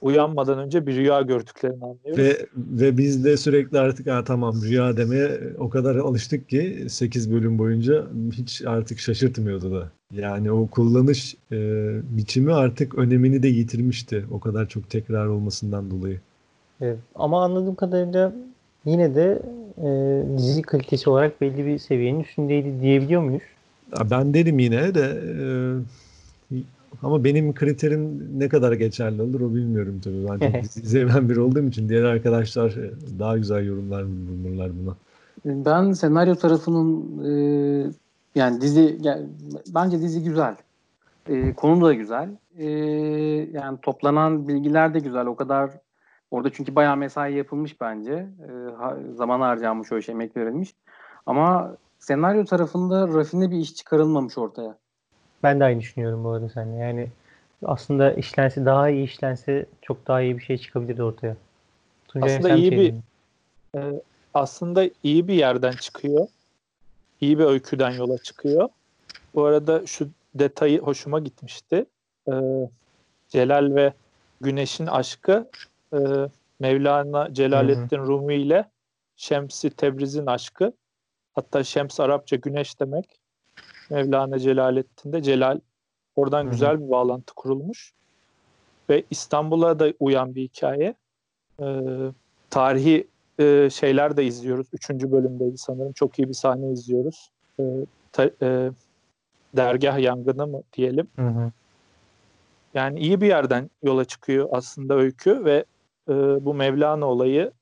uyanmadan 0.00 0.58
önce 0.58 0.86
bir 0.86 0.96
rüya 0.96 1.22
gördüklerini 1.22 1.84
anlıyoruz. 1.84 2.18
Ve, 2.18 2.46
ve 2.56 2.98
biz 2.98 3.24
de 3.24 3.36
sürekli 3.36 3.78
artık 3.78 4.06
ha, 4.06 4.24
tamam 4.24 4.54
rüya 4.62 4.96
demeye 4.96 5.40
o 5.58 5.70
kadar 5.70 5.96
alıştık 5.96 6.48
ki 6.48 6.86
8 6.88 7.32
bölüm 7.32 7.58
boyunca 7.58 8.06
hiç 8.32 8.62
artık 8.66 8.98
şaşırtmıyordu 8.98 9.72
da. 9.72 9.90
Yani 10.12 10.52
o 10.52 10.66
kullanış 10.66 11.36
e, 11.52 11.56
biçimi 12.16 12.52
artık 12.52 12.94
önemini 12.94 13.42
de 13.42 13.48
yitirmişti 13.48 14.24
o 14.30 14.40
kadar 14.40 14.68
çok 14.68 14.90
tekrar 14.90 15.26
olmasından 15.26 15.90
dolayı. 15.90 16.20
Evet. 16.80 16.98
Ama 17.14 17.44
anladığım 17.44 17.74
kadarıyla 17.74 18.32
yine 18.84 19.14
de 19.14 19.42
e, 19.78 19.88
dizi 20.38 20.62
kalitesi 20.62 21.10
olarak 21.10 21.40
belli 21.40 21.66
bir 21.66 21.78
seviyenin 21.78 22.20
üstündeydi 22.20 22.80
diyebiliyor 22.80 23.22
muyuz? 23.22 23.42
Ben 24.10 24.34
derim 24.34 24.58
yine 24.58 24.94
de 24.94 25.20
e, 26.50 26.64
ama 27.02 27.24
benim 27.24 27.54
kriterim 27.54 28.28
ne 28.38 28.48
kadar 28.48 28.72
geçerli 28.72 29.22
olur 29.22 29.40
o 29.40 29.54
bilmiyorum 29.54 30.00
tabii. 30.04 30.26
Ben 30.30 30.52
çok 30.52 30.62
dizi 30.62 30.80
izleyen 30.82 31.28
biri 31.28 31.40
olduğum 31.40 31.64
için 31.64 31.88
diğer 31.88 32.04
arkadaşlar 32.04 32.74
daha 33.18 33.38
güzel 33.38 33.66
yorumlar 33.66 34.04
bulurlar 34.06 34.70
buna. 34.82 34.94
Ben 35.44 35.92
senaryo 35.92 36.34
tarafının 36.34 37.24
e, 37.24 37.92
yani 38.34 38.60
dizi 38.60 38.98
yani, 39.00 39.26
bence 39.74 40.00
dizi 40.00 40.24
güzel. 40.24 40.56
E, 41.28 41.54
konu 41.54 41.84
da 41.84 41.94
güzel. 41.94 42.28
E, 42.58 42.66
yani 43.52 43.78
toplanan 43.82 44.48
bilgiler 44.48 44.94
de 44.94 44.98
güzel. 44.98 45.26
O 45.26 45.36
kadar 45.36 45.70
orada 46.30 46.50
çünkü 46.52 46.74
bayağı 46.74 46.96
mesai 46.96 47.34
yapılmış 47.34 47.80
bence. 47.80 48.12
E, 48.12 48.76
ha, 48.78 48.96
zaman 49.14 49.40
harcanmış 49.40 49.92
o 49.92 49.98
iş, 49.98 50.08
emek 50.08 50.36
verilmiş. 50.36 50.74
Ama 51.26 51.76
senaryo 51.98 52.44
tarafında 52.44 53.08
rafine 53.08 53.50
bir 53.50 53.56
iş 53.56 53.74
çıkarılmamış 53.74 54.38
ortaya. 54.38 54.76
Ben 55.42 55.60
de 55.60 55.64
aynı 55.64 55.80
düşünüyorum 55.80 56.24
bu 56.24 56.30
arada 56.30 56.48
seninle. 56.48 56.76
Yani 56.76 57.08
aslında 57.64 58.12
işlense 58.12 58.64
daha 58.64 58.90
iyi 58.90 59.04
işlense 59.04 59.66
çok 59.82 60.06
daha 60.06 60.20
iyi 60.20 60.38
bir 60.38 60.42
şey 60.42 60.58
çıkabilirdi 60.58 61.02
ortaya. 61.02 61.36
Tuncay 62.08 62.36
aslında 62.36 62.54
iyi 62.54 62.70
bir 62.70 62.94
e, 63.76 64.02
aslında 64.34 64.84
iyi 65.02 65.28
bir 65.28 65.34
yerden 65.34 65.72
çıkıyor. 65.72 66.28
İyi 67.20 67.38
bir 67.38 67.44
öyküden 67.44 67.90
yola 67.90 68.18
çıkıyor. 68.18 68.68
Bu 69.34 69.44
arada 69.44 69.86
şu 69.86 70.08
detayı 70.34 70.80
hoşuma 70.80 71.18
gitmişti. 71.18 71.86
E, 72.28 72.34
Celal 73.28 73.74
ve 73.74 73.92
Güneş'in 74.40 74.86
aşkı 74.86 75.50
e, 75.92 75.98
Mevlana 76.60 77.34
Celaleddin. 77.34 77.98
Rumi 77.98 78.34
ile 78.34 78.64
Şemsi 79.16 79.70
Tebriz'in 79.70 80.26
aşkı. 80.26 80.72
Hatta 81.34 81.64
Şems 81.64 82.00
Arapça 82.00 82.36
güneş 82.36 82.80
demek. 82.80 83.19
Mevlana 83.90 84.38
Celaleddin'de 84.38 85.22
Celal 85.22 85.60
oradan 86.16 86.42
Hı-hı. 86.42 86.50
güzel 86.50 86.80
bir 86.80 86.90
bağlantı 86.90 87.34
kurulmuş. 87.34 87.92
Ve 88.90 89.04
İstanbul'a 89.10 89.78
da 89.78 89.92
uyan 90.00 90.34
bir 90.34 90.42
hikaye. 90.42 90.94
Ee, 91.60 91.64
tarihi 92.50 93.06
e, 93.38 93.70
şeyler 93.70 94.16
de 94.16 94.24
izliyoruz. 94.24 94.66
Üçüncü 94.72 95.12
bölümdeydi 95.12 95.58
sanırım. 95.58 95.92
Çok 95.92 96.18
iyi 96.18 96.28
bir 96.28 96.34
sahne 96.34 96.72
izliyoruz. 96.72 97.30
Ee, 97.60 97.64
ta, 98.12 98.30
e, 98.42 98.70
dergah 99.56 99.98
yangını 99.98 100.46
mı 100.46 100.62
diyelim. 100.72 101.08
Hı-hı. 101.16 101.50
Yani 102.74 103.00
iyi 103.00 103.20
bir 103.20 103.26
yerden 103.26 103.70
yola 103.82 104.04
çıkıyor 104.04 104.48
aslında 104.52 104.94
öykü 104.94 105.44
ve 105.44 105.64
e, 106.08 106.14
bu 106.44 106.54
Mevlana 106.54 107.06
olayı 107.06 107.52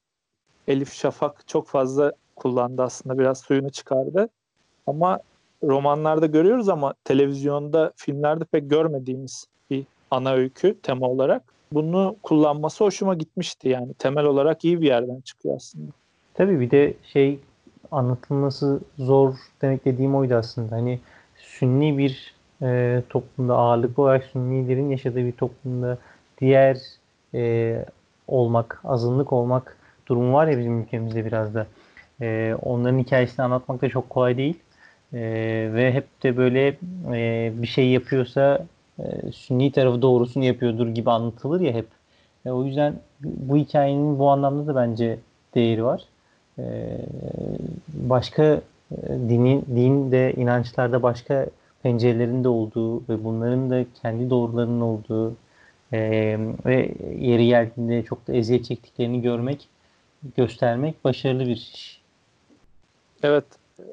Elif 0.68 0.92
Şafak 0.92 1.48
çok 1.48 1.68
fazla 1.68 2.12
kullandı 2.36 2.82
aslında 2.82 3.18
biraz 3.18 3.38
suyunu 3.38 3.70
çıkardı. 3.70 4.28
Ama 4.86 5.18
romanlarda 5.62 6.26
görüyoruz 6.26 6.68
ama 6.68 6.94
televizyonda, 7.04 7.92
filmlerde 7.96 8.44
pek 8.44 8.70
görmediğimiz 8.70 9.46
bir 9.70 9.84
ana 10.10 10.32
öykü 10.32 10.78
tema 10.82 11.08
olarak. 11.08 11.42
Bunu 11.72 12.16
kullanması 12.22 12.84
hoşuma 12.84 13.14
gitmişti 13.14 13.68
yani. 13.68 13.94
Temel 13.94 14.24
olarak 14.24 14.64
iyi 14.64 14.80
bir 14.80 14.86
yerden 14.86 15.20
çıkıyor 15.20 15.56
aslında. 15.56 15.90
Tabii 16.34 16.60
bir 16.60 16.70
de 16.70 16.94
şey 17.12 17.38
anlatılması 17.90 18.80
zor 18.98 19.34
demek 19.62 19.84
dediğim 19.84 20.14
oydu 20.14 20.34
aslında. 20.34 20.76
Hani 20.76 21.00
sünni 21.36 21.98
bir 21.98 22.34
e, 22.62 23.02
toplumda 23.08 23.56
ağırlıklı 23.56 24.02
olarak 24.02 24.24
sünnilerin 24.24 24.90
yaşadığı 24.90 25.24
bir 25.24 25.32
toplumda 25.32 25.98
diğer 26.40 26.78
e, 27.34 27.84
olmak, 28.26 28.80
azınlık 28.84 29.32
olmak 29.32 29.76
durumu 30.06 30.32
var 30.32 30.46
ya 30.46 30.58
bizim 30.58 30.80
ülkemizde 30.80 31.24
biraz 31.24 31.54
da. 31.54 31.66
E, 32.20 32.54
onların 32.62 32.98
hikayesini 32.98 33.44
anlatmak 33.44 33.82
da 33.82 33.88
çok 33.88 34.10
kolay 34.10 34.36
değil. 34.36 34.58
E, 35.14 35.20
ve 35.74 35.92
hep 35.92 36.22
de 36.22 36.36
böyle 36.36 36.76
e, 37.12 37.52
bir 37.54 37.66
şey 37.66 37.88
yapıyorsa 37.88 38.66
e, 38.98 39.32
sünni 39.32 39.72
tarafı 39.72 40.02
doğrusunu 40.02 40.44
yapıyordur 40.44 40.88
gibi 40.88 41.10
anlatılır 41.10 41.60
ya 41.60 41.72
hep. 41.72 41.86
E, 42.46 42.50
o 42.50 42.64
yüzden 42.64 42.94
bu 43.20 43.56
hikayenin 43.56 44.18
bu 44.18 44.30
anlamda 44.30 44.66
da 44.66 44.76
bence 44.76 45.18
değeri 45.54 45.84
var. 45.84 46.02
E, 46.58 46.64
başka 47.88 48.42
e, 48.44 48.60
dini, 49.08 49.62
din 49.76 50.12
de 50.12 50.32
inançlarda 50.36 51.02
başka 51.02 51.46
pencerelerin 51.82 52.44
de 52.44 52.48
olduğu 52.48 53.08
ve 53.08 53.24
bunların 53.24 53.70
da 53.70 53.84
kendi 54.02 54.30
doğrularının 54.30 54.80
olduğu 54.80 55.36
e, 55.92 56.00
ve 56.66 56.94
yeri 57.18 57.46
geldiğinde 57.46 58.02
çok 58.02 58.28
da 58.28 58.32
eziyet 58.32 58.64
çektiklerini 58.64 59.22
görmek, 59.22 59.68
göstermek 60.36 61.04
başarılı 61.04 61.46
bir 61.46 61.56
iş. 61.56 62.00
Evet, 63.22 63.44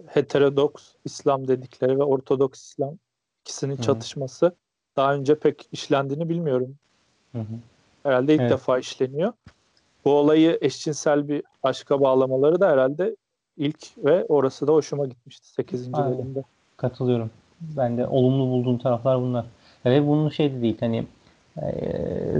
heterodoks 0.07 0.83
İslam 1.05 1.47
dedikleri 1.47 1.99
ve 1.99 2.03
Ortodoks 2.03 2.61
İslam 2.61 2.97
ikisinin 3.41 3.75
Hı-hı. 3.75 3.81
çatışması 3.81 4.55
daha 4.95 5.13
önce 5.13 5.39
pek 5.39 5.69
işlendiğini 5.71 6.29
bilmiyorum. 6.29 6.75
Hı-hı. 7.31 7.43
Herhalde 8.03 8.33
ilk 8.33 8.41
evet. 8.41 8.51
defa 8.51 8.79
işleniyor. 8.79 9.33
Bu 10.05 10.11
olayı 10.11 10.57
eşcinsel 10.61 11.27
bir 11.27 11.43
aşka 11.63 12.01
bağlamaları 12.01 12.59
da 12.59 12.69
herhalde 12.69 13.15
ilk 13.57 13.97
ve 13.97 14.25
orası 14.25 14.67
da 14.67 14.71
hoşuma 14.71 15.05
gitmişti 15.05 15.47
8. 15.47 15.89
Aynen. 15.93 16.13
bölümde. 16.17 16.43
Katılıyorum. 16.77 17.29
Ben 17.61 17.97
de 17.97 18.07
olumlu 18.07 18.51
bulduğum 18.51 18.77
taraflar 18.77 19.21
bunlar. 19.21 19.45
Ve 19.85 20.07
bunun 20.07 20.29
şey 20.29 20.53
de 20.53 20.61
değil 20.61 20.77
hani 20.79 21.05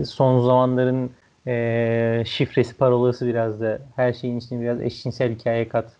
son 0.05 0.45
zamanların 0.45 1.11
e, 1.47 2.23
şifresi 2.25 2.77
parolası 2.77 3.27
biraz 3.27 3.61
da 3.61 3.79
her 3.95 4.13
şeyin 4.13 4.37
içine 4.37 4.61
biraz 4.61 4.81
eşcinsel 4.81 5.35
hikaye 5.35 5.69
kat 5.69 5.91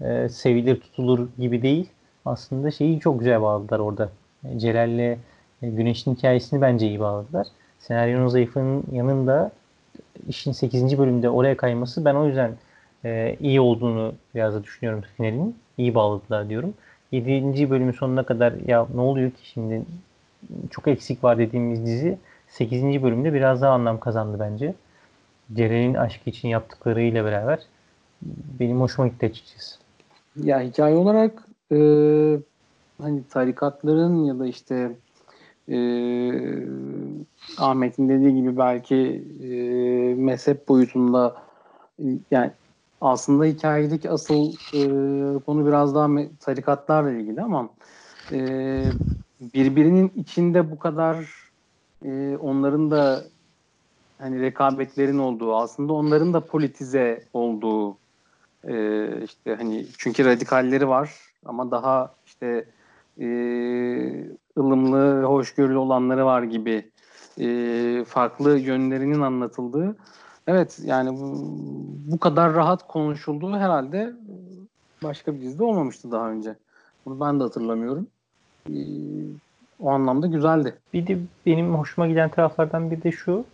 e, 0.00 0.28
sevilir 0.28 0.80
tutulur 0.80 1.28
gibi 1.38 1.62
değil. 1.62 1.88
Aslında 2.24 2.70
şeyi 2.70 3.00
çok 3.00 3.18
güzel 3.18 3.42
bağladılar 3.42 3.78
orada. 3.78 4.10
E, 4.44 4.58
Celal'le 4.58 5.18
e, 5.62 5.68
Güneş'in 5.70 6.14
hikayesini 6.14 6.60
bence 6.60 6.88
iyi 6.88 7.00
bağladılar. 7.00 7.46
Senaryonun 7.78 8.28
zayıfının 8.28 8.84
yanında 8.92 9.52
işin 10.28 10.52
8. 10.52 10.98
bölümde 10.98 11.30
oraya 11.30 11.56
kayması 11.56 12.04
ben 12.04 12.14
o 12.14 12.26
yüzden 12.26 12.52
e, 13.04 13.36
iyi 13.40 13.60
olduğunu 13.60 14.14
biraz 14.34 14.54
da 14.54 14.64
düşünüyorum 14.64 15.04
finalin. 15.16 15.56
İyi 15.78 15.94
bağladılar 15.94 16.48
diyorum. 16.48 16.74
7. 17.12 17.70
bölümün 17.70 17.92
sonuna 17.92 18.22
kadar 18.22 18.52
ya 18.66 18.86
ne 18.94 19.00
oluyor 19.00 19.30
ki 19.30 19.50
şimdi 19.50 19.82
çok 20.70 20.88
eksik 20.88 21.24
var 21.24 21.38
dediğimiz 21.38 21.86
dizi 21.86 22.18
8. 22.48 23.02
bölümde 23.02 23.34
biraz 23.34 23.62
daha 23.62 23.72
anlam 23.72 24.00
kazandı 24.00 24.36
bence. 24.40 24.74
Ceren'in 25.54 25.94
aşkı 25.94 26.30
için 26.30 26.48
yaptıklarıyla 26.48 27.24
beraber 27.24 27.58
benim 28.60 28.80
hoşuma 28.80 29.08
gitti 29.08 29.26
açıkçası. 29.26 29.87
Ya 30.42 30.60
hikaye 30.60 30.96
olarak 30.96 31.44
e, 31.72 31.76
hani 33.00 33.28
tarikatların 33.28 34.24
ya 34.24 34.38
da 34.38 34.46
işte 34.46 34.96
e, 35.68 35.76
Ahmet'in 37.58 38.08
dediği 38.08 38.34
gibi 38.34 38.56
belki 38.56 38.96
e, 39.42 39.48
mezhep 40.14 40.68
boyutunda 40.68 41.42
yani 42.30 42.52
aslında 43.00 43.44
hikayedeki 43.44 44.10
asıl 44.10 44.52
e, 44.74 44.80
konu 45.44 45.66
biraz 45.66 45.94
daha 45.94 46.08
tarikatlarla 46.40 47.10
ilgili 47.10 47.42
ama 47.42 47.70
e, 48.32 48.38
birbirinin 49.40 50.12
içinde 50.16 50.70
bu 50.70 50.78
kadar 50.78 51.26
e, 52.04 52.36
onların 52.36 52.90
da 52.90 53.24
hani 54.18 54.40
rekabetlerin 54.40 55.18
olduğu 55.18 55.56
aslında 55.56 55.92
onların 55.92 56.34
da 56.34 56.46
politize 56.46 57.28
olduğu 57.32 57.98
e, 58.64 59.08
işte 59.24 59.54
hani 59.54 59.86
çünkü 59.98 60.24
radikalleri 60.24 60.88
var 60.88 61.10
ama 61.44 61.70
daha 61.70 62.14
işte 62.26 62.64
e, 63.20 63.26
ılımlı, 64.58 65.22
hoşgörülü 65.22 65.78
olanları 65.78 66.26
var 66.26 66.42
gibi 66.42 66.90
e, 67.40 68.04
farklı 68.04 68.58
yönlerinin 68.58 69.20
anlatıldığı. 69.20 69.96
Evet 70.46 70.80
yani 70.84 71.20
bu, 71.20 71.34
bu 72.12 72.18
kadar 72.18 72.54
rahat 72.54 72.88
konuşulduğu 72.88 73.56
herhalde 73.56 74.12
başka 75.02 75.34
bir 75.34 75.40
dizide 75.40 75.64
olmamıştı 75.64 76.12
daha 76.12 76.30
önce. 76.30 76.54
Bunu 77.06 77.20
ben 77.20 77.40
de 77.40 77.42
hatırlamıyorum. 77.42 78.06
E, 78.70 78.76
o 79.80 79.90
anlamda 79.90 80.26
güzeldi. 80.26 80.74
Bir 80.92 81.06
de 81.06 81.18
benim 81.46 81.74
hoşuma 81.74 82.08
giden 82.08 82.28
taraflardan 82.28 82.90
bir 82.90 83.02
de 83.02 83.12
şu. 83.12 83.44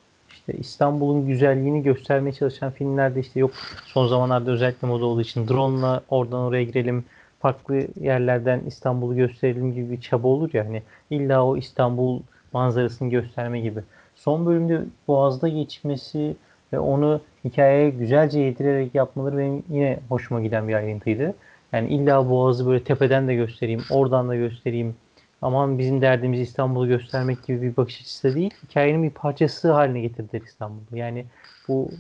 İşte 0.49 0.61
İstanbul'un 0.61 1.27
güzelliğini 1.27 1.83
göstermeye 1.83 2.33
çalışan 2.33 2.71
filmlerde 2.71 3.21
işte 3.21 3.41
yok 3.41 3.51
son 3.87 4.07
zamanlarda 4.07 4.51
özellikle 4.51 4.89
moda 4.89 5.05
olduğu 5.05 5.21
için 5.21 5.49
drone'la 5.49 6.01
oradan 6.09 6.41
oraya 6.41 6.65
girelim 6.65 7.05
farklı 7.41 7.87
yerlerden 8.01 8.61
İstanbul'u 8.67 9.17
gösterelim 9.17 9.75
gibi 9.75 9.91
bir 9.91 10.01
çaba 10.01 10.29
olur 10.29 10.51
ya 10.53 10.65
hani 10.65 10.83
illa 11.11 11.47
o 11.47 11.57
İstanbul 11.57 12.21
manzarasını 12.53 13.11
gösterme 13.11 13.61
gibi. 13.61 13.81
Son 14.17 14.47
bölümde 14.47 14.81
Boğaz'da 15.09 15.49
geçmesi 15.49 16.37
ve 16.73 16.79
onu 16.79 17.21
hikayeye 17.45 17.91
güzelce 17.91 18.41
yedirerek 18.41 18.95
yapmaları 18.95 19.39
benim 19.39 19.63
yine 19.69 20.01
hoşuma 20.09 20.41
giden 20.41 20.69
bir 20.69 20.75
ayrıntıydı. 20.75 21.35
Yani 21.73 21.89
illa 21.89 22.31
Boğaz'ı 22.31 22.67
böyle 22.67 22.85
tepeden 22.85 23.29
de 23.29 23.35
göstereyim, 23.35 23.83
oradan 23.91 24.29
da 24.29 24.37
göstereyim. 24.37 24.97
Aman 25.45 25.79
bizim 25.79 26.01
derdimiz 26.01 26.41
İstanbul'u 26.41 26.89
göstermek 26.89 27.47
gibi 27.47 27.63
bir 27.63 27.77
bakış 27.77 28.01
açısı 28.01 28.35
değil. 28.35 28.51
Hikayenin 28.69 29.03
bir 29.03 29.11
parçası 29.11 29.73
haline 29.73 30.01
getirdiler 30.01 30.43
İstanbul'u. 30.47 30.97
Yani 30.97 31.25
bu 31.69 31.91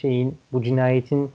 şeyin, 0.00 0.38
bu 0.52 0.62
cinayetin 0.62 1.30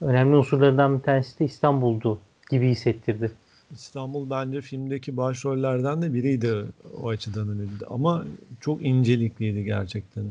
önemli 0.00 0.36
unsurlarından 0.36 0.98
bir 0.98 1.02
tanesi 1.02 1.38
de 1.38 1.44
İstanbul'du 1.44 2.18
gibi 2.50 2.68
hissettirdi. 2.68 3.30
İstanbul 3.72 4.30
bence 4.30 4.60
filmdeki 4.60 5.16
başrollerden 5.16 6.02
de 6.02 6.14
biriydi 6.14 6.54
o 7.02 7.08
açıdan 7.08 7.48
önemli. 7.48 7.86
Ama 7.90 8.24
çok 8.60 8.84
incelikliydi 8.84 9.64
gerçekten 9.64 10.24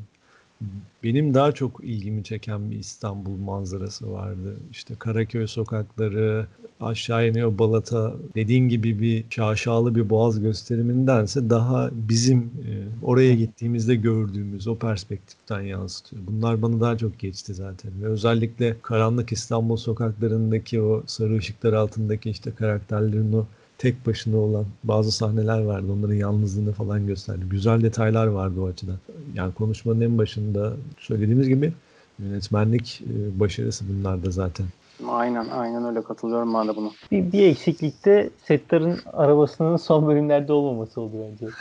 benim 1.03 1.33
daha 1.33 1.51
çok 1.51 1.83
ilgimi 1.83 2.23
çeken 2.23 2.71
bir 2.71 2.75
İstanbul 2.75 3.37
manzarası 3.37 4.11
vardı. 4.11 4.55
İşte 4.71 4.95
Karaköy 4.99 5.47
sokakları, 5.47 6.47
aşağı 6.81 7.29
iniyor 7.29 7.59
Balata. 7.59 8.13
Dediğin 8.35 8.69
gibi 8.69 8.99
bir 8.99 9.25
şaşalı 9.29 9.95
bir 9.95 10.09
boğaz 10.09 10.41
gösterimindense 10.41 11.49
daha 11.49 11.89
bizim 11.93 12.39
e, 12.39 12.71
oraya 13.03 13.35
gittiğimizde 13.35 13.95
gördüğümüz 13.95 14.67
o 14.67 14.75
perspektiften 14.75 15.61
yansıtıyor. 15.61 16.21
Bunlar 16.27 16.61
bana 16.61 16.81
daha 16.81 16.97
çok 16.97 17.19
geçti 17.19 17.53
zaten. 17.53 17.91
Ve 18.01 18.05
özellikle 18.05 18.75
karanlık 18.81 19.31
İstanbul 19.31 19.77
sokaklarındaki 19.77 20.81
o 20.81 21.03
sarı 21.07 21.37
ışıklar 21.37 21.73
altındaki 21.73 22.29
işte 22.29 22.51
karakterlerin 22.51 23.33
o 23.33 23.45
tek 23.77 24.07
başına 24.07 24.37
olan 24.37 24.65
bazı 24.83 25.11
sahneler 25.11 25.61
vardı. 25.61 25.87
Onların 25.93 26.15
yalnızlığını 26.15 26.73
falan 26.73 27.07
gösterdi. 27.07 27.45
Güzel 27.49 27.81
detaylar 27.81 28.27
vardı 28.27 28.61
o 28.61 28.67
açıdan. 28.67 28.95
Yani 29.33 29.53
konuşmanın 29.53 30.01
en 30.01 30.17
başında 30.17 30.73
söylediğimiz 30.99 31.47
gibi 31.47 31.73
yönetmenlik 32.19 33.01
e, 33.01 33.39
başarısı 33.39 33.85
bunlarda 33.89 34.31
zaten. 34.31 34.65
Aynen 35.07 35.49
aynen 35.49 35.85
öyle 35.85 36.03
katılıyorum 36.03 36.53
ben 36.53 36.67
de 36.67 36.75
buna. 36.75 36.89
Bir, 37.11 37.31
bir 37.31 37.47
eksiklikte 37.47 38.29
Settar'ın 38.43 38.99
arabasının 39.13 39.77
son 39.77 40.07
bölümlerde 40.07 40.53
olmaması 40.53 41.01
oldu 41.01 41.13
bence. 41.31 41.53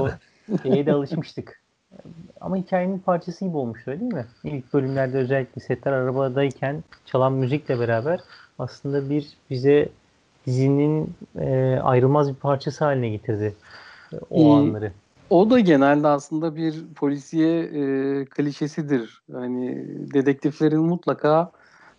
O 0.00 0.08
şeye 0.62 0.86
de 0.86 0.92
alışmıştık. 0.92 1.62
Ama 2.40 2.56
hikayenin 2.56 2.98
parçası 2.98 3.44
gibi 3.44 3.56
olmuş 3.56 3.80
öyle 3.86 4.00
değil 4.00 4.12
mi? 4.12 4.26
İlk 4.44 4.72
bölümlerde 4.72 5.18
özellikle 5.18 5.60
Settar 5.60 5.92
arabadayken 5.92 6.84
çalan 7.06 7.32
müzikle 7.32 7.80
beraber 7.80 8.20
aslında 8.58 9.10
bir 9.10 9.26
bize 9.50 9.88
dizinin 10.46 11.14
e, 11.38 11.78
ayrılmaz 11.82 12.28
bir 12.28 12.34
parçası 12.34 12.84
haline 12.84 13.08
getirdi 13.08 13.54
e, 14.12 14.16
o 14.30 14.42
ee, 14.42 14.52
anları. 14.52 14.92
O 15.30 15.50
da 15.50 15.60
genelde 15.60 16.08
aslında 16.08 16.56
bir 16.56 16.84
polisiye 16.96 17.60
e, 17.62 18.24
klişesidir. 18.24 19.22
Hani 19.32 19.86
dedektiflerin 20.14 20.82
mutlaka 20.82 21.52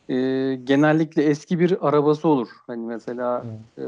e, 0.10 0.16
genellikle 0.56 1.24
eski 1.24 1.60
bir 1.60 1.88
arabası 1.88 2.28
olur. 2.28 2.48
Hani 2.68 2.86
mesela 2.86 3.46
e, 3.78 3.86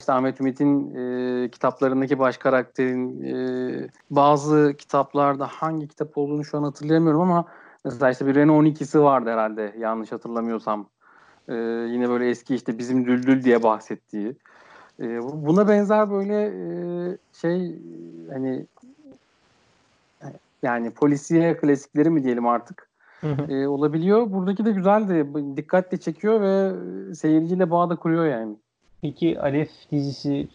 işte 0.00 0.12
Ahmet 0.12 0.40
Ümit'in 0.40 0.94
e, 0.94 1.48
kitaplarındaki 1.48 2.18
baş 2.18 2.38
karakterin 2.38 3.22
e, 3.24 3.88
bazı 4.10 4.74
kitaplarda 4.78 5.46
hangi 5.46 5.88
kitap 5.88 6.18
olduğunu 6.18 6.44
şu 6.44 6.58
an 6.58 6.62
hatırlayamıyorum 6.62 7.20
ama 7.20 7.44
mesela 7.84 8.10
işte 8.10 8.26
bir 8.26 8.34
Renault 8.34 8.66
12'si 8.66 9.02
vardı 9.02 9.30
herhalde 9.30 9.74
yanlış 9.78 10.12
hatırlamıyorsam. 10.12 10.88
Ee, 11.48 11.54
yine 11.92 12.08
böyle 12.08 12.30
eski 12.30 12.54
işte 12.54 12.78
bizim 12.78 13.06
Düldül 13.06 13.44
diye 13.44 13.62
bahsettiği. 13.62 14.34
Ee, 15.00 15.22
buna 15.22 15.68
benzer 15.68 16.10
böyle 16.10 16.44
e, 16.44 17.16
şey 17.32 17.74
hani 18.32 18.66
yani 20.62 20.90
polisiye 20.90 21.56
klasikleri 21.56 22.10
mi 22.10 22.24
diyelim 22.24 22.46
artık 22.46 22.88
hı 23.20 23.32
hı. 23.32 23.52
E, 23.52 23.68
olabiliyor. 23.68 24.32
Buradaki 24.32 24.64
de 24.64 24.72
güzeldi. 24.72 25.26
Dikkatle 25.56 25.96
çekiyor 25.96 26.40
ve 26.40 26.72
seyirciyle 27.14 27.70
bağ 27.70 27.90
da 27.90 27.96
kuruyor 27.96 28.26
yani. 28.26 28.56
Peki 29.02 29.40
Alef 29.40 29.70
dizisi 29.92 30.48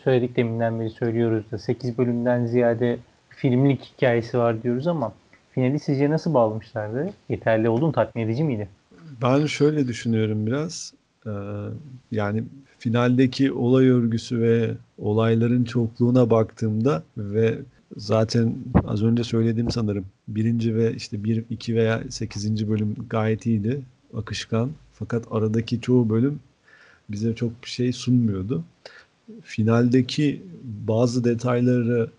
söyledik 0.00 0.36
deminden 0.36 0.80
beri 0.80 0.90
söylüyoruz 0.90 1.50
da 1.52 1.58
8 1.58 1.98
bölümden 1.98 2.46
ziyade 2.46 2.98
filmlik 3.28 3.84
hikayesi 3.84 4.38
var 4.38 4.62
diyoruz 4.62 4.86
ama 4.86 5.12
finali 5.50 5.78
sizce 5.78 6.10
nasıl 6.10 6.34
bağlamışlardı? 6.34 7.10
Yeterli 7.28 7.68
oldu 7.68 7.86
mu? 7.86 7.92
Tatmin 7.92 8.22
edici 8.22 8.44
miydi? 8.44 8.68
Ben 9.22 9.46
şöyle 9.46 9.88
düşünüyorum 9.88 10.46
biraz. 10.46 10.92
Ee, 11.26 11.30
yani 12.12 12.44
finaldeki 12.78 13.52
olay 13.52 13.88
örgüsü 13.88 14.40
ve 14.40 14.74
olayların 14.98 15.64
çokluğuna 15.64 16.30
baktığımda 16.30 17.02
ve 17.16 17.58
zaten 17.96 18.54
az 18.84 19.02
önce 19.02 19.24
söylediğim 19.24 19.70
sanırım 19.70 20.04
birinci 20.28 20.76
ve 20.76 20.94
işte 20.94 21.24
bir, 21.24 21.44
iki 21.50 21.74
veya 21.76 22.02
sekizinci 22.10 22.70
bölüm 22.70 22.96
gayet 23.10 23.46
iyiydi. 23.46 23.80
Akışkan. 24.16 24.70
Fakat 24.92 25.24
aradaki 25.30 25.80
çoğu 25.80 26.10
bölüm 26.10 26.40
bize 27.08 27.34
çok 27.34 27.64
bir 27.64 27.68
şey 27.68 27.92
sunmuyordu. 27.92 28.64
Finaldeki 29.42 30.42
bazı 30.64 31.24
detayları 31.24 32.10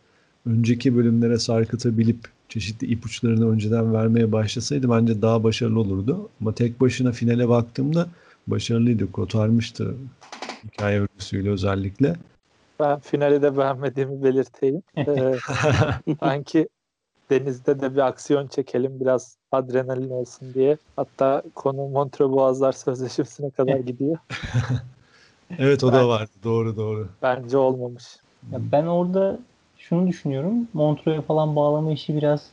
önceki 0.46 0.96
bölümlere 0.96 1.40
sarkıtabilip 1.40 2.20
çeşitli 2.50 2.88
ipuçlarını 2.88 3.52
önceden 3.52 3.94
vermeye 3.94 4.32
başlasaydı 4.32 4.90
bence 4.90 5.22
daha 5.22 5.44
başarılı 5.44 5.80
olurdu. 5.80 6.30
Ama 6.42 6.54
tek 6.54 6.82
başına 6.82 7.12
finale 7.12 7.50
baktığımda 7.50 8.08
başarılıydı. 8.48 9.12
Kotarmıştı 9.12 9.96
hikaye 10.66 11.00
örgüsüyle 11.00 11.50
özellikle. 11.50 12.16
Ben 12.80 13.00
finali 13.00 13.42
de 13.42 13.58
beğenmediğimi 13.58 14.24
belirteyim. 14.24 14.82
Ee, 15.08 15.36
sanki 16.20 16.70
denizde 17.30 17.82
de 17.82 17.94
bir 17.94 18.08
aksiyon 18.08 18.48
çekelim 18.48 19.00
biraz 19.00 19.38
adrenalin 19.52 20.10
olsun 20.10 20.54
diye. 20.54 20.78
Hatta 20.96 21.44
konu 21.56 21.88
Montreux 21.88 22.32
Boğazlar 22.32 22.72
Sözleşmesi'ne 22.72 23.50
kadar 23.50 23.78
gidiyor. 23.78 24.18
evet 25.60 25.84
o 25.84 25.88
ben, 25.88 25.94
da 25.94 26.08
vardı. 26.08 26.32
Doğru 26.44 26.76
doğru. 26.76 27.08
Bence 27.22 27.58
olmamış. 27.58 28.04
Ya 28.52 28.60
ben 28.72 28.86
orada 28.86 29.40
şunu 29.90 30.08
düşünüyorum. 30.08 30.68
Montreux'e 30.74 31.22
falan 31.22 31.56
bağlama 31.56 31.92
işi 31.92 32.16
biraz 32.16 32.50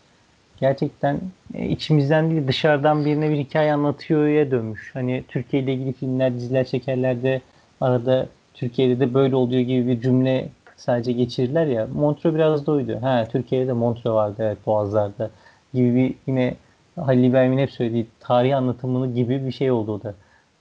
gerçekten 0.60 1.20
e, 1.54 1.68
içimizden 1.68 2.30
değil 2.30 2.48
dışarıdan 2.48 3.04
birine 3.04 3.30
bir 3.30 3.36
hikaye 3.36 3.72
anlatıyor'ya 3.72 4.50
dönmüş. 4.50 4.90
Hani 4.94 5.24
Türkiye 5.28 5.62
ile 5.62 5.74
ilgili 5.74 5.92
filmler, 5.92 6.34
diziler 6.34 6.64
çekerlerde 6.64 7.40
arada 7.80 8.26
Türkiye'de 8.54 9.00
de 9.00 9.14
böyle 9.14 9.36
oluyor 9.36 9.60
gibi 9.62 9.88
bir 9.88 10.00
cümle 10.00 10.48
sadece 10.76 11.12
geçirirler 11.12 11.66
ya. 11.66 11.86
Montreux 11.94 12.34
biraz 12.34 12.66
da 12.66 12.72
oydu. 12.72 12.98
Ha 13.02 13.24
Türkiye'de 13.32 13.68
de 13.68 13.72
Montreux 13.72 14.14
vardı 14.14 14.36
evet 14.38 14.58
Boğazlar'da 14.66 15.30
gibi 15.74 15.94
bir 15.94 16.14
yine 16.26 16.56
Halil 16.96 17.24
İbrahim'in 17.24 17.58
hep 17.58 17.70
söylediği 17.70 18.06
tarih 18.20 18.56
anlatımını 18.56 19.14
gibi 19.14 19.46
bir 19.46 19.52
şey 19.52 19.70
oldu 19.70 19.92
o 19.92 20.02
da. 20.02 20.14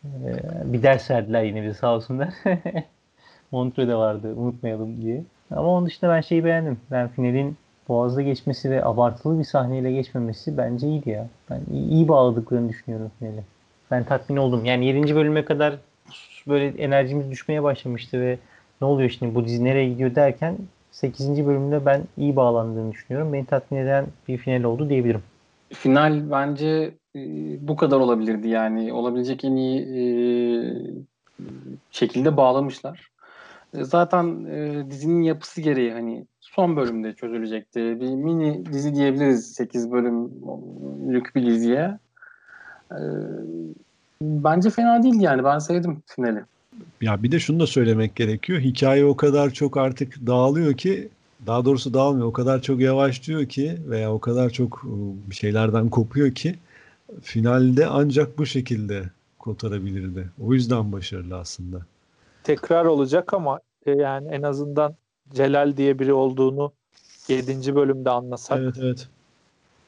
Ee, 0.05 0.73
bir 0.73 0.83
ders 0.83 1.11
verdiler 1.11 1.43
yine 1.43 1.63
bize 1.63 1.73
sağ 1.73 1.95
olsunlar. 1.95 2.29
Montreux'de 3.51 3.95
vardı 3.95 4.33
unutmayalım 4.35 5.01
diye. 5.01 5.23
Ama 5.51 5.67
onun 5.67 5.85
dışında 5.85 6.09
ben 6.11 6.21
şeyi 6.21 6.45
beğendim. 6.45 6.77
Ben 6.91 7.07
finalin 7.07 7.57
Boğaz'da 7.87 8.21
geçmesi 8.21 8.71
ve 8.71 8.85
abartılı 8.85 9.39
bir 9.39 9.43
sahneyle 9.43 9.91
geçmemesi 9.91 10.57
bence 10.57 10.87
iyiydi 10.87 11.09
ya. 11.09 11.27
Ben 11.49 11.61
iyi 11.73 12.07
bağladıklarını 12.07 12.69
düşünüyorum 12.69 13.11
finali. 13.19 13.43
Ben 13.91 14.03
tatmin 14.03 14.37
oldum. 14.37 14.65
Yani 14.65 14.85
7. 14.85 15.15
bölüme 15.15 15.45
kadar 15.45 15.75
böyle 16.47 16.67
enerjimiz 16.67 17.31
düşmeye 17.31 17.63
başlamıştı 17.63 18.21
ve 18.21 18.37
ne 18.81 18.87
oluyor 18.87 19.09
şimdi 19.09 19.35
bu 19.35 19.45
dizi 19.45 19.63
nereye 19.63 19.89
gidiyor 19.89 20.15
derken 20.15 20.57
8. 20.91 21.45
bölümde 21.47 21.85
ben 21.85 22.01
iyi 22.17 22.35
bağlandığını 22.35 22.91
düşünüyorum. 22.91 23.33
Beni 23.33 23.45
tatmin 23.45 23.77
eden 23.77 24.05
bir 24.27 24.37
final 24.37 24.63
oldu 24.63 24.89
diyebilirim. 24.89 25.23
Final 25.73 26.31
bence 26.31 26.91
e, 27.15 27.19
bu 27.67 27.75
kadar 27.75 27.99
olabilirdi 27.99 28.47
yani. 28.47 28.93
Olabilecek 28.93 29.45
en 29.45 29.55
iyi 29.55 29.81
e, 29.81 30.01
şekilde 31.91 32.37
bağlamışlar. 32.37 33.09
E, 33.77 33.83
zaten 33.83 34.45
e, 34.45 34.85
dizinin 34.91 35.21
yapısı 35.21 35.61
gereği 35.61 35.93
hani 35.93 36.25
son 36.41 36.77
bölümde 36.77 37.13
çözülecekti. 37.13 37.79
Bir 37.79 38.09
mini 38.09 38.65
dizi 38.65 38.95
diyebiliriz 38.95 39.53
8 39.53 39.91
bölümlük 39.91 41.35
bir 41.35 41.45
diziye. 41.45 41.99
E, 42.91 42.99
bence 44.21 44.69
fena 44.69 45.03
değildi 45.03 45.23
yani. 45.23 45.43
Ben 45.43 45.59
sevdim 45.59 46.03
finali. 46.07 46.43
Ya 47.01 47.23
bir 47.23 47.31
de 47.31 47.39
şunu 47.39 47.59
da 47.59 47.67
söylemek 47.67 48.15
gerekiyor. 48.15 48.59
Hikaye 48.59 49.05
o 49.05 49.15
kadar 49.15 49.49
çok 49.49 49.77
artık 49.77 50.27
dağılıyor 50.27 50.73
ki 50.73 51.09
daha 51.47 51.65
doğrusu 51.65 51.93
dağılmıyor. 51.93 52.27
O 52.27 52.33
kadar 52.33 52.61
çok 52.61 52.81
yavaşlıyor 52.81 53.45
ki 53.45 53.77
veya 53.89 54.13
o 54.13 54.19
kadar 54.19 54.49
çok 54.49 54.83
ıı, 54.83 55.29
bir 55.29 55.35
şeylerden 55.35 55.89
kopuyor 55.89 56.31
ki 56.31 56.55
finalde 57.21 57.87
ancak 57.87 58.37
bu 58.37 58.45
şekilde 58.45 59.03
kotarabilirdi. 59.39 60.29
O 60.41 60.53
yüzden 60.53 60.91
başarılı 60.91 61.37
aslında. 61.37 61.77
Tekrar 62.43 62.85
olacak 62.85 63.33
ama 63.33 63.59
e, 63.85 63.91
yani 63.91 64.27
en 64.31 64.41
azından 64.41 64.95
Celal 65.33 65.77
diye 65.77 65.99
biri 65.99 66.13
olduğunu 66.13 66.71
7. 67.27 67.75
bölümde 67.75 68.09
anlasak 68.09 68.59
Evet 68.59 68.75
evet. 68.81 69.07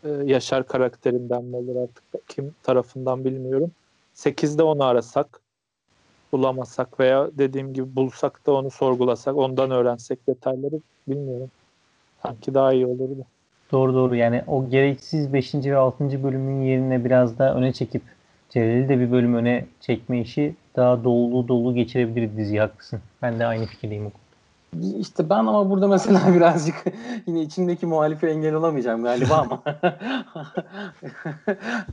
e, 0.04 0.10
Yaşar 0.10 0.68
karakterinden 0.68 1.44
mi 1.44 1.56
olur 1.56 1.76
artık 1.76 2.04
kim 2.28 2.56
tarafından 2.64 3.26
bilmiyorum. 3.26 3.72
8'de 4.16 4.64
onu 4.64 4.84
arasak 4.84 5.42
bulamasak 6.32 7.00
veya 7.00 7.30
dediğim 7.38 7.74
gibi 7.74 7.96
bulsak 7.96 8.46
da 8.48 8.52
onu 8.52 8.72
sorgulasak 8.72 9.36
ondan 9.38 9.72
öğrensek 9.72 10.28
detayları 10.28 10.76
bilmiyorum. 11.08 11.52
Sanki 12.24 12.54
daha 12.54 12.74
iyi 12.74 12.86
olurdu. 12.86 13.26
Doğru 13.72 13.94
doğru 13.94 14.16
yani 14.16 14.44
o 14.48 14.70
gereksiz 14.70 15.34
5. 15.34 15.54
ve 15.56 15.78
6. 15.78 16.24
bölümün 16.24 16.62
yerine 16.62 17.06
biraz 17.06 17.40
daha 17.40 17.54
öne 17.54 17.74
çekip 17.74 18.02
Celal'i 18.58 18.90
de 18.90 19.00
bir 19.00 19.12
bölüm 19.12 19.36
öne 19.36 19.66
çekme 19.80 20.22
işi 20.22 20.56
daha 20.76 21.04
dolu 21.04 21.48
dolu 21.48 21.76
geçirebilir 21.76 22.38
diziyi 22.38 22.60
haklısın. 22.60 23.00
Ben 23.22 23.40
de 23.40 23.46
aynı 23.46 23.66
fikirdeyim 23.66 24.06
o. 24.06 24.12
İşte 25.00 25.30
ben 25.30 25.36
ama 25.36 25.70
burada 25.70 25.88
mesela 25.88 26.22
birazcık 26.36 26.76
yine 27.28 27.42
içimdeki 27.42 27.86
muhalife 27.86 28.30
engel 28.30 28.54
olamayacağım 28.54 29.04
galiba 29.04 29.36
ama. 29.36 29.62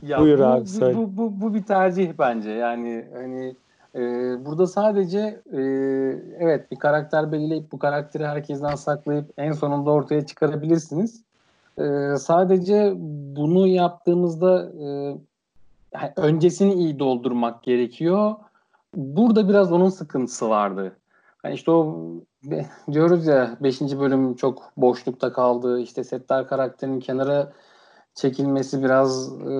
ya 0.01 0.19
Buyur 0.19 0.39
bu, 0.39 0.43
abi, 0.43 0.61
bu, 0.61 0.65
söyle. 0.65 0.97
bu, 0.97 1.17
bu, 1.17 1.41
bu 1.41 1.53
bir 1.53 1.63
tercih 1.63 2.13
bence. 2.19 2.51
Yani 2.51 3.05
hani 3.13 3.55
e, 3.95 4.01
burada 4.45 4.67
sadece 4.67 5.41
e, 5.53 5.61
evet 6.39 6.71
bir 6.71 6.79
karakter 6.79 7.31
belirleyip 7.31 7.71
bu 7.71 7.79
karakteri 7.79 8.27
herkesten 8.27 8.75
saklayıp 8.75 9.25
en 9.37 9.51
sonunda 9.51 9.91
ortaya 9.91 10.25
çıkarabilirsiniz. 10.25 11.23
E, 11.77 11.83
sadece 12.17 12.93
bunu 13.35 13.67
yaptığımızda 13.67 14.71
e, 14.85 14.87
yani 16.01 16.13
öncesini 16.15 16.73
iyi 16.73 16.99
doldurmak 16.99 17.63
gerekiyor. 17.63 18.35
Burada 18.95 19.49
biraz 19.49 19.71
onun 19.71 19.89
sıkıntısı 19.89 20.49
vardı. 20.49 20.97
Hani 21.43 21.53
işte 21.53 21.71
o 21.71 22.09
diyoruz 22.91 23.27
ya 23.27 23.57
5. 23.61 23.81
bölüm 23.81 24.35
çok 24.35 24.71
boşlukta 24.77 25.33
kaldı. 25.33 25.79
İşte 25.79 26.03
Settar 26.03 26.47
karakterinin 26.47 26.99
kenara 26.99 27.53
çekilmesi 28.15 28.83
biraz 28.83 29.41
e, 29.41 29.53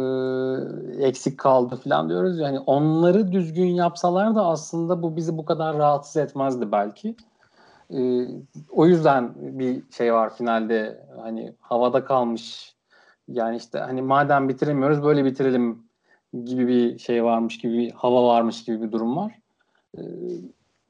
eksik 1.07 1.39
kaldı 1.39 1.75
falan 1.75 2.09
diyoruz 2.09 2.39
ya. 2.39 2.47
Hani 2.47 2.59
onları 2.59 3.31
düzgün 3.31 3.65
yapsalar 3.67 4.35
da 4.35 4.45
aslında 4.45 5.03
bu 5.03 5.15
bizi 5.15 5.37
bu 5.37 5.45
kadar 5.45 5.77
rahatsız 5.77 6.17
etmezdi 6.17 6.71
belki. 6.71 7.15
E, 7.93 8.27
o 8.71 8.85
yüzden 8.85 9.33
bir 9.35 9.83
şey 9.91 10.13
var 10.13 10.35
finalde 10.35 11.05
hani 11.21 11.55
havada 11.59 12.05
kalmış. 12.05 12.75
Yani 13.27 13.57
işte 13.57 13.79
hani 13.79 14.01
madem 14.01 14.49
bitiremiyoruz 14.49 15.03
böyle 15.03 15.25
bitirelim 15.25 15.84
gibi 16.45 16.67
bir 16.67 16.97
şey 16.97 17.23
varmış 17.23 17.57
gibi 17.57 17.77
bir 17.77 17.91
hava 17.91 18.27
varmış 18.27 18.63
gibi 18.63 18.81
bir 18.81 18.91
durum 18.91 19.17
var. 19.17 19.31
E, 19.97 20.01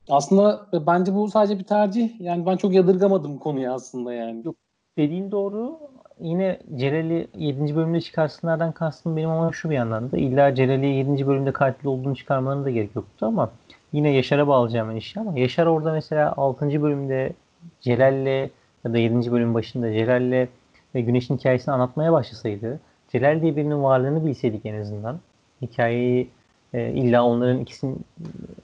aslında 0.09 0.67
bence 0.87 1.15
bu 1.15 1.27
sadece 1.27 1.59
bir 1.59 1.63
tercih. 1.63 2.21
Yani 2.21 2.45
ben 2.45 2.57
çok 2.57 2.73
yadırgamadım 2.73 3.37
konuyu 3.37 3.71
aslında 3.71 4.13
yani. 4.13 4.43
Dediğin 4.97 5.31
doğru. 5.31 5.79
Yine 6.19 6.59
Celal'i 6.75 7.27
7. 7.37 7.75
bölümde 7.75 8.01
çıkarsınlardan 8.01 8.71
kastım 8.71 9.17
benim 9.17 9.29
ama 9.29 9.51
şu 9.51 9.69
bir 9.69 9.75
yandan 9.75 10.11
da 10.11 10.17
illa 10.17 10.55
Celal'i 10.55 10.85
7. 10.85 11.27
bölümde 11.27 11.51
katil 11.51 11.87
olduğunu 11.87 12.15
çıkarmalarına 12.15 12.65
da 12.65 12.69
gerek 12.69 12.95
yoktu 12.95 13.25
ama 13.25 13.51
yine 13.93 14.09
Yaşar'a 14.09 14.47
bağlayacağım 14.47 14.97
işi 14.97 15.19
ama 15.19 15.39
Yaşar 15.39 15.65
orada 15.65 15.91
mesela 15.93 16.33
6. 16.37 16.81
bölümde 16.81 17.33
Celal'le 17.81 18.49
ya 18.85 18.93
da 18.93 18.97
7. 18.97 19.31
bölüm 19.31 19.53
başında 19.53 19.93
Celal'le 19.93 20.47
Güneş'in 20.93 21.37
hikayesini 21.37 21.73
anlatmaya 21.73 22.13
başlasaydı 22.13 22.79
Celal 23.11 23.41
diye 23.41 23.55
birinin 23.55 23.83
varlığını 23.83 24.25
bilseydik 24.25 24.65
en 24.65 24.81
azından 24.81 25.19
hikayeyi 25.61 26.29
e, 26.73 26.91
illa 26.91 27.23
onların 27.23 27.59
ikisinin 27.59 28.05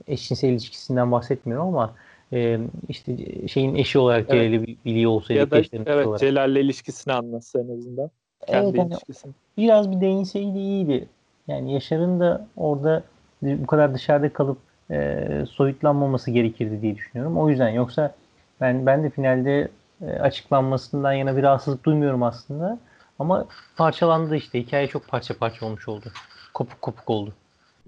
eşcinsel 0.07 0.49
ilişkisinden 0.49 1.11
bahsetmiyorum 1.11 1.67
ama 1.67 1.93
e, 2.33 2.59
işte 2.89 3.15
şeyin 3.47 3.75
eşi 3.75 3.99
olarak 3.99 4.25
Evet. 4.29 4.51
Celal'i 4.51 4.67
bi- 4.67 4.77
biliyor 4.85 5.11
olsaydık 5.11 5.41
Ya 5.41 5.51
da 5.51 5.63
evet 5.85 6.05
olarak. 6.07 6.19
Celal'le 6.19 6.55
ilişkisini 6.55 7.13
anlatsa 7.13 7.59
en 7.59 7.77
azından. 7.77 8.11
Kendi 8.47 8.67
Evet, 8.67 8.79
hani 8.79 8.87
ilişkisini. 8.87 9.33
biraz 9.57 9.91
bir 9.91 10.01
değinseydi 10.01 10.57
iyiydi. 10.57 11.07
Yani 11.47 11.73
Yaşar'ın 11.73 12.19
da 12.19 12.47
orada 12.57 13.03
bu 13.41 13.65
kadar 13.67 13.93
dışarıda 13.93 14.33
kalıp 14.33 14.57
e, 14.91 15.27
soyutlanmaması 15.49 16.31
gerekirdi 16.31 16.81
diye 16.81 16.95
düşünüyorum. 16.95 17.37
O 17.37 17.49
yüzden 17.49 17.69
yoksa 17.69 18.15
ben 18.61 18.85
ben 18.85 19.03
de 19.03 19.09
finalde 19.09 19.67
e, 20.01 20.05
açıklanmasından 20.05 21.13
yana 21.13 21.37
bir 21.37 21.43
rahatsızlık 21.43 21.83
duymuyorum 21.83 22.23
aslında. 22.23 22.79
Ama 23.19 23.45
parçalandı 23.77 24.35
işte. 24.35 24.59
Hikaye 24.61 24.87
çok 24.87 25.07
parça 25.07 25.37
parça 25.37 25.65
olmuş 25.65 25.87
oldu. 25.87 26.05
Kopuk 26.53 26.81
kopuk 26.81 27.09
oldu. 27.09 27.33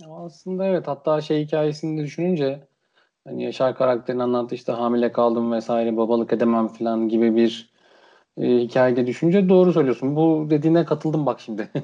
Aslında 0.10 0.66
evet 0.66 0.88
hatta 0.88 1.22
şey 1.22 1.46
hikayesini 1.46 2.00
de 2.00 2.04
düşününce 2.04 2.60
hani 3.28 3.44
Yaşar 3.44 3.76
karakterin 3.76 4.20
anlattığı 4.20 4.56
işte 4.56 4.72
hamile 4.72 5.12
kaldım 5.12 5.52
vesaire 5.52 5.98
babalık 5.98 6.34
edemem 6.34 6.68
falan 6.68 7.10
gibi 7.10 7.36
bir 7.36 7.74
e, 8.38 8.58
hikayede 8.58 9.08
düşününce 9.08 9.50
doğru 9.50 9.74
söylüyorsun. 9.74 10.16
Bu 10.16 10.48
dediğine 10.50 10.86
katıldım 10.86 11.26
bak 11.26 11.40
şimdi. 11.40 11.70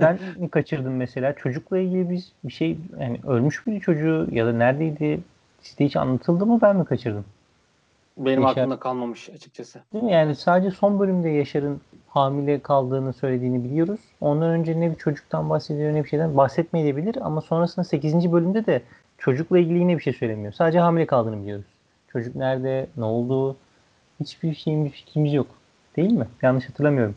Ben 0.00 0.18
mi 0.38 0.48
kaçırdım 0.50 0.96
mesela? 0.96 1.32
Çocukla 1.32 1.78
ilgili 1.78 2.10
bir, 2.10 2.24
bir 2.44 2.52
şey 2.52 2.76
yani 3.00 3.20
ölmüş 3.26 3.66
bir 3.66 3.80
çocuğu 3.80 4.26
ya 4.32 4.46
da 4.46 4.52
neredeydi? 4.52 5.20
Sizde 5.62 5.84
hiç 5.84 5.96
anlatıldı 5.96 6.46
mı 6.46 6.58
ben 6.62 6.76
mi 6.76 6.84
kaçırdım? 6.84 7.24
Benim 8.16 8.42
Yaşar- 8.42 8.50
aklımda 8.60 8.78
kalmamış 8.78 9.30
açıkçası. 9.30 9.80
Değil 9.92 10.04
mi? 10.04 10.12
Yani 10.12 10.34
sadece 10.34 10.70
son 10.70 11.00
bölümde 11.00 11.28
Yaşar'ın 11.28 11.80
hamile 12.08 12.60
kaldığını 12.60 13.12
söylediğini 13.12 13.64
biliyoruz. 13.64 14.00
Ondan 14.20 14.50
önce 14.50 14.80
ne 14.80 14.90
bir 14.90 14.96
çocuktan 14.96 15.50
bahsediyor 15.50 15.94
ne 15.94 16.04
bir 16.04 16.08
şeyden 16.08 16.36
bahsetmeyebilir 16.36 17.16
ama 17.26 17.40
sonrasında 17.40 17.84
8. 17.84 18.32
bölümde 18.32 18.66
de 18.66 18.82
çocukla 19.18 19.58
ilgili 19.58 19.78
yine 19.78 19.96
bir 19.98 20.02
şey 20.02 20.12
söylemiyor. 20.12 20.52
Sadece 20.52 20.78
hamile 20.80 21.06
kaldığını 21.06 21.42
biliyoruz. 21.42 21.64
Çocuk 22.12 22.36
nerede, 22.36 22.86
ne 22.96 23.04
oldu? 23.04 23.56
Hiçbir 24.20 24.54
şeyin 24.54 24.84
bir 24.84 24.90
fikrimiz 24.90 25.34
yok. 25.34 25.46
Değil 25.96 26.12
mi? 26.12 26.26
Yanlış 26.42 26.68
hatırlamıyorum. 26.68 27.14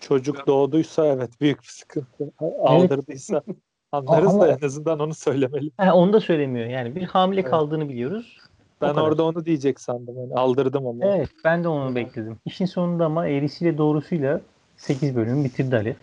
Çocuk 0.00 0.46
doğduysa 0.46 1.06
evet 1.06 1.30
büyük 1.40 1.62
bir 1.62 1.66
sıkıntı. 1.68 2.32
Aldırdıysa 2.62 3.42
anlarız 3.92 4.34
Ama- 4.34 4.44
da 4.46 4.52
en 4.60 4.66
azından 4.66 4.98
onu 5.00 5.14
söylemeli. 5.14 5.70
Ha, 5.76 5.94
onu 5.94 6.12
da 6.12 6.20
söylemiyor. 6.20 6.66
Yani 6.66 6.96
bir 6.96 7.02
hamile 7.02 7.40
Evet. 7.40 7.50
kaldığını 7.50 7.88
biliyoruz. 7.88 8.38
O 8.82 8.86
Ben 8.88 8.94
kadar. 8.94 9.06
orada 9.06 9.24
onu 9.24 9.44
diyecek 9.44 9.80
sandım. 9.80 10.16
Hani 10.16 10.34
aldırdım 10.34 10.86
ama. 10.86 11.04
Evet 11.06 11.28
ben 11.44 11.64
de 11.64 11.68
onu 11.68 11.94
bekledim. 11.94 12.36
İşin 12.46 12.66
sonunda 12.66 13.04
ama 13.06 13.26
eğrisiyle 13.28 13.78
doğrusuyla 13.78 14.40
8 14.76 15.16
bölüm 15.16 15.44
bitirdi 15.44 15.76
Ali. 15.76 15.96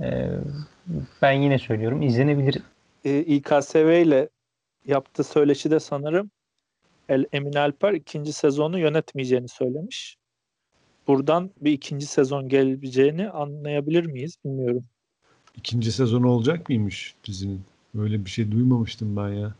Ee, 0.00 0.30
ben 1.22 1.32
yine 1.32 1.58
söylüyorum 1.58 2.02
izlenebilir. 2.02 2.62
e, 3.04 3.18
İKSV 3.20 4.02
ile 4.02 4.28
yaptığı 4.86 5.24
söyleşide 5.24 5.80
sanırım 5.80 6.30
El, 7.08 7.24
Emin 7.32 7.52
Alper 7.52 7.92
ikinci 7.92 8.32
sezonu 8.32 8.78
yönetmeyeceğini 8.78 9.48
söylemiş. 9.48 10.16
Buradan 11.06 11.50
bir 11.60 11.72
ikinci 11.72 12.06
sezon 12.06 12.48
geleceğini 12.48 13.30
anlayabilir 13.30 14.06
miyiz 14.06 14.36
bilmiyorum. 14.44 14.84
İkinci 15.56 15.92
sezonu 15.92 16.28
olacak 16.28 16.68
mıymış 16.68 17.14
dizinin? 17.26 17.60
Böyle 17.94 18.24
bir 18.24 18.30
şey 18.30 18.50
duymamıştım 18.50 19.16
ben 19.16 19.28
ya. 19.28 19.54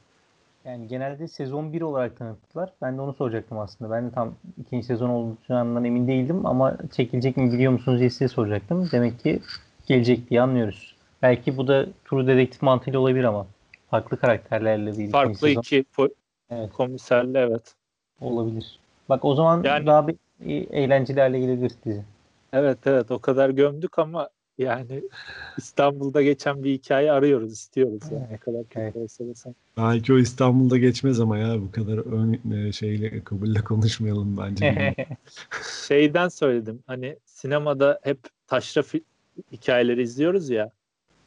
Yani 0.65 0.89
genelde 0.89 1.29
sezon 1.29 1.73
1 1.73 1.83
olarak 1.83 2.17
tanıttılar. 2.17 2.73
Ben 2.83 2.97
de 2.97 3.01
onu 3.01 3.12
soracaktım 3.12 3.59
aslında. 3.59 3.91
Ben 3.91 4.07
de 4.07 4.11
tam 4.15 4.35
ikinci 4.61 4.87
sezon 4.87 5.09
olacağından 5.11 5.85
emin 5.85 6.09
değildim 6.09 6.47
ama 6.47 6.77
çekilecek 6.93 7.37
mi 7.37 7.53
biliyor 7.53 7.73
musunuz 7.73 7.99
diye 8.01 8.11
size 8.11 8.29
soracaktım. 8.29 8.89
Demek 8.93 9.21
ki 9.21 9.41
gelecek 9.87 10.31
diye 10.31 10.41
anlıyoruz. 10.43 10.95
Belki 11.23 11.57
bu 11.57 11.69
da 11.69 11.87
True 12.05 12.27
Detective 12.27 12.67
mantığıyla 12.67 12.99
olabilir 13.01 13.25
ama 13.25 13.47
farklı 13.91 14.17
karakterlerle 14.17 14.91
ikinci 14.91 15.11
Farklı 15.11 15.35
sezon 15.35 15.61
iki 15.61 15.85
po- 15.97 16.15
Evet. 16.51 16.73
komiserle 16.73 17.39
evet. 17.39 17.75
olabilir. 18.21 18.79
Bak 19.09 19.25
o 19.25 19.35
zaman 19.35 19.62
Yani- 19.62 19.87
daha 19.87 20.09
bir 20.09 20.17
e- 20.47 20.81
eğlenceli 20.83 21.21
hale 21.21 21.41
gelebilir 21.41 21.73
dizi. 21.85 22.03
Evet 22.53 22.79
evet 22.87 23.11
o 23.11 23.19
kadar 23.19 23.51
gömdük 23.51 23.99
ama 23.99 24.29
Yani 24.59 25.02
İstanbul'da 25.59 26.22
geçen 26.22 26.64
bir 26.64 26.72
hikaye 26.72 27.12
arıyoruz, 27.12 27.52
istiyoruz. 27.52 28.02
Yani 28.12 28.26
ne 28.30 28.38
kadar 28.38 28.64
kötü 28.64 28.98
olsa 28.98 29.26
da 29.26 29.34
sen. 29.34 29.55
Belki 29.76 30.12
o 30.12 30.18
İstanbul'da 30.18 30.78
geçmez 30.78 31.20
ama 31.20 31.38
ya 31.38 31.61
bu 31.61 31.70
kadar 31.70 31.98
ön 31.98 32.52
e, 32.52 32.72
şeyle 32.72 33.24
kabulle 33.24 33.61
konuşmayalım 33.61 34.36
bence. 34.36 34.94
Şeyden 35.88 36.28
söyledim. 36.28 36.78
Hani 36.86 37.16
sinemada 37.24 38.00
hep 38.02 38.18
taşra 38.46 38.80
fi- 38.80 39.02
hikayeleri 39.52 40.02
izliyoruz 40.02 40.50
ya. 40.50 40.70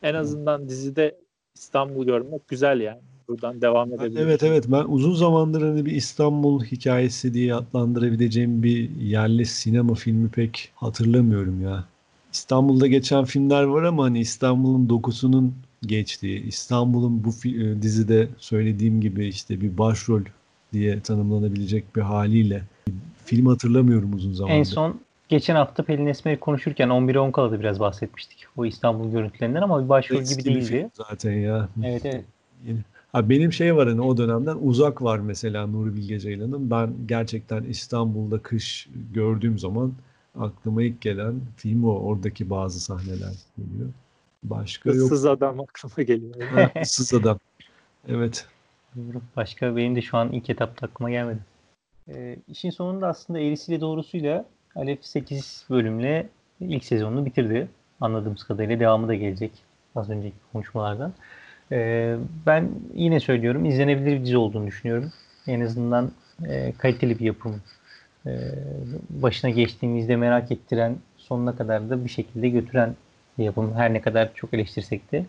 En 0.02 0.14
azından 0.14 0.70
dizide 0.70 1.16
İstanbul 1.56 2.06
görmek 2.06 2.48
güzel 2.48 2.82
yani. 2.82 3.02
Buradan 3.28 3.62
devam 3.62 3.94
edebiliriz. 3.94 4.18
evet 4.18 4.44
evet 4.44 4.66
ben 4.68 4.86
uzun 4.88 5.14
zamandır 5.14 5.62
hani 5.62 5.86
bir 5.86 5.92
İstanbul 5.92 6.64
hikayesi 6.64 7.34
diye 7.34 7.56
adlandırabileceğim 7.56 8.64
bir 8.64 8.90
yerli 8.90 9.46
sinema 9.46 9.96
filmi 9.96 10.30
pek 10.30 10.72
hatırlamıyorum 10.76 11.62
ya. 11.62 11.84
İstanbul'da 12.34 12.88
geçen 12.88 13.26
filmler 13.26 13.64
var 13.64 13.84
ama 13.84 14.04
hani 14.04 14.20
İstanbul'un 14.20 14.90
dokusunun 14.90 15.54
geçtiği, 15.82 16.44
İstanbul'un 16.44 17.24
bu 17.24 17.48
e, 17.48 17.82
dizide 17.82 18.28
söylediğim 18.38 19.02
gibi 19.02 19.28
işte 19.28 19.62
bir 19.62 19.78
başrol 19.78 20.22
diye 20.74 21.00
tanımlanabilecek 21.00 21.96
bir 21.96 22.02
haliyle 22.02 22.62
film 23.26 23.46
hatırlamıyorum 23.46 24.14
uzun 24.14 24.34
zamandır. 24.34 24.60
En 24.60 24.64
son 24.64 25.00
geçen 25.30 25.56
hafta 25.56 25.84
Pelin 25.84 26.06
Esmer'i 26.06 26.40
konuşurken 26.40 26.90
11'e 26.90 27.20
10 27.20 27.32
kala 27.32 27.52
da 27.52 27.60
biraz 27.60 27.80
bahsetmiştik. 27.80 28.46
O 28.58 28.66
İstanbul 28.66 29.12
görüntülerinden 29.12 29.62
ama 29.62 29.84
bir 29.84 29.90
başrol 29.90 30.22
Eski 30.22 30.44
gibi 30.44 30.56
değildi. 30.56 30.90
zaten 30.94 31.34
ya. 31.34 31.70
Evet 31.84 32.06
evet. 32.06 32.26
Ha 33.12 33.30
benim 33.30 33.54
şey 33.54 33.76
var 33.76 33.88
hani 33.88 34.02
o 34.02 34.18
dönemden 34.18 34.58
Uzak 34.62 35.02
var 35.02 35.20
mesela 35.20 35.68
Nuri 35.68 35.96
Bilge 35.96 36.20
Ceylan'ın. 36.20 36.72
Ben 36.72 36.90
gerçekten 37.08 37.64
İstanbul'da 37.64 38.40
kış 38.40 38.90
gördüğüm 39.14 39.60
zaman 39.60 39.94
aklıma 40.40 40.84
ilk 40.84 41.02
gelen 41.02 41.42
film 41.58 41.84
o. 41.84 42.00
Oradaki 42.00 42.50
bazı 42.50 42.80
sahneler 42.80 43.34
geliyor. 43.58 43.90
Başka 44.44 44.90
yok. 44.90 45.06
Issız 45.06 45.26
adam 45.26 45.60
aklıma 45.60 46.04
geliyor. 46.04 46.42
Ha, 46.42 46.72
Issız 46.82 47.14
Adam. 47.14 47.40
Evet. 48.08 48.46
Başka 49.36 49.76
benim 49.76 49.96
de 49.96 50.02
şu 50.02 50.18
an 50.18 50.32
ilk 50.32 50.50
etapta 50.50 50.88
aklıma 50.88 51.10
gelmedi. 51.10 51.40
Ee, 52.10 52.38
işin 52.48 52.70
sonunda 52.70 53.08
aslında 53.08 53.40
eğrisiyle 53.40 53.82
doğrusuyla 53.82 54.46
Alef 54.76 55.06
8 55.06 55.66
bölümle 55.70 56.30
ilk 56.60 56.86
sezonunu 56.86 57.26
bitirdi. 57.26 57.68
Anladığımız 58.02 58.44
kadarıyla 58.44 58.80
devamı 58.80 59.08
da 59.08 59.16
gelecek 59.16 59.52
az 59.96 60.10
önceki 60.10 60.36
konuşmalardan. 60.54 61.14
Ee, 61.72 62.18
ben 62.46 62.70
yine 62.94 63.20
söylüyorum 63.20 63.66
izlenebilir 63.66 64.20
bir 64.20 64.26
dizi 64.26 64.38
olduğunu 64.38 64.68
düşünüyorum. 64.68 65.12
En 65.48 65.62
azından 65.62 66.12
e, 66.48 66.74
kaliteli 66.78 67.20
bir 67.20 67.26
yapım. 67.26 67.62
Ee, 68.28 68.54
başına 69.10 69.50
geçtiğimizde 69.50 70.16
merak 70.16 70.52
ettiren 70.52 70.96
sonuna 71.18 71.56
kadar 71.56 71.90
da 71.90 72.06
bir 72.06 72.10
şekilde 72.10 72.50
götüren 72.50 72.96
bir 73.38 73.44
yapım. 73.44 73.76
Her 73.76 73.94
ne 73.94 74.02
kadar 74.02 74.34
çok 74.34 74.54
eleştirsek 74.54 75.12
de. 75.12 75.26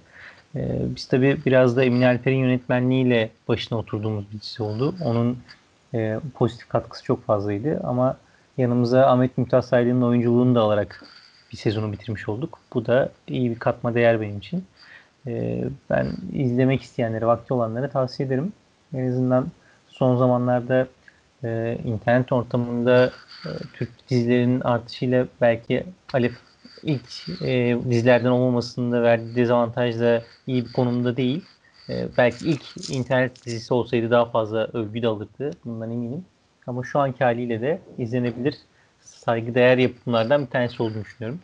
Ee, 0.56 0.78
biz 0.96 1.06
tabii 1.06 1.38
biraz 1.46 1.76
da 1.76 1.84
Emin 1.84 2.02
Alper'in 2.02 2.36
yönetmenliğiyle 2.36 3.30
başına 3.48 3.78
oturduğumuz 3.78 4.24
bir 4.32 4.40
dizi 4.40 4.62
oldu. 4.62 4.94
Onun 5.04 5.38
e, 5.94 6.20
pozitif 6.34 6.68
katkısı 6.68 7.04
çok 7.04 7.24
fazlaydı 7.24 7.80
ama 7.84 8.16
yanımıza 8.58 9.06
Ahmet 9.06 9.38
Mümtaz 9.38 9.66
Saylı'nın 9.66 10.02
oyunculuğunu 10.02 10.54
da 10.54 10.60
alarak 10.60 11.04
bir 11.52 11.56
sezonu 11.56 11.92
bitirmiş 11.92 12.28
olduk. 12.28 12.58
Bu 12.74 12.86
da 12.86 13.10
iyi 13.28 13.50
bir 13.50 13.58
katma 13.58 13.94
değer 13.94 14.20
benim 14.20 14.38
için. 14.38 14.64
Ben 15.90 16.06
izlemek 16.32 16.82
isteyenlere, 16.82 17.26
vakti 17.26 17.54
olanlara 17.54 17.90
tavsiye 17.90 18.26
ederim. 18.26 18.52
En 18.94 19.08
azından 19.08 19.46
son 19.88 20.16
zamanlarda 20.16 20.86
e, 21.44 21.78
internet 21.84 22.32
ortamında 22.32 23.12
e, 23.46 23.48
Türk 23.72 24.10
dizilerinin 24.10 24.60
artışıyla 24.60 25.26
belki 25.40 25.84
Alef 26.12 26.32
ilk 26.82 27.28
e, 27.42 27.78
dizilerden 27.90 28.30
olmamasında 28.30 29.02
verdiği 29.02 29.36
dezavantajla 29.36 30.22
iyi 30.46 30.64
bir 30.64 30.72
konumda 30.72 31.16
değil. 31.16 31.44
E, 31.88 32.08
belki 32.16 32.46
ilk 32.46 32.90
internet 32.90 33.46
dizisi 33.46 33.74
olsaydı 33.74 34.10
daha 34.10 34.24
fazla 34.24 34.64
övgü 34.72 35.02
de 35.02 35.06
alırdı. 35.06 35.50
Bundan 35.64 35.90
eminim. 35.90 36.24
Ama 36.66 36.82
şu 36.84 36.98
anki 36.98 37.24
haliyle 37.24 37.60
de 37.60 37.80
izlenebilir 37.98 38.54
saygıdeğer 39.00 39.78
yapımlardan 39.78 40.42
bir 40.42 40.50
tanesi 40.50 40.82
olduğunu 40.82 41.04
düşünüyorum. 41.04 41.40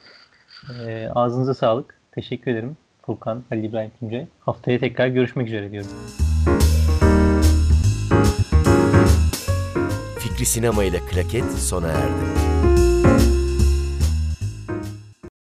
E, 0.86 1.08
ağzınıza 1.14 1.54
sağlık. 1.54 2.00
Teşekkür 2.12 2.50
ederim. 2.50 2.76
Furkan, 3.06 3.44
Halil 3.48 3.64
İbrahim 3.64 3.90
Tuncay. 4.00 4.26
Haftaya 4.40 4.78
tekrar 4.78 5.08
görüşmek 5.08 5.46
üzere 5.46 5.70
diyorum. 5.70 5.90
Sinema 10.44 10.84
ile 10.84 11.00
Klaket 11.00 11.58
sona 11.58 11.88
erdi. 11.88 12.43